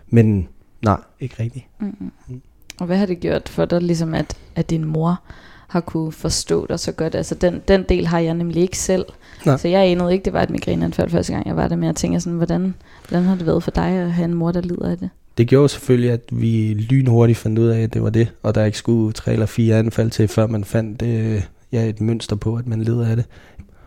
Men 0.08 0.48
nej, 0.82 1.00
ikke 1.20 1.42
rigtigt. 1.42 1.66
Mm. 1.80 2.12
Mm. 2.28 2.40
Og 2.80 2.86
hvad 2.86 2.96
har 2.96 3.06
det 3.06 3.20
gjort 3.20 3.48
for 3.48 3.64
dig, 3.64 3.82
ligesom 3.82 4.14
at, 4.14 4.36
at 4.56 4.70
din 4.70 4.84
mor 4.84 5.20
har 5.68 5.80
kunne 5.80 6.12
forstå 6.12 6.66
dig 6.66 6.80
så 6.80 6.92
godt? 6.92 7.14
Altså 7.14 7.34
den, 7.34 7.62
den 7.68 7.84
del 7.88 8.06
har 8.06 8.18
jeg 8.18 8.34
nemlig 8.34 8.62
ikke 8.62 8.78
selv. 8.78 9.04
Nej. 9.46 9.56
Så 9.56 9.68
jeg 9.68 9.86
anede 9.86 10.12
ikke, 10.12 10.24
det 10.24 10.32
var 10.32 10.42
et 10.42 10.50
migræneanfald 10.50 11.10
første 11.10 11.32
gang, 11.32 11.46
jeg 11.46 11.56
var 11.56 11.68
der, 11.68 11.76
men 11.76 11.84
jeg 11.84 11.96
tænker 11.96 12.18
sådan, 12.18 12.36
hvordan, 12.36 12.74
hvordan 13.08 13.24
har 13.24 13.34
det 13.34 13.46
været 13.46 13.62
for 13.62 13.70
dig 13.70 13.88
at 13.88 14.12
have 14.12 14.24
en 14.24 14.34
mor, 14.34 14.52
der 14.52 14.60
lider 14.60 14.90
af 14.90 14.98
det? 14.98 15.10
Det 15.38 15.48
gjorde 15.48 15.68
selvfølgelig, 15.68 16.10
at 16.10 16.20
vi 16.32 16.74
lynhurtigt 16.74 17.38
fandt 17.38 17.58
ud 17.58 17.68
af, 17.68 17.80
at 17.80 17.94
det 17.94 18.02
var 18.02 18.10
det, 18.10 18.32
og 18.42 18.54
der 18.54 18.64
ikke 18.64 18.78
skulle 18.78 19.12
tre 19.12 19.32
eller 19.32 19.46
fire 19.46 19.78
anfald 19.78 20.10
til, 20.10 20.28
før 20.28 20.46
man 20.46 20.64
fandt 20.64 21.02
øh, 21.02 21.42
ja, 21.72 21.84
et 21.84 22.00
mønster 22.00 22.36
på, 22.36 22.56
at 22.56 22.66
man 22.66 22.82
leder 22.82 23.06
af 23.06 23.16
det. 23.16 23.24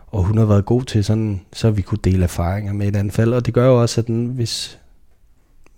Og 0.08 0.24
hun 0.24 0.38
har 0.38 0.46
været 0.46 0.66
god 0.66 0.84
til 0.84 1.04
sådan, 1.04 1.42
så 1.54 1.72
vi 1.72 1.82
kunne 1.82 2.00
dele 2.04 2.24
erfaringer 2.24 2.74
med 2.74 2.88
et 2.88 2.96
anfald, 2.96 3.34
og 3.34 3.46
det 3.46 3.54
gør 3.54 3.68
jo 3.68 3.82
også, 3.82 4.02
at 4.02 4.08
den, 4.08 4.26
hvis 4.26 4.80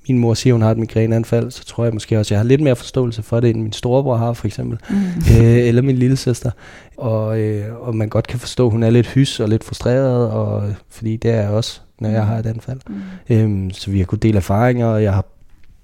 min 0.07 0.19
mor 0.19 0.33
siger, 0.33 0.53
hun 0.53 0.61
har 0.61 0.71
et 0.71 0.77
migræneanfald, 0.77 1.51
så 1.51 1.65
tror 1.65 1.83
jeg 1.83 1.93
måske 1.93 2.19
også, 2.19 2.27
at 2.27 2.31
jeg 2.31 2.39
har 2.39 2.43
lidt 2.43 2.61
mere 2.61 2.75
forståelse 2.75 3.23
for 3.23 3.39
det, 3.39 3.49
end 3.49 3.61
min 3.61 3.73
storebror 3.73 4.15
har, 4.15 4.33
for 4.33 4.47
eksempel. 4.47 4.79
Mm. 4.89 4.95
Øh, 5.35 5.67
eller 5.67 5.81
min 5.81 5.95
lille 5.95 6.17
søster. 6.17 6.51
Og, 6.97 7.39
øh, 7.39 7.87
og 7.87 7.95
man 7.95 8.09
godt 8.09 8.27
kan 8.27 8.39
forstå, 8.39 8.65
at 8.65 8.71
hun 8.71 8.83
er 8.83 8.89
lidt 8.89 9.07
hys 9.07 9.39
og 9.39 9.49
lidt 9.49 9.63
frustreret, 9.63 10.31
og, 10.31 10.73
fordi 10.89 11.15
det 11.15 11.31
er 11.31 11.41
jeg 11.41 11.49
også, 11.49 11.81
når 11.99 12.09
jeg 12.09 12.21
mm. 12.21 12.27
har 12.27 12.37
et 12.37 12.45
anfald. 12.45 12.79
Mm. 12.89 12.95
Øhm, 13.29 13.71
så 13.71 13.91
vi 13.91 13.99
har 13.99 14.05
kunnet 14.05 14.23
dele 14.23 14.37
erfaringer, 14.37 14.87
og 14.87 15.03
jeg 15.03 15.13
har 15.13 15.25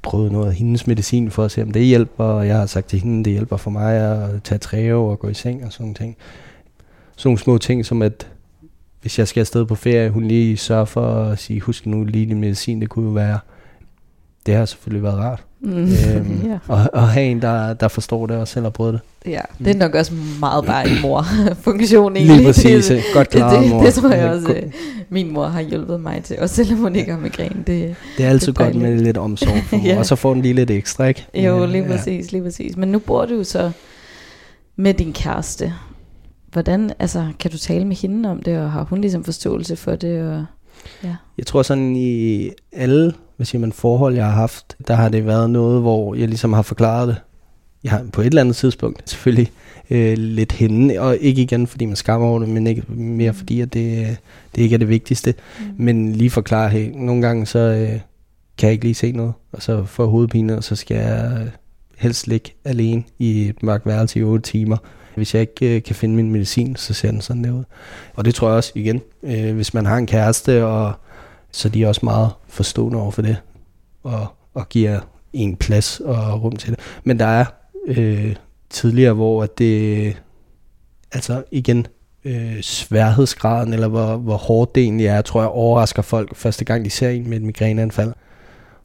prøvet 0.02 0.32
noget 0.32 0.48
af 0.48 0.54
hendes 0.54 0.88
medicin 0.88 1.32
for 1.32 1.46
at 1.46 1.52
se, 1.52 1.62
om 1.62 1.72
det 1.72 1.86
hjælper, 1.86 2.24
og 2.24 2.48
jeg 2.48 2.58
har 2.58 2.66
sagt 2.66 2.88
til 2.88 3.00
hende, 3.00 3.24
det 3.24 3.34
hjælper 3.34 3.58
for 3.58 3.72
mig 3.72 3.96
at 3.96 4.44
tage 4.44 4.60
træve 4.60 5.12
og 5.12 5.20
gå 5.20 5.28
i 5.28 5.34
seng 5.34 5.66
og 5.66 5.74
sådan 5.74 5.94
ting. 5.94 6.18
Sådan 7.16 7.30
nogle 7.30 7.40
små 7.40 7.58
ting, 7.58 7.86
som 7.86 8.02
at 8.02 8.32
hvis 9.02 9.20
jeg 9.20 9.28
skal 9.28 9.40
afsted 9.40 9.66
på 9.66 9.76
ferie, 9.76 10.10
hun 10.10 10.24
lige 10.24 10.58
sørger 10.58 10.86
for 10.86 11.24
at 11.24 11.40
sige, 11.40 11.60
husk 11.62 11.86
nu 11.86 12.04
lige 12.04 12.26
din 12.26 12.40
medicin, 12.40 12.82
det 12.82 12.90
kunne 12.90 13.06
jo 13.06 13.12
være, 13.12 13.40
det 14.46 14.56
har 14.56 14.66
selvfølgelig 14.66 15.04
været 15.04 15.18
rart. 15.18 15.46
Mm. 15.62 15.84
Øhm, 15.84 16.42
ja. 16.50 16.60
og, 16.68 16.90
og 16.94 17.08
have 17.08 17.26
en, 17.26 17.42
der, 17.42 17.74
der 17.74 17.88
forstår 17.88 18.28
det 18.28 18.38
og 18.38 18.48
selv 18.48 18.64
har 18.64 18.70
prøvet 18.70 18.94
det. 18.94 19.32
Ja, 19.32 19.42
det 19.60 19.68
er 19.68 19.80
nok 19.80 19.96
også 19.96 20.14
meget 20.40 20.66
bare 20.66 20.90
en 20.90 21.02
mor-funktion 21.02 22.16
egentlig. 22.16 22.38
Lige 22.38 22.48
præcis, 22.48 22.92
godt 23.14 23.30
klaret 23.30 23.54
det, 23.54 23.62
det, 23.64 23.70
mor. 23.70 23.84
Det 23.84 23.94
tror 23.94 24.10
jeg 24.10 24.30
også, 24.30 24.54
øh, 24.54 24.64
min 25.10 25.34
mor 25.34 25.46
har 25.46 25.62
hjulpet 25.62 26.02
mig 26.02 26.22
til, 26.24 26.40
også 26.40 26.56
selvom 26.56 26.80
hun 26.80 26.96
ikke 26.96 27.12
har 27.12 27.20
migræne. 27.20 27.64
Det, 27.68 27.96
det 28.18 28.26
er 28.26 28.30
altid 28.30 28.54
det 28.54 28.60
er 28.60 28.64
godt 28.64 28.76
med 28.76 29.00
lidt 29.00 29.18
omsorg 29.18 29.64
for 29.64 29.78
mor, 29.84 29.86
ja. 29.86 29.98
og 29.98 30.06
så 30.06 30.16
får 30.16 30.34
den 30.34 30.42
lige 30.42 30.54
lidt 30.54 30.72
ekstra, 30.72 31.06
ikke? 31.06 31.28
Jo, 31.34 31.66
lige 31.66 31.88
præcis, 31.88 32.32
lige 32.32 32.44
præcis. 32.44 32.78
Men 32.78 32.90
nu 32.90 33.00
bor 33.00 33.26
du 33.26 33.44
så 33.44 33.72
med 34.76 34.94
din 34.94 35.14
kæreste. 35.14 35.74
Hvordan, 36.52 36.92
altså, 37.00 37.28
kan 37.40 37.52
du 37.52 37.58
tale 37.58 37.86
med 37.86 37.96
hende 37.96 38.30
om 38.30 38.44
det, 38.44 38.60
og 38.60 38.72
har 38.72 38.84
hun 38.84 39.02
ligesom 39.02 39.24
forståelse 39.24 39.76
for 39.76 39.96
det? 39.96 40.22
Og, 40.22 40.46
ja. 41.04 41.16
Jeg 41.38 41.46
tror 41.46 41.62
sådan 41.64 41.96
i 41.96 42.50
alle 42.72 43.14
hvad 43.42 43.46
siger 43.46 43.60
man, 43.60 43.72
forhold, 43.72 44.16
jeg 44.16 44.26
har 44.26 44.32
haft, 44.32 44.76
der 44.88 44.94
har 44.94 45.10
det 45.10 45.26
været 45.26 45.50
noget, 45.50 45.82
hvor 45.82 46.16
jeg 46.16 46.28
ligesom 46.28 46.54
har 46.54 46.62
forklaret 46.62 47.08
det. 47.08 47.16
Jeg 47.84 47.92
har 47.92 48.06
på 48.14 48.22
et 48.22 48.26
eller 48.26 48.42
andet 48.42 48.56
tidspunkt 48.56 49.10
selvfølgelig 49.10 49.52
øh, 49.90 50.18
lidt 50.18 50.52
hende, 50.52 51.00
og 51.00 51.18
ikke 51.18 51.42
igen, 51.42 51.68
fordi 51.68 51.86
man 51.86 51.96
skammer 51.96 52.28
over 52.28 52.40
det, 52.40 52.50
men 52.50 52.68
ikke 52.68 52.84
mere 52.94 53.34
fordi, 53.34 53.62
at 53.62 53.74
det, 53.74 54.18
det 54.56 54.62
ikke 54.62 54.74
er 54.74 54.78
det 54.78 54.90
vigtigste. 54.90 55.34
Mm. 55.60 55.66
Men 55.78 56.14
lige 56.14 56.30
forklare, 56.30 56.70
hey, 56.70 56.92
nogle 56.96 57.22
gange 57.22 57.46
så 57.46 57.60
øh, 57.60 58.00
kan 58.58 58.68
jeg 58.68 58.72
ikke 58.72 58.86
lige 58.86 58.96
se 58.96 59.12
noget, 59.12 59.34
og 59.52 59.62
så 59.62 59.86
får 59.86 60.06
hovedpine, 60.06 60.58
og 60.58 60.64
så 60.64 60.76
skal 60.76 60.98
jeg 60.98 61.48
helst 61.98 62.28
ligge 62.28 62.52
alene 62.66 63.04
i 63.20 63.50
et 63.50 63.64
mørkt 63.64 63.86
værelse 63.86 64.20
i 64.20 64.24
8 64.24 64.52
timer. 64.52 64.78
Hvis 65.16 65.34
jeg 65.34 65.42
ikke 65.42 65.76
øh, 65.76 65.84
kan 65.84 65.96
finde 65.96 66.16
min 66.16 66.32
medicin, 66.32 66.76
så 66.76 66.94
ser 66.94 67.12
den 67.12 67.22
sådan 67.22 67.44
der 67.44 67.52
ud. 67.52 67.64
Og 68.16 68.26
det 68.26 68.36
tror 68.36 68.48
jeg 68.48 68.58
også 68.58 68.72
igen, 68.76 69.02
øh, 69.24 69.56
hvis 69.56 69.74
man 69.74 69.86
har 69.86 69.98
en 69.98 70.08
kæreste, 70.08 70.66
og 70.66 70.94
så 71.52 71.70
de 71.70 71.84
er 71.84 71.88
også 71.88 72.02
meget 72.04 72.30
forstående 72.48 73.00
over 73.02 73.12
for 73.12 73.22
det, 73.22 73.38
og, 74.04 74.28
og 74.54 74.70
giver 74.70 75.00
en 75.34 75.56
plads 75.56 76.00
og 76.00 76.44
rum 76.44 76.56
til 76.56 76.72
det. 76.72 76.80
Men 77.04 77.20
der 77.20 77.26
er 77.26 77.46
øh, 77.88 78.36
tidligere, 78.70 79.14
hvor 79.14 79.44
at 79.44 79.58
det, 79.58 80.18
altså 81.12 81.44
igen, 81.52 81.88
øh, 82.26 82.62
sværhedsgraden, 82.62 83.74
eller 83.74 83.88
hvor, 83.88 84.18
hvor 84.18 84.38
hårdt 84.38 84.76
det 84.76 84.84
egentlig 84.84 85.06
er, 85.06 85.22
tror 85.22 85.42
jeg 85.42 85.50
overrasker 85.50 86.02
folk 86.02 86.36
første 86.36 86.66
gang, 86.66 86.86
de 86.86 86.90
ser 86.90 87.10
en 87.10 87.30
med 87.30 87.38
et 87.38 87.44
migræneanfald. 87.44 88.14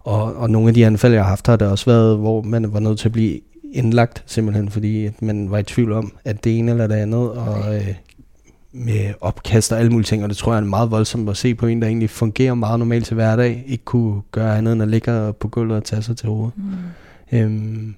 Og, 0.01 0.37
og 0.37 0.51
nogle 0.51 0.69
af 0.69 0.75
de 0.75 0.87
anfald, 0.87 1.13
jeg 1.13 1.23
har 1.23 1.29
haft, 1.29 1.47
har 1.47 1.57
det 1.57 1.69
også 1.69 1.85
været, 1.85 2.19
hvor 2.19 2.43
man 2.43 2.73
var 2.73 2.81
nødt 2.81 2.99
til 2.99 3.09
at 3.09 3.13
blive 3.13 3.41
indlagt, 3.73 4.23
simpelthen 4.27 4.69
fordi 4.69 5.07
at 5.07 5.23
man 5.23 5.51
var 5.51 5.59
i 5.59 5.63
tvivl 5.63 5.93
om, 5.93 6.13
at 6.25 6.45
det 6.45 6.59
ene 6.59 6.71
eller 6.71 6.87
det 6.87 6.95
andet, 6.95 7.31
og 7.31 7.77
øh, 7.77 7.95
med 8.73 9.15
opkast 9.21 9.73
og 9.73 9.79
alle 9.79 9.91
mulige 9.91 10.07
ting, 10.07 10.23
og 10.23 10.29
det 10.29 10.37
tror 10.37 10.53
jeg 10.53 10.61
er 10.61 10.65
meget 10.65 10.91
voldsomt 10.91 11.31
at 11.31 11.37
se 11.37 11.55
på 11.55 11.67
en, 11.67 11.83
der 11.83 11.89
egentlig 11.89 12.11
fungerer 12.11 12.55
meget 12.55 12.79
normalt 12.79 13.07
til 13.07 13.15
hverdag, 13.15 13.65
ikke 13.67 13.85
kunne 13.85 14.23
gøre 14.31 14.59
andet 14.59 14.73
end 14.73 14.83
at 14.83 14.89
ligge 14.89 15.33
på 15.41 15.49
gulvet 15.49 15.77
og 15.77 15.85
tage 15.85 16.03
sig 16.03 16.17
til 16.17 16.29
hovedet. 16.29 16.53
Mm. 16.57 17.39
Øhm, 17.39 17.95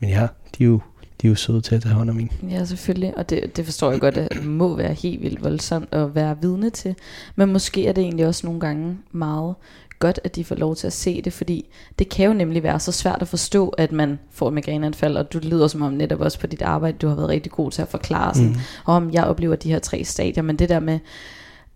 men 0.00 0.10
ja, 0.10 0.28
de 0.58 0.64
er 0.64 0.68
jo 0.68 0.80
de 1.22 1.26
er 1.26 1.28
jo 1.28 1.34
søde 1.34 1.60
til 1.60 1.74
at 1.74 1.82
tage 1.82 1.94
hånd 1.94 2.10
om 2.10 2.18
en. 2.20 2.30
Ja, 2.50 2.64
selvfølgelig, 2.64 3.18
og 3.18 3.30
det, 3.30 3.56
det 3.56 3.64
forstår 3.64 3.90
jeg 3.90 4.00
godt, 4.00 4.16
at 4.16 4.32
det 4.32 4.46
må 4.46 4.76
være 4.76 4.92
helt 4.92 5.22
vildt 5.22 5.42
voldsomt 5.42 5.88
at 5.92 6.14
være 6.14 6.36
vidne 6.40 6.70
til. 6.70 6.94
Men 7.36 7.52
måske 7.52 7.86
er 7.86 7.92
det 7.92 8.04
egentlig 8.04 8.26
også 8.26 8.46
nogle 8.46 8.60
gange 8.60 8.98
meget 9.12 9.54
godt, 10.00 10.20
at 10.24 10.36
de 10.36 10.44
får 10.44 10.54
lov 10.54 10.76
til 10.76 10.86
at 10.86 10.92
se 10.92 11.22
det, 11.22 11.32
fordi 11.32 11.70
det 11.98 12.08
kan 12.08 12.26
jo 12.26 12.32
nemlig 12.32 12.62
være 12.62 12.80
så 12.80 12.92
svært 12.92 13.22
at 13.22 13.28
forstå, 13.28 13.68
at 13.68 13.92
man 13.92 14.18
får 14.32 14.48
et 14.48 14.54
migræneanfald, 14.54 15.16
og 15.16 15.32
du 15.32 15.38
lyder 15.42 15.68
som 15.68 15.82
om 15.82 15.92
netop 15.92 16.20
også 16.20 16.38
på 16.38 16.46
dit 16.46 16.62
arbejde, 16.62 16.98
du 16.98 17.08
har 17.08 17.14
været 17.14 17.28
rigtig 17.28 17.52
god 17.52 17.70
til 17.70 17.82
at 17.82 17.88
forklare 17.88 18.34
sådan, 18.34 18.48
mm. 18.48 18.56
om 18.84 19.10
jeg 19.12 19.24
oplever 19.24 19.56
de 19.56 19.70
her 19.70 19.78
tre 19.78 20.04
stadier, 20.04 20.42
men 20.42 20.56
det 20.56 20.68
der 20.68 20.80
med, 20.80 20.98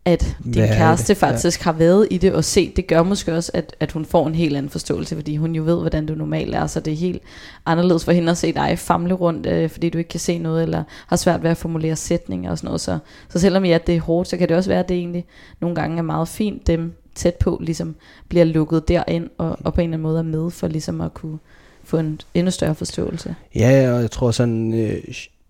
at 0.05 0.37
din 0.45 0.53
Hvad 0.55 0.69
kæreste 0.69 1.15
faktisk 1.15 1.61
ja. 1.61 1.65
har 1.65 1.73
været 1.73 2.09
i 2.11 2.19
det 2.19 2.33
og 2.33 2.45
set, 2.45 2.77
det 2.77 2.87
gør 2.87 3.03
måske 3.03 3.35
også, 3.35 3.51
at, 3.55 3.77
at 3.81 3.93
hun 3.93 4.05
får 4.05 4.27
en 4.27 4.35
helt 4.35 4.57
anden 4.57 4.71
forståelse, 4.71 5.15
fordi 5.15 5.37
hun 5.37 5.55
jo 5.55 5.63
ved, 5.65 5.81
hvordan 5.81 6.07
du 6.07 6.15
normalt 6.15 6.55
er, 6.55 6.67
så 6.67 6.81
det 6.81 6.93
er 6.93 6.97
helt 6.97 7.23
anderledes 7.67 8.05
for 8.05 8.13
hende 8.13 8.31
at 8.31 8.39
se 8.39 8.53
dig 8.53 8.79
famle 8.79 9.15
rundt, 9.15 9.47
øh, 9.47 9.71
fordi 9.71 9.89
du 9.89 9.99
ikke 9.99 10.09
kan 10.09 10.21
se 10.21 10.39
noget, 10.39 10.63
eller 10.63 10.83
har 11.07 11.17
svært 11.17 11.43
ved 11.43 11.51
at 11.51 11.57
formulere 11.57 11.97
sætninger 11.97 12.51
og 12.51 12.59
sådan 12.59 12.69
noget. 12.69 12.81
Så, 12.81 12.99
så 13.29 13.39
selvom 13.39 13.65
ja, 13.65 13.79
det 13.87 13.97
er 13.97 14.01
hårdt, 14.01 14.29
så 14.29 14.37
kan 14.37 14.49
det 14.49 14.57
også 14.57 14.71
være, 14.71 14.81
at 14.81 14.89
det 14.89 14.97
egentlig 14.97 15.25
nogle 15.61 15.77
gange 15.77 15.99
er 15.99 16.03
meget 16.03 16.29
fint, 16.29 16.67
dem 16.67 17.04
tæt 17.15 17.35
på 17.35 17.59
ligesom 17.63 17.95
bliver 18.29 18.45
lukket 18.45 18.89
derind, 18.89 19.31
og, 19.39 19.57
og 19.65 19.75
på 19.75 19.81
en 19.81 19.85
eller 19.85 19.97
anden 19.97 20.03
måde 20.03 20.19
er 20.19 20.23
med 20.23 20.51
for 20.51 20.69
ligesom 20.69 21.01
at 21.01 21.15
kunne 21.15 21.39
få 21.85 21.99
en 21.99 22.21
endnu 22.35 22.51
større 22.51 22.75
forståelse. 22.75 23.35
Ja, 23.55 23.93
og 23.95 24.01
jeg 24.01 24.11
tror 24.11 24.31
sådan, 24.31 24.75
øh, 24.75 24.91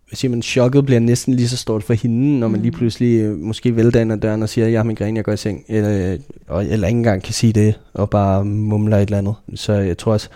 hvad 0.08 0.16
siger 0.16 0.30
man, 0.30 0.42
chokket 0.42 0.86
bliver 0.86 1.00
næsten 1.00 1.34
lige 1.34 1.48
så 1.48 1.56
stort 1.56 1.84
for 1.84 1.94
hende, 1.94 2.38
når 2.40 2.48
man 2.48 2.58
mm. 2.58 2.62
lige 2.62 2.72
pludselig 2.72 3.20
øh, 3.20 3.38
måske 3.38 3.76
vælter 3.76 4.00
ind 4.00 4.12
ad 4.12 4.18
døren 4.18 4.42
og 4.42 4.48
siger, 4.48 4.66
jeg 4.66 4.78
har 4.78 4.84
migræne, 4.84 5.16
jeg 5.16 5.24
går 5.24 5.32
i 5.32 5.36
seng, 5.36 5.64
eller, 5.68 6.16
og, 6.48 6.64
eller 6.64 6.88
ikke 6.88 6.96
engang 6.96 7.22
kan 7.22 7.34
sige 7.34 7.52
det, 7.52 7.80
og 7.94 8.10
bare 8.10 8.44
mumler 8.44 8.96
et 8.96 9.02
eller 9.02 9.18
andet. 9.18 9.34
Så 9.54 9.72
jeg 9.72 9.98
tror 9.98 10.12
også, 10.12 10.28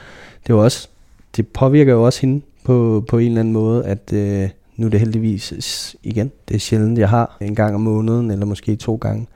det 0.47 0.53
er 0.53 0.57
også, 0.57 0.89
det 1.37 1.49
påvirker 1.49 1.93
jo 1.93 2.05
også 2.05 2.21
hende 2.21 2.41
på, 2.65 3.05
på 3.09 3.19
en 3.19 3.27
eller 3.27 3.41
anden 3.41 3.53
måde, 3.53 3.85
at 3.85 4.13
øh, 4.13 4.49
nu 4.77 4.87
er 4.87 4.91
det 4.91 5.01
heldigvis 5.01 5.97
igen, 6.03 6.31
det 6.49 6.55
er 6.55 6.59
sjældent, 6.59 6.99
jeg 6.99 7.09
har 7.09 7.37
en 7.41 7.55
gang 7.55 7.75
om 7.75 7.81
måneden, 7.81 8.31
eller 8.31 8.47
måske 8.47 8.77
to 8.77 8.97
gange 8.97 9.27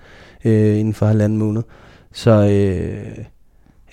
øh, 0.44 0.78
inden 0.78 0.94
for 0.94 1.06
halvanden 1.06 1.38
måned. 1.38 1.62
Så 2.12 2.30
øh, 2.30 3.24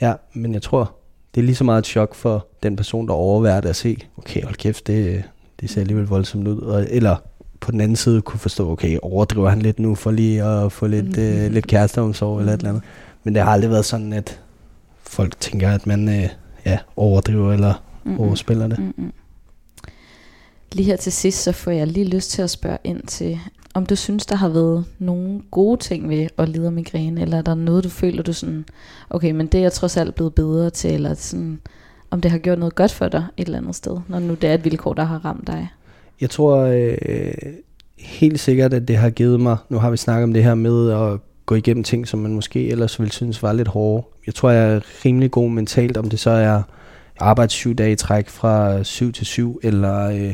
ja, 0.01 0.13
men 0.33 0.53
jeg 0.53 0.61
tror, 0.61 0.95
det 1.35 1.41
er 1.41 1.45
lige 1.45 1.55
så 1.55 1.63
meget 1.63 1.79
et 1.79 1.85
chok 1.85 2.15
for 2.15 2.47
den 2.63 2.75
person, 2.75 3.07
der 3.07 3.13
overværer 3.13 3.61
det 3.61 3.69
at 3.69 3.75
se, 3.75 3.97
okay, 4.17 4.43
hold 4.43 4.55
kæft, 4.55 4.87
det, 4.87 5.23
det 5.61 5.69
ser 5.69 5.81
alligevel 5.81 6.05
voldsomt 6.05 6.47
ud. 6.47 6.59
Og, 6.59 6.87
eller 6.89 7.15
på 7.59 7.71
den 7.71 7.81
anden 7.81 7.95
side 7.95 8.21
kunne 8.21 8.39
forstå, 8.39 8.71
okay, 8.71 8.97
overdriver 9.01 9.49
han 9.49 9.61
lidt 9.61 9.79
nu 9.79 9.95
for 9.95 10.11
lige 10.11 10.43
at 10.43 10.71
få 10.71 10.87
lidt, 10.87 11.17
mm. 11.17 11.23
øh, 11.23 11.51
lidt 11.51 11.67
kæresteomsorg 11.67 12.33
mm. 12.33 12.39
eller 12.39 12.53
et 12.53 12.57
eller 12.57 12.69
andet. 12.69 12.83
Men 13.23 13.35
det 13.35 13.43
har 13.43 13.51
aldrig 13.51 13.71
været 13.71 13.85
sådan, 13.85 14.13
at 14.13 14.41
folk 15.01 15.39
tænker, 15.39 15.71
at 15.71 15.87
man 15.87 16.09
øh, 16.09 16.29
ja, 16.65 16.79
overdriver 16.95 17.53
eller 17.53 17.83
mm. 18.03 18.19
overspiller 18.19 18.67
det. 18.67 18.79
Mm. 18.97 19.13
Lige 20.71 20.85
her 20.85 20.95
til 20.95 21.11
sidst, 21.11 21.43
så 21.43 21.51
får 21.51 21.71
jeg 21.71 21.87
lige 21.87 22.05
lyst 22.05 22.31
til 22.31 22.41
at 22.41 22.49
spørge 22.49 22.77
ind 22.83 23.03
til, 23.03 23.39
om 23.79 23.85
du 23.85 23.95
synes, 23.95 24.25
der 24.25 24.35
har 24.35 24.49
været 24.49 24.85
nogle 24.99 25.41
gode 25.51 25.79
ting 25.79 26.09
ved 26.09 26.27
at 26.37 26.49
lide 26.49 26.65
af 26.65 26.71
migræne, 26.71 27.21
eller 27.21 27.37
er 27.37 27.41
der 27.41 27.55
noget, 27.55 27.83
du 27.83 27.89
føler, 27.89 28.23
du 28.23 28.33
sådan, 28.33 28.65
okay, 29.09 29.31
men 29.31 29.47
det 29.47 29.57
er 29.57 29.61
jeg 29.61 29.73
trods 29.73 29.97
alt 29.97 30.15
blevet 30.15 30.35
bedre 30.35 30.69
til, 30.69 30.93
eller 30.93 31.13
sådan, 31.13 31.59
om 32.11 32.21
det 32.21 32.31
har 32.31 32.37
gjort 32.37 32.59
noget 32.59 32.75
godt 32.75 32.91
for 32.91 33.07
dig 33.07 33.25
et 33.37 33.45
eller 33.45 33.57
andet 33.57 33.75
sted, 33.75 33.97
når 34.07 34.19
nu 34.19 34.33
det 34.33 34.49
er 34.49 34.53
et 34.53 34.65
vilkår, 34.65 34.93
der 34.93 35.03
har 35.03 35.25
ramt 35.25 35.47
dig? 35.47 35.69
Jeg 36.21 36.29
tror 36.29 36.57
øh, 36.57 37.33
helt 37.97 38.39
sikkert, 38.39 38.73
at 38.73 38.87
det 38.87 38.97
har 38.97 39.09
givet 39.09 39.39
mig, 39.39 39.57
nu 39.69 39.77
har 39.77 39.91
vi 39.91 39.97
snakket 39.97 40.23
om 40.23 40.33
det 40.33 40.43
her 40.43 40.55
med 40.55 40.91
at 40.91 41.19
gå 41.45 41.55
igennem 41.55 41.83
ting, 41.83 42.07
som 42.07 42.19
man 42.19 42.33
måske 42.33 42.69
ellers 42.69 42.99
ville 42.99 43.11
synes 43.11 43.43
var 43.43 43.53
lidt 43.53 43.67
hårde. 43.67 44.07
Jeg 44.25 44.35
tror, 44.35 44.49
jeg 44.49 44.75
er 44.75 44.81
rimelig 45.05 45.31
god 45.31 45.49
mentalt, 45.49 45.97
om 45.97 46.09
det 46.09 46.19
så 46.19 46.29
er 46.29 46.61
arbejde 47.19 47.51
syv 47.51 47.75
dage 47.75 47.91
i 47.91 47.95
træk 47.95 48.29
fra 48.29 48.83
syv 48.83 49.11
til 49.11 49.25
syv, 49.25 49.59
eller 49.63 50.09
øh, 50.09 50.33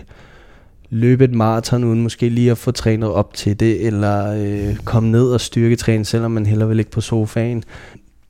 løbe 0.90 1.24
et 1.24 1.34
maraton 1.34 1.84
uden 1.84 2.04
måske 2.04 2.30
lige 2.30 2.52
at 2.52 2.58
få 2.58 2.72
trænet 2.72 3.10
op 3.10 3.34
til 3.34 3.60
det, 3.60 3.86
eller 3.86 4.34
øh, 4.38 4.76
komme 4.76 5.12
ned 5.12 5.28
og 5.28 5.42
styrketræne, 5.42 6.06
selvom 6.06 6.32
man 6.32 6.46
heller 6.46 6.66
vil 6.66 6.76
ligge 6.76 6.92
på 6.92 7.02
sofaen. 7.02 7.64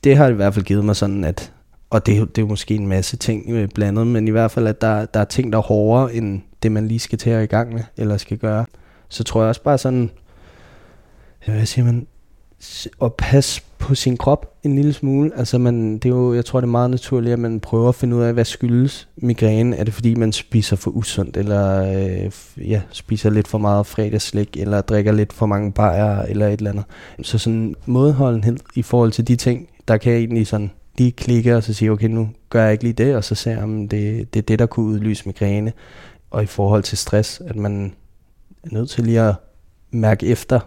Det 0.04 0.18
har 0.18 0.28
i 0.28 0.34
hvert 0.34 0.54
fald 0.54 0.66
givet 0.66 0.86
mig 0.86 0.96
sådan, 0.96 1.24
at 1.24 1.52
og 1.90 2.06
det, 2.06 2.36
det 2.36 2.38
er 2.38 2.42
jo 2.42 2.48
måske 2.48 2.76
en 2.76 2.88
masse 2.88 3.18
ting 3.18 3.46
øh, 3.50 3.70
blandet, 3.70 4.08
men 4.08 4.28
i 4.28 4.32
hvert 4.32 4.52
fald, 4.52 4.68
at 4.68 4.82
der, 4.82 5.06
der 5.06 5.20
er 5.20 5.26
ting, 5.26 5.54
der 5.54 5.58
er 5.58 5.64
hårdere, 5.64 6.14
end 6.14 6.42
det, 6.64 6.72
man 6.72 6.88
lige 6.88 7.00
skal 7.00 7.18
til 7.18 7.30
at 7.30 7.44
i 7.44 7.46
gang 7.46 7.74
med, 7.74 7.84
eller 7.98 8.18
skal 8.18 8.38
gøre. 8.38 8.66
Så 9.10 9.24
tror 9.24 9.42
jeg 9.42 9.50
også 9.50 9.64
bare 9.64 9.78
sådan, 9.78 10.10
hvad 11.46 11.66
siger 11.66 11.86
man, 11.86 12.08
at 13.02 13.14
passe 13.14 13.62
på 13.86 13.96
sin 13.96 14.18
krop 14.18 14.54
en 14.64 14.76
lille 14.76 14.94
smule. 14.94 15.32
Altså 15.36 15.58
man, 15.58 15.94
det 15.94 16.06
er 16.06 16.10
jo, 16.10 16.34
jeg 16.34 16.46
tror 16.46 16.60
det 16.60 16.68
er 16.68 16.72
meget 16.72 16.90
naturligt, 16.90 17.34
at 17.34 17.40
man 17.40 17.60
prøver 17.60 17.90
at 17.90 17.96
finde 17.96 18.16
ud 18.16 18.22
af, 18.22 18.34
hvad 18.34 18.46
skyldes 18.46 19.08
migræne. 19.18 19.78
Er 19.78 19.84
det 19.84 19.94
fordi, 19.94 20.16
man 20.16 20.32
spiser 20.32 20.76
for 20.76 20.92
usundt, 20.92 21.38
eller 21.38 21.84
øh, 21.84 22.32
ja, 22.70 22.82
spiser 22.92 23.30
lidt 23.30 23.48
for 23.48 23.58
meget 23.58 23.86
fredagsslik, 23.86 24.58
eller 24.58 24.82
drikker 24.82 25.12
lidt 25.12 25.34
for 25.34 25.46
mange 25.46 25.72
bajer, 25.72 26.22
eller 26.22 26.48
et 26.48 26.58
eller 26.58 26.72
andet. 26.72 26.86
Så 27.22 27.38
sådan 27.38 27.76
modholdenhed 27.86 28.58
i 28.76 28.82
forhold 28.82 29.12
til 29.12 29.28
de 29.28 29.36
ting, 29.36 29.70
der 29.88 29.98
kan 29.98 30.12
jeg 30.12 30.20
egentlig 30.20 30.48
sådan 30.48 30.72
lige 30.98 31.12
klikke 31.12 31.56
og 31.56 31.64
så 31.64 31.74
sige, 31.74 31.92
okay, 31.92 32.08
nu 32.08 32.30
gør 32.50 32.64
jeg 32.64 32.72
ikke 32.72 32.84
lige 32.84 32.94
det, 32.94 33.16
og 33.16 33.24
så 33.24 33.36
ser 33.36 33.52
jeg, 33.52 33.64
om 33.64 33.88
det, 33.88 34.34
det 34.34 34.40
er 34.40 34.46
det, 34.46 34.60
der 34.60 34.66
kunne 34.66 34.86
udlyse 34.86 35.24
migræne. 35.26 35.74
Og 36.32 36.44
i 36.44 36.46
forhold 36.46 36.84
til 36.84 36.98
stress, 36.98 37.42
at 37.48 37.56
man 37.56 37.94
er 38.64 38.68
nødt 38.72 38.90
til 38.90 39.04
lige 39.04 39.22
at 39.22 39.36
mærke 39.92 40.28
efter 40.28 40.60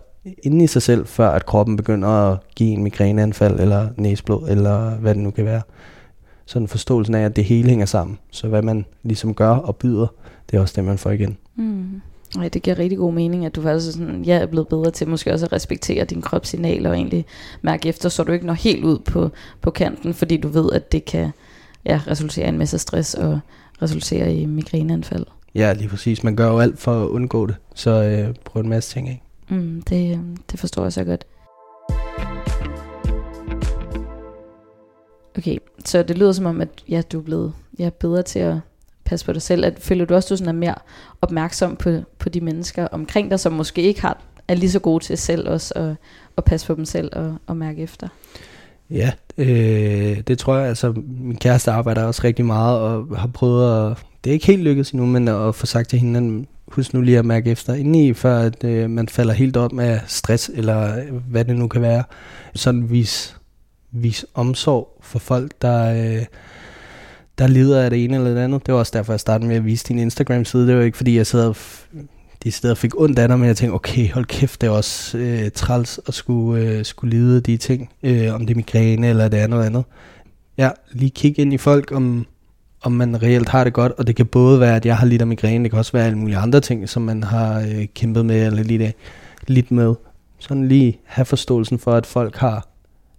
inden 0.43 0.61
i 0.61 0.67
sig 0.67 0.83
selv, 0.83 1.07
før 1.07 1.31
at 1.31 1.47
kroppen 1.47 1.77
begynder 1.77 2.09
at 2.09 2.39
give 2.57 2.71
en 2.71 2.83
migræneanfald, 2.83 3.61
eller 3.61 3.89
næsblod, 3.97 4.49
eller 4.49 4.91
hvad 4.91 5.15
det 5.15 5.23
nu 5.23 5.31
kan 5.31 5.45
være. 5.45 5.63
Sådan 6.47 6.69
forståelsen 6.69 7.15
af, 7.15 7.25
at 7.25 7.37
det 7.37 7.45
hele 7.45 7.69
hænger 7.69 7.87
sammen. 7.87 8.19
Så 8.31 8.49
hvad 8.49 8.63
man 8.63 8.85
ligesom 9.03 9.35
gør 9.35 9.51
og 9.51 9.77
byder, 9.77 10.07
det 10.51 10.57
er 10.57 10.61
også 10.61 10.75
det, 10.77 10.85
man 10.85 10.99
får 10.99 11.11
igen. 11.11 11.37
Mm. 11.57 12.01
Ja, 12.43 12.49
det 12.49 12.63
giver 12.63 12.79
rigtig 12.79 12.99
god 12.99 13.13
mening, 13.13 13.47
at 13.47 13.57
du 13.57 13.63
faktisk 13.63 13.93
sådan, 13.93 14.23
ja, 14.23 14.39
er 14.39 14.47
blevet 14.47 14.69
bedre 14.69 14.91
til 14.91 15.09
måske 15.09 15.33
også 15.33 15.47
at 15.47 15.53
respektere 15.53 16.05
din 16.05 16.23
kropssignal 16.23 16.87
og 16.87 16.95
egentlig 16.95 17.25
mærke 17.63 17.89
efter, 17.89 18.09
så 18.09 18.23
du 18.23 18.33
ikke 18.33 18.47
når 18.47 18.55
helt 18.55 18.85
ud 18.85 18.99
på, 18.99 19.31
på 19.61 19.71
kanten, 19.71 20.15
fordi 20.15 20.37
du 20.37 20.49
ved, 20.49 20.73
at 20.73 20.93
det 20.93 21.05
kan 21.05 21.31
ja, 21.85 22.01
resultere 22.07 22.47
i 22.47 22.49
en 22.49 22.59
masse 22.59 22.79
stress 22.79 23.15
og 23.15 23.41
resultere 23.83 24.35
i 24.35 24.47
migræneanfald. 24.47 25.27
Ja, 25.55 25.73
lige 25.73 25.89
præcis. 25.89 26.25
Man 26.25 26.37
gør 26.37 26.49
jo 26.49 26.59
alt 26.59 26.79
for 26.79 27.03
at 27.05 27.09
undgå 27.09 27.47
det, 27.47 27.57
så 27.75 27.91
øh, 27.91 28.35
prøv 28.45 28.63
en 28.63 28.69
masse 28.69 28.95
ting 28.95 29.09
af. 29.09 29.23
Mm, 29.49 29.83
det, 29.83 30.21
det 30.51 30.61
forstår 30.61 30.83
jeg 30.83 30.93
så 30.93 31.05
godt. 31.05 31.25
Okay, 35.39 35.59
så 35.85 36.03
det 36.03 36.19
lyder 36.19 36.33
som 36.33 36.47
om, 36.47 36.61
at 36.61 36.69
ja, 36.89 37.03
du 37.13 37.19
er 37.19 37.23
blevet 37.23 37.53
ja, 37.79 37.91
bedre 38.01 38.23
til 38.23 38.39
at 38.39 38.57
passe 39.05 39.27
på 39.27 39.33
dig 39.33 39.43
selv. 39.43 39.65
At, 39.65 39.79
føler 39.81 40.05
du 40.05 40.15
også, 40.15 40.27
at 40.27 40.31
du 40.31 40.37
sådan 40.37 40.55
er 40.55 40.59
mere 40.59 40.75
opmærksom 41.21 41.77
på, 41.77 41.91
på 42.19 42.29
de 42.29 42.41
mennesker 42.41 42.89
omkring 42.89 43.31
dig, 43.31 43.41
som 43.41 43.53
måske 43.53 43.83
ikke 43.83 44.01
har, 44.01 44.23
er 44.49 44.55
lige 44.55 44.71
så 44.71 44.79
gode 44.79 45.05
til 45.05 45.19
selv 45.19 45.49
også 45.49 45.75
at, 45.77 45.97
at 46.37 46.45
passe 46.45 46.67
på 46.67 46.75
dem 46.75 46.85
selv 46.85 47.11
og, 47.13 47.37
og 47.47 47.57
mærke 47.57 47.83
efter? 47.83 48.09
Ja, 48.91 49.13
øh, 49.39 50.21
det 50.21 50.39
tror 50.39 50.57
jeg. 50.57 50.69
Altså, 50.69 50.93
min 51.07 51.37
kæreste 51.37 51.71
arbejder 51.71 52.05
også 52.05 52.21
rigtig 52.25 52.45
meget 52.45 52.79
og 52.81 53.19
har 53.19 53.29
prøvet 53.29 53.91
at... 53.91 53.97
Det 54.25 54.31
er 54.31 54.35
ikke 54.35 54.47
helt 54.47 54.63
lykkedes 54.63 54.91
endnu, 54.91 55.07
men 55.07 55.29
at 55.29 55.55
få 55.55 55.67
sagt 55.67 55.91
til 55.91 55.99
hinanden, 55.99 56.47
husk 56.69 56.95
nu 56.95 57.01
lige 57.01 57.19
at 57.19 57.25
mærke 57.25 57.51
efter 57.51 57.75
indeni, 57.75 58.13
før 58.13 58.39
at, 58.39 58.65
øh, 58.65 58.91
man 58.91 59.09
falder 59.09 59.35
helt 59.35 59.57
op 59.57 59.73
med 59.73 59.99
stress, 60.07 60.51
eller 60.55 61.03
hvad 61.31 61.45
det 61.45 61.57
nu 61.57 61.69
kan 61.69 61.83
være. 61.83 62.05
Sådan 62.55 62.91
vis, 62.91 63.37
vis 63.93 64.27
omsorg 64.35 64.99
for 65.01 65.19
folk, 65.19 65.53
der... 65.63 65.93
Øh, 66.19 66.25
der 67.39 67.47
lider 67.47 67.83
af 67.83 67.91
det 67.91 68.05
ene 68.05 68.17
eller 68.17 68.31
det 68.31 68.41
andet. 68.41 68.67
Det 68.67 68.75
var 68.75 68.79
også 68.81 68.93
derfor, 68.95 69.13
jeg 69.13 69.21
startede 69.21 69.49
med 69.49 69.57
at 69.57 69.65
vise 69.65 69.85
din 69.89 69.99
Instagram-side. 69.99 70.67
Det 70.67 70.77
var 70.77 70.83
ikke, 70.83 70.97
fordi 70.97 71.17
jeg 71.17 71.27
sad 71.27 71.55
de 72.45 72.51
steder 72.51 72.75
fik 72.75 73.01
ondt 73.01 73.19
af 73.19 73.29
dig, 73.29 73.39
men 73.39 73.49
jeg 73.49 73.57
tænkte, 73.57 73.75
okay, 73.75 74.11
hold 74.13 74.25
kæft, 74.25 74.61
det 74.61 74.67
er 74.67 74.71
også 74.71 75.19
øh, 75.19 75.51
træls 75.51 76.01
at 76.07 76.15
skulle, 76.15 76.63
øh, 76.63 76.85
skulle 76.85 77.17
lide 77.17 77.41
de 77.41 77.57
ting, 77.57 77.91
øh, 78.03 78.35
om 78.35 78.47
det 78.47 78.51
er 78.51 78.57
migræne 78.57 79.09
eller 79.09 79.29
det 79.29 79.37
andet 79.37 79.57
eller 79.57 79.67
andet. 79.67 79.85
Ja, 80.59 80.71
lige 80.93 81.11
kigge 81.11 81.43
ind 81.43 81.53
i 81.53 81.59
folk, 81.59 81.93
om, 81.93 82.27
om 82.83 82.93
man 82.93 83.23
reelt 83.23 83.49
har 83.49 83.65
det 83.65 83.73
godt, 83.73 83.93
og 83.93 84.07
det 84.07 84.17
kan 84.17 84.27
både 84.27 84.61
være, 84.61 84.77
at 84.77 84.87
jeg 84.87 84.97
har 84.97 85.07
lidt 85.07 85.21
af 85.21 85.27
migræne, 85.27 85.65
det 85.65 85.71
kan 85.71 85.79
også 85.79 85.93
være 85.93 86.07
alle 86.07 86.19
mulige 86.19 86.37
andre 86.37 86.61
ting, 86.61 86.89
som 86.89 87.03
man 87.03 87.23
har 87.23 87.61
øh, 87.61 87.87
kæmpet 87.95 88.27
med, 88.27 88.47
eller 88.47 88.63
lidt, 88.63 88.83
af, 88.83 88.95
lidt 89.47 89.71
med. 89.71 89.95
Sådan 90.39 90.69
lige 90.69 90.99
have 91.05 91.25
forståelsen 91.25 91.79
for, 91.79 91.93
at 91.93 92.07
folk 92.07 92.37
har 92.37 92.69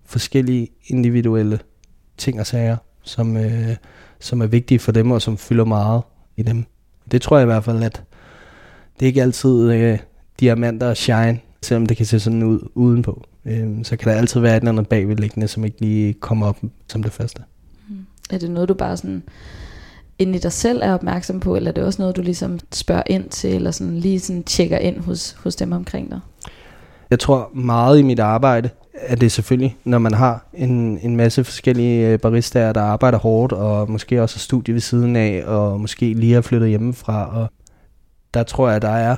forskellige 0.06 0.68
individuelle 0.88 1.60
ting 2.18 2.40
og 2.40 2.48
sager, 2.48 2.78
som, 3.04 3.38
øh, 3.38 3.76
som 4.20 4.42
er 4.42 4.48
vigtige 4.48 4.80
for 4.80 4.92
dem, 4.92 5.12
og 5.12 5.22
som 5.22 5.38
fylder 5.38 5.66
meget 5.66 6.02
i 6.38 6.44
dem. 6.44 6.66
Det 7.12 7.22
tror 7.22 7.38
jeg 7.38 7.44
i 7.44 7.46
hvert 7.46 7.64
fald, 7.64 7.84
at 7.84 8.04
det 9.00 9.06
er 9.06 9.08
ikke 9.08 9.22
altid 9.22 9.72
øh, 9.72 10.00
diamanter 10.40 10.90
og 10.90 10.98
shine, 10.98 11.40
selvom 11.62 11.86
det 11.86 11.98
kan 11.98 12.06
se 12.06 12.20
sådan 12.20 12.44
ud 12.44 12.70
udenpå. 12.76 13.24
Øh, 13.46 13.84
så 13.84 13.98
kan 13.98 14.12
der 14.12 14.18
altid 14.18 14.40
være 14.40 14.58
et 14.58 14.62
eller 14.62 14.72
andet 14.72 14.88
bagvedliggende, 14.88 15.48
som 15.48 15.66
ikke 15.66 15.82
lige 15.82 16.14
kommer 16.14 16.48
op 16.48 16.58
som 16.88 17.04
det 17.04 17.12
første. 17.12 17.42
Er 18.30 18.38
det 18.38 18.52
noget, 18.52 18.70
du 18.70 18.74
bare 18.74 18.98
sådan 18.98 19.24
inde 20.20 20.36
i 20.36 20.40
dig 20.40 20.52
selv 20.52 20.80
er 20.84 20.94
opmærksom 20.94 21.40
på, 21.40 21.56
eller 21.56 21.72
er 21.72 21.74
det 21.74 21.84
også 21.84 22.02
noget, 22.02 22.16
du 22.16 22.22
ligesom 22.22 22.60
spørger 22.74 23.04
ind 23.06 23.30
til, 23.30 23.56
eller 23.56 23.72
sådan 23.72 23.96
lige 23.96 24.20
sådan 24.20 24.44
tjekker 24.44 24.78
ind 24.78 25.00
hos, 25.00 25.36
hos 25.44 25.56
dem 25.56 25.72
omkring 25.72 26.12
dig? 26.12 26.20
Jeg 27.10 27.20
tror 27.20 27.50
meget 27.54 28.00
i 28.00 28.02
mit 28.02 28.20
arbejde, 28.20 28.70
at 28.94 29.22
det 29.22 29.32
selvfølgelig, 29.32 29.78
når 29.84 29.98
man 29.98 30.14
har 30.14 30.46
en, 30.54 31.00
en 31.02 31.18
masse 31.18 31.44
forskellige 31.44 32.08
øh, 32.08 32.20
baristaer, 32.20 32.74
der 32.74 32.82
arbejder 32.82 33.18
hårdt, 33.18 33.54
og 33.54 33.92
måske 33.92 34.22
også 34.22 34.36
har 34.36 34.40
studie 34.40 34.74
ved 34.74 34.82
siden 34.82 35.16
af, 35.16 35.44
og 35.46 35.80
måske 35.80 36.14
lige 36.14 36.34
har 36.34 36.42
flyttet 36.42 36.70
hjemmefra. 36.70 37.42
Og 37.42 37.50
der 38.34 38.44
tror 38.44 38.70
jeg, 38.70 38.82
der 38.82 38.90
er 38.90 39.16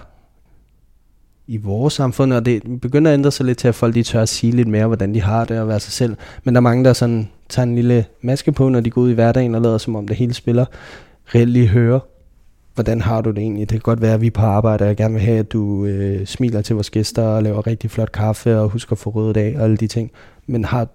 i 1.47 1.57
vores 1.57 1.93
samfund, 1.93 2.33
og 2.33 2.45
det 2.45 2.81
begynder 2.81 3.11
at 3.11 3.13
ændre 3.13 3.31
sig 3.31 3.45
lidt 3.45 3.57
til, 3.57 3.67
at 3.67 3.75
folk 3.75 3.95
de 3.95 4.03
tør 4.03 4.21
at 4.21 4.29
sige 4.29 4.51
lidt 4.51 4.67
mere, 4.67 4.87
hvordan 4.87 5.13
de 5.13 5.21
har 5.21 5.45
det 5.45 5.59
og 5.59 5.67
være 5.67 5.79
sig 5.79 5.93
selv. 5.93 6.15
Men 6.43 6.55
der 6.55 6.59
er 6.59 6.63
mange, 6.63 6.83
der 6.83 6.93
sådan 6.93 7.29
tager 7.51 7.63
en 7.63 7.75
lille 7.75 8.05
maske 8.21 8.51
på, 8.51 8.69
når 8.69 8.79
de 8.79 8.89
går 8.89 9.01
ud 9.01 9.11
i 9.11 9.13
hverdagen 9.13 9.55
og 9.55 9.61
lader 9.61 9.77
som 9.77 9.95
om 9.95 10.07
det 10.07 10.17
hele 10.17 10.33
spiller. 10.33 10.65
Reelt 11.35 11.49
lige 11.49 11.67
høre, 11.67 11.99
hvordan 12.75 13.01
har 13.01 13.21
du 13.21 13.29
det 13.29 13.37
egentlig? 13.37 13.69
Det 13.69 13.75
kan 13.75 13.79
godt 13.79 14.01
være, 14.01 14.13
at 14.13 14.21
vi 14.21 14.27
er 14.27 14.31
på 14.31 14.41
arbejde, 14.41 14.83
og 14.83 14.87
jeg 14.87 14.97
gerne 14.97 15.13
vil 15.13 15.23
have, 15.23 15.39
at 15.39 15.51
du 15.51 15.85
øh, 15.85 16.25
smiler 16.25 16.61
til 16.61 16.75
vores 16.75 16.89
gæster 16.89 17.23
og 17.23 17.43
laver 17.43 17.67
rigtig 17.67 17.91
flot 17.91 18.11
kaffe 18.11 18.59
og 18.59 18.69
husker 18.69 18.91
at 18.91 18.97
få 18.97 19.09
ryddet 19.09 19.37
af 19.37 19.55
og 19.57 19.63
alle 19.63 19.77
de 19.77 19.87
ting. 19.87 20.11
Men 20.47 20.65
har 20.65 20.87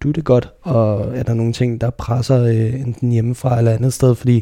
du 0.00 0.10
det 0.10 0.24
godt, 0.24 0.52
og 0.62 1.16
er 1.16 1.22
der 1.22 1.34
nogle 1.34 1.52
ting, 1.52 1.80
der 1.80 1.90
presser 1.90 2.44
øh, 2.44 2.80
enten 2.80 3.12
hjemmefra 3.12 3.58
eller 3.58 3.72
andet 3.72 3.92
sted? 3.92 4.14
Fordi 4.14 4.34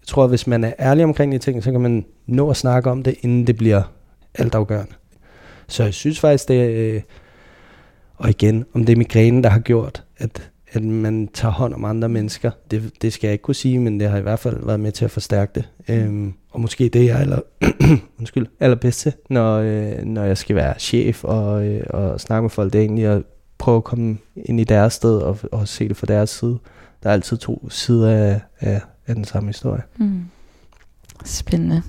jeg 0.00 0.06
tror, 0.06 0.24
at 0.24 0.28
hvis 0.28 0.46
man 0.46 0.64
er 0.64 0.72
ærlig 0.78 1.04
omkring 1.04 1.32
de 1.32 1.38
ting, 1.38 1.64
så 1.64 1.70
kan 1.70 1.80
man 1.80 2.04
nå 2.26 2.50
at 2.50 2.56
snakke 2.56 2.90
om 2.90 3.02
det, 3.02 3.14
inden 3.20 3.46
det 3.46 3.56
bliver 3.56 3.82
altafgørende. 4.34 4.92
Så 5.68 5.84
jeg 5.84 5.94
synes 5.94 6.20
faktisk, 6.20 6.48
det 6.48 6.62
er, 6.62 6.94
øh, 6.94 7.02
og 8.16 8.30
igen, 8.30 8.64
om 8.74 8.84
det 8.84 8.92
er 8.92 8.96
migrænen, 8.96 9.44
der 9.44 9.50
har 9.50 9.60
gjort, 9.60 10.04
at, 10.18 10.50
at 10.74 10.82
man 10.82 11.28
tager 11.34 11.52
hånd 11.52 11.74
om 11.74 11.84
andre 11.84 12.08
mennesker, 12.08 12.50
det, 12.70 12.92
det 13.02 13.12
skal 13.12 13.28
jeg 13.28 13.32
ikke 13.32 13.42
kunne 13.42 13.54
sige, 13.54 13.78
men 13.78 14.00
det 14.00 14.10
har 14.10 14.18
i 14.18 14.22
hvert 14.22 14.38
fald 14.38 14.66
været 14.66 14.80
med 14.80 14.92
til 14.92 15.04
at 15.04 15.10
forstærke 15.10 15.52
det. 15.54 15.68
Øhm, 15.88 16.34
og 16.50 16.60
måske 16.60 16.88
det, 16.88 17.04
jeg 17.04 17.16
er 17.16 17.20
aller, 17.20 17.40
undskyld, 18.18 18.46
allerbedst 18.60 19.00
til, 19.00 19.12
når, 19.30 19.58
øh, 19.58 20.04
når 20.04 20.24
jeg 20.24 20.38
skal 20.38 20.56
være 20.56 20.74
chef 20.78 21.24
og, 21.24 21.66
øh, 21.66 21.86
og 21.90 22.20
snakke 22.20 22.42
med 22.42 22.50
folk, 22.50 22.72
det 22.72 22.78
er 22.78 22.82
egentlig 22.82 23.04
at 23.04 23.22
prøve 23.58 23.76
at 23.76 23.84
komme 23.84 24.18
ind 24.36 24.60
i 24.60 24.64
deres 24.64 24.92
sted 24.92 25.18
og, 25.18 25.38
og 25.52 25.68
se 25.68 25.88
det 25.88 25.96
fra 25.96 26.06
deres 26.06 26.30
side. 26.30 26.58
Der 27.02 27.08
er 27.08 27.12
altid 27.12 27.36
to 27.36 27.68
sider 27.70 28.10
af, 28.10 28.40
af, 28.60 28.80
af 29.06 29.14
den 29.14 29.24
samme 29.24 29.48
historie. 29.48 29.82
Mm. 29.96 30.24
Spændende. 31.24 31.82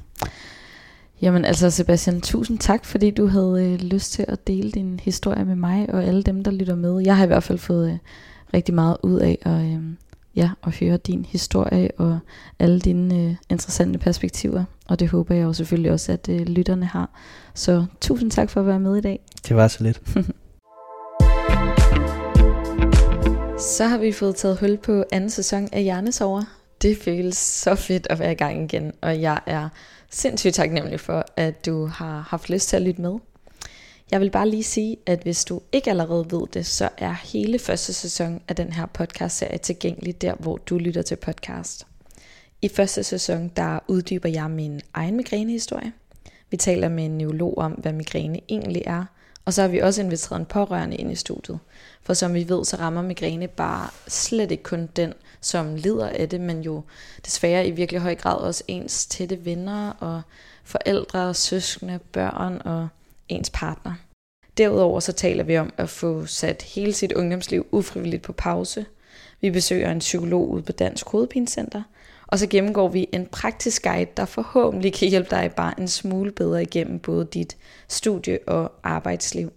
Jamen 1.22 1.46
altså 1.46 1.70
Sebastian, 1.70 2.22
tusind 2.22 2.60
tak, 2.60 2.86
fordi 2.86 3.12
du 3.12 3.28
havde 3.28 3.66
øh, 3.66 3.88
lyst 3.88 4.12
til 4.12 4.26
at 4.28 4.48
dele 4.48 4.72
din 4.72 5.00
historie 5.04 5.46
med 5.46 5.56
mig 5.56 5.90
og 5.94 6.04
alle 6.04 6.24
dem, 6.24 6.44
der 6.44 6.52
lytter 6.52 6.76
med. 6.76 7.02
Jeg 7.06 7.18
har 7.18 7.24
i 7.24 7.28
hvert 7.28 7.44
fald 7.44 7.58
fået 7.58 7.92
øh, 7.92 7.98
rigtig 8.54 8.76
meget 8.76 8.98
ud 9.04 9.20
af 9.20 9.38
at, 9.42 9.62
øh, 9.62 9.84
ja, 10.36 10.50
at 10.64 10.76
høre 10.80 10.98
din 10.98 11.26
historie 11.26 11.90
og 11.98 12.20
alle 12.60 12.80
dine 12.80 13.16
øh, 13.16 13.36
interessante 13.50 14.00
perspektiver. 14.00 14.64
Og 14.88 15.00
det 15.00 15.10
håber 15.10 15.36
jeg 15.36 15.44
jo 15.44 15.54
selvfølgelig 15.54 15.92
også, 15.92 16.12
at 16.12 16.30
øh, 16.30 16.42
lytterne 16.42 16.86
har. 16.86 17.10
Så 17.54 17.86
tusind 18.02 18.32
tak 18.32 18.50
for 18.50 18.60
at 18.62 18.68
være 18.68 18.80
med 18.80 18.98
i 18.98 19.02
dag. 19.02 19.20
Det 19.48 19.56
var 19.56 19.68
så 19.68 19.84
lidt. 19.84 20.02
så 23.78 23.88
har 23.88 23.98
vi 23.98 24.12
fået 24.12 24.36
taget 24.36 24.60
hul 24.60 24.78
på 24.78 25.04
anden 25.12 25.30
sæson 25.30 25.70
af 25.72 25.84
Hjernesover. 25.84 26.44
Det 26.82 26.98
føles 26.98 27.38
så 27.38 27.76
fedt 27.76 28.08
at 28.10 28.20
være 28.20 28.32
i 28.32 28.36
gang 28.36 28.64
igen, 28.64 28.92
og 29.02 29.22
jeg 29.22 29.40
er 29.46 29.70
sindssygt 30.10 30.56
taknemmelig 30.56 31.00
for, 31.00 31.26
at 31.38 31.66
du 31.66 31.86
har 31.86 32.28
haft 32.30 32.50
lyst 32.50 32.70
til 32.70 32.76
at 32.76 32.82
lytte 32.82 33.02
med. 33.02 33.20
Jeg 34.12 34.22
vil 34.22 34.32
bare 34.32 34.50
lige 34.50 34.64
sige, 34.64 34.98
at 35.06 35.20
hvis 35.20 35.46
du 35.46 35.62
ikke 35.72 35.90
allerede 35.90 36.26
ved 36.32 36.48
det, 36.54 36.66
så 36.66 36.90
er 36.98 37.14
hele 37.14 37.60
første 37.60 37.94
sæson 37.94 38.42
af 38.48 38.56
den 38.56 38.74
her 38.74 38.86
podcast-serie 38.86 39.58
tilgængelig 39.58 40.22
der, 40.22 40.36
hvor 40.36 40.58
du 40.58 40.78
lytter 40.78 41.02
til 41.02 41.16
podcast. 41.16 41.88
I 42.62 42.68
første 42.68 43.04
sæson, 43.04 43.52
der 43.56 43.80
uddyber 43.88 44.30
jeg 44.30 44.52
min 44.52 44.82
egen 44.94 45.18
migrænehistorie. 45.18 45.94
Vi 46.52 46.58
taler 46.58 46.90
med 46.90 47.06
en 47.06 47.18
neurolog 47.18 47.58
om, 47.58 47.72
hvad 47.72 47.94
migræne 47.94 48.40
egentlig 48.50 48.84
er, 48.86 49.06
og 49.46 49.54
så 49.54 49.62
har 49.62 49.68
vi 49.68 49.80
også 49.80 50.02
inviteret 50.02 50.40
en 50.40 50.46
pårørende 50.46 50.98
ind 50.98 51.12
i 51.12 51.16
studiet. 51.16 51.60
For 52.02 52.14
som 52.14 52.34
vi 52.34 52.50
ved, 52.50 52.66
så 52.66 52.78
rammer 52.78 53.02
migræne 53.02 53.48
bare 53.48 53.90
slet 54.08 54.52
ikke 54.52 54.64
kun 54.64 54.90
den, 54.96 55.14
som 55.42 55.76
lider 55.76 56.10
af 56.10 56.30
det, 56.30 56.42
men 56.42 56.62
jo 56.62 56.84
desværre 57.26 57.68
i 57.68 57.72
virkelig 57.72 58.02
høj 58.02 58.16
grad 58.16 58.38
også 58.38 58.64
ens 58.68 59.06
tætte 59.06 59.46
venner 59.46 59.90
og 59.90 60.22
forældre, 60.64 61.34
søskende, 61.34 62.00
børn 62.12 62.62
og 62.66 62.88
ens 63.30 63.50
partner. 63.50 63.94
Derudover 64.58 65.00
så 65.00 65.12
taler 65.12 65.44
vi 65.44 65.58
om 65.58 65.74
at 65.78 65.90
få 65.90 66.26
sat 66.26 66.62
hele 66.62 66.94
sit 66.94 67.14
ungdomsliv 67.14 67.68
ufrivilligt 67.72 68.24
på 68.24 68.34
pause. 68.34 68.86
Vi 69.42 69.52
besøger 69.52 69.92
en 69.92 70.00
psykolog 70.00 70.50
ude 70.50 70.64
på 70.64 70.72
Dansk 70.72 71.10
Hovedpinecenter, 71.10 71.84
og 72.28 72.40
så 72.40 72.48
gennemgår 72.48 72.88
vi 72.88 73.08
en 73.12 73.26
praktisk 73.26 73.84
guide, 73.84 74.12
der 74.18 74.26
forhåbentlig 74.26 74.94
kan 74.94 75.10
hjælpe 75.10 75.30
dig 75.30 75.52
bare 75.56 75.80
en 75.80 75.88
smule 75.88 76.32
bedre 76.32 76.62
igennem 76.62 77.00
både 77.00 77.26
dit 77.26 77.58
studie 77.88 78.40
og 78.48 78.72
arbejdsliv. 78.84 79.52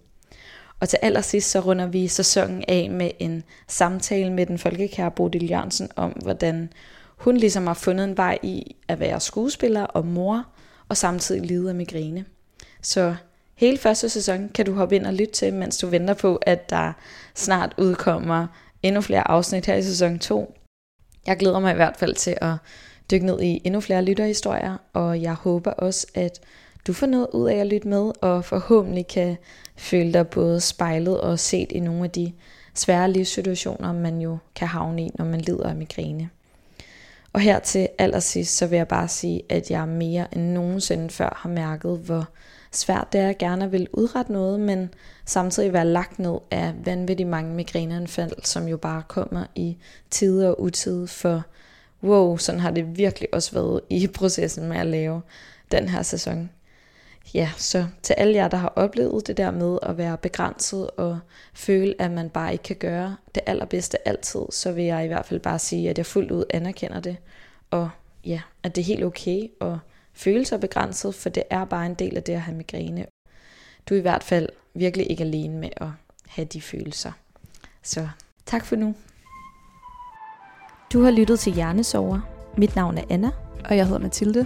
Og 0.79 0.89
til 0.89 0.99
allersidst 1.01 1.51
så 1.51 1.59
runder 1.59 1.87
vi 1.87 2.07
sæsonen 2.07 2.63
af 2.67 2.89
med 2.89 3.11
en 3.19 3.43
samtale 3.67 4.33
med 4.33 4.45
den 4.45 4.57
folkekære 4.57 5.11
Bodil 5.11 5.49
Jørgensen 5.49 5.89
om, 5.95 6.09
hvordan 6.09 6.73
hun 7.17 7.37
ligesom 7.37 7.67
har 7.67 7.73
fundet 7.73 8.03
en 8.03 8.17
vej 8.17 8.39
i 8.43 8.75
at 8.87 8.99
være 8.99 9.19
skuespiller 9.19 9.83
og 9.83 10.05
mor, 10.05 10.45
og 10.89 10.97
samtidig 10.97 11.41
lide 11.41 11.69
af 11.69 11.75
migræne. 11.75 12.25
Så 12.81 13.15
hele 13.59 13.77
første 13.77 14.09
sæson 14.09 14.49
kan 14.49 14.65
du 14.65 14.73
hoppe 14.73 14.95
ind 14.95 15.05
og 15.05 15.13
lytte 15.13 15.33
til, 15.33 15.53
mens 15.53 15.77
du 15.77 15.87
venter 15.87 16.13
på, 16.13 16.35
at 16.35 16.69
der 16.69 16.93
snart 17.35 17.73
udkommer 17.77 18.47
endnu 18.83 19.01
flere 19.01 19.27
afsnit 19.27 19.65
her 19.65 19.75
i 19.75 19.83
sæson 19.83 20.19
2. 20.19 20.53
Jeg 21.27 21.37
glæder 21.37 21.59
mig 21.59 21.71
i 21.71 21.75
hvert 21.75 21.97
fald 21.97 22.15
til 22.15 22.37
at 22.41 22.53
dykke 23.11 23.25
ned 23.25 23.41
i 23.41 23.61
endnu 23.63 23.81
flere 23.81 24.01
lytterhistorier, 24.01 24.77
og 24.93 25.21
jeg 25.21 25.33
håber 25.33 25.71
også, 25.71 26.07
at 26.15 26.39
du 26.87 26.93
får 26.93 27.07
noget 27.07 27.27
ud 27.33 27.49
af 27.49 27.55
at 27.55 27.67
lytte 27.67 27.87
med, 27.87 28.11
og 28.21 28.45
forhåbentlig 28.45 29.07
kan 29.07 29.37
føle 29.77 30.13
dig 30.13 30.27
både 30.27 30.61
spejlet 30.61 31.21
og 31.21 31.39
set 31.39 31.71
i 31.71 31.79
nogle 31.79 32.03
af 32.03 32.11
de 32.11 32.31
svære 32.75 33.11
livssituationer, 33.11 33.93
man 33.93 34.21
jo 34.21 34.37
kan 34.55 34.67
havne 34.67 35.05
i, 35.05 35.11
når 35.15 35.25
man 35.25 35.41
lider 35.41 35.69
af 35.69 35.75
migræne. 35.75 36.29
Og 37.33 37.39
her 37.39 37.59
til 37.59 37.87
allersidst, 37.97 38.57
så 38.57 38.67
vil 38.67 38.77
jeg 38.77 38.87
bare 38.87 39.07
sige, 39.07 39.41
at 39.49 39.71
jeg 39.71 39.87
mere 39.87 40.27
end 40.35 40.51
nogensinde 40.51 41.09
før 41.09 41.39
har 41.41 41.49
mærket, 41.49 41.99
hvor 41.99 42.25
svært 42.71 43.13
det 43.13 43.21
er 43.21 43.29
at 43.29 43.37
gerne 43.37 43.71
vil 43.71 43.87
udrette 43.93 44.31
noget, 44.31 44.59
men 44.59 44.93
samtidig 45.25 45.73
være 45.73 45.85
lagt 45.85 46.19
ned 46.19 46.37
af 46.51 46.73
vanvittigt 46.85 47.29
mange 47.29 47.53
migræneanfald, 47.53 48.33
som 48.43 48.67
jo 48.67 48.77
bare 48.77 49.03
kommer 49.07 49.45
i 49.55 49.77
tid 50.09 50.45
og 50.45 50.61
utid, 50.61 51.07
for 51.07 51.43
wow, 52.03 52.37
sådan 52.37 52.61
har 52.61 52.71
det 52.71 52.97
virkelig 52.97 53.33
også 53.33 53.51
været 53.51 53.81
i 53.89 54.07
processen 54.17 54.69
med 54.69 54.77
at 54.77 54.87
lave 54.87 55.21
den 55.71 55.89
her 55.89 56.01
sæson 56.01 56.49
ja, 57.33 57.51
så 57.57 57.85
til 58.03 58.13
alle 58.13 58.35
jer, 58.35 58.47
der 58.47 58.57
har 58.57 58.73
oplevet 58.75 59.27
det 59.27 59.37
der 59.37 59.51
med 59.51 59.79
at 59.81 59.97
være 59.97 60.17
begrænset 60.17 60.89
og 60.89 61.19
føle, 61.53 61.95
at 61.99 62.11
man 62.11 62.29
bare 62.29 62.51
ikke 62.51 62.63
kan 62.63 62.75
gøre 62.75 63.15
det 63.35 63.43
allerbedste 63.45 64.07
altid, 64.07 64.41
så 64.49 64.71
vil 64.71 64.83
jeg 64.83 65.05
i 65.05 65.07
hvert 65.07 65.25
fald 65.25 65.39
bare 65.39 65.59
sige, 65.59 65.89
at 65.89 65.97
jeg 65.97 66.05
fuldt 66.05 66.31
ud 66.31 66.43
anerkender 66.49 66.99
det. 66.99 67.17
Og 67.71 67.89
ja, 68.25 68.41
at 68.63 68.75
det 68.75 68.81
er 68.81 68.85
helt 68.85 69.03
okay 69.03 69.47
at 69.61 69.77
føle 70.13 70.45
sig 70.45 70.59
begrænset, 70.59 71.15
for 71.15 71.29
det 71.29 71.43
er 71.49 71.65
bare 71.65 71.85
en 71.85 71.93
del 71.93 72.17
af 72.17 72.23
det 72.23 72.33
at 72.33 72.41
have 72.41 72.57
migræne. 72.57 73.05
Du 73.89 73.93
er 73.93 73.97
i 73.97 74.01
hvert 74.01 74.23
fald 74.23 74.49
virkelig 74.73 75.11
ikke 75.11 75.23
alene 75.23 75.57
med 75.57 75.69
at 75.77 75.87
have 76.27 76.45
de 76.45 76.61
følelser. 76.61 77.11
Så 77.83 78.07
tak 78.45 78.65
for 78.65 78.75
nu. 78.75 78.95
Du 80.93 81.03
har 81.03 81.11
lyttet 81.11 81.39
til 81.39 81.53
Hjernesover. 81.53 82.19
Mit 82.57 82.75
navn 82.75 82.97
er 82.97 83.03
Anna. 83.09 83.31
Og 83.65 83.77
jeg 83.77 83.85
hedder 83.85 83.99
Mathilde. 83.99 84.45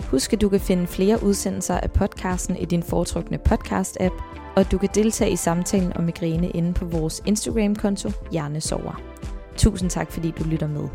Husk, 0.00 0.32
at 0.32 0.40
du 0.40 0.48
kan 0.48 0.60
finde 0.60 0.86
flere 0.86 1.22
udsendelser 1.22 1.76
af 1.78 1.90
podcasten 1.90 2.56
i 2.56 2.64
din 2.64 2.82
foretrukne 2.82 3.38
podcast-app, 3.48 4.22
og 4.56 4.70
du 4.70 4.78
kan 4.78 4.88
deltage 4.94 5.30
i 5.30 5.36
samtalen 5.36 5.96
om 5.96 6.04
migræne 6.04 6.50
inde 6.50 6.74
på 6.74 6.84
vores 6.84 7.22
Instagram-konto 7.26 8.10
Hjernesover. 8.32 9.02
Tusind 9.56 9.90
tak, 9.90 10.12
fordi 10.12 10.30
du 10.30 10.44
lytter 10.44 10.68
med. 10.68 10.88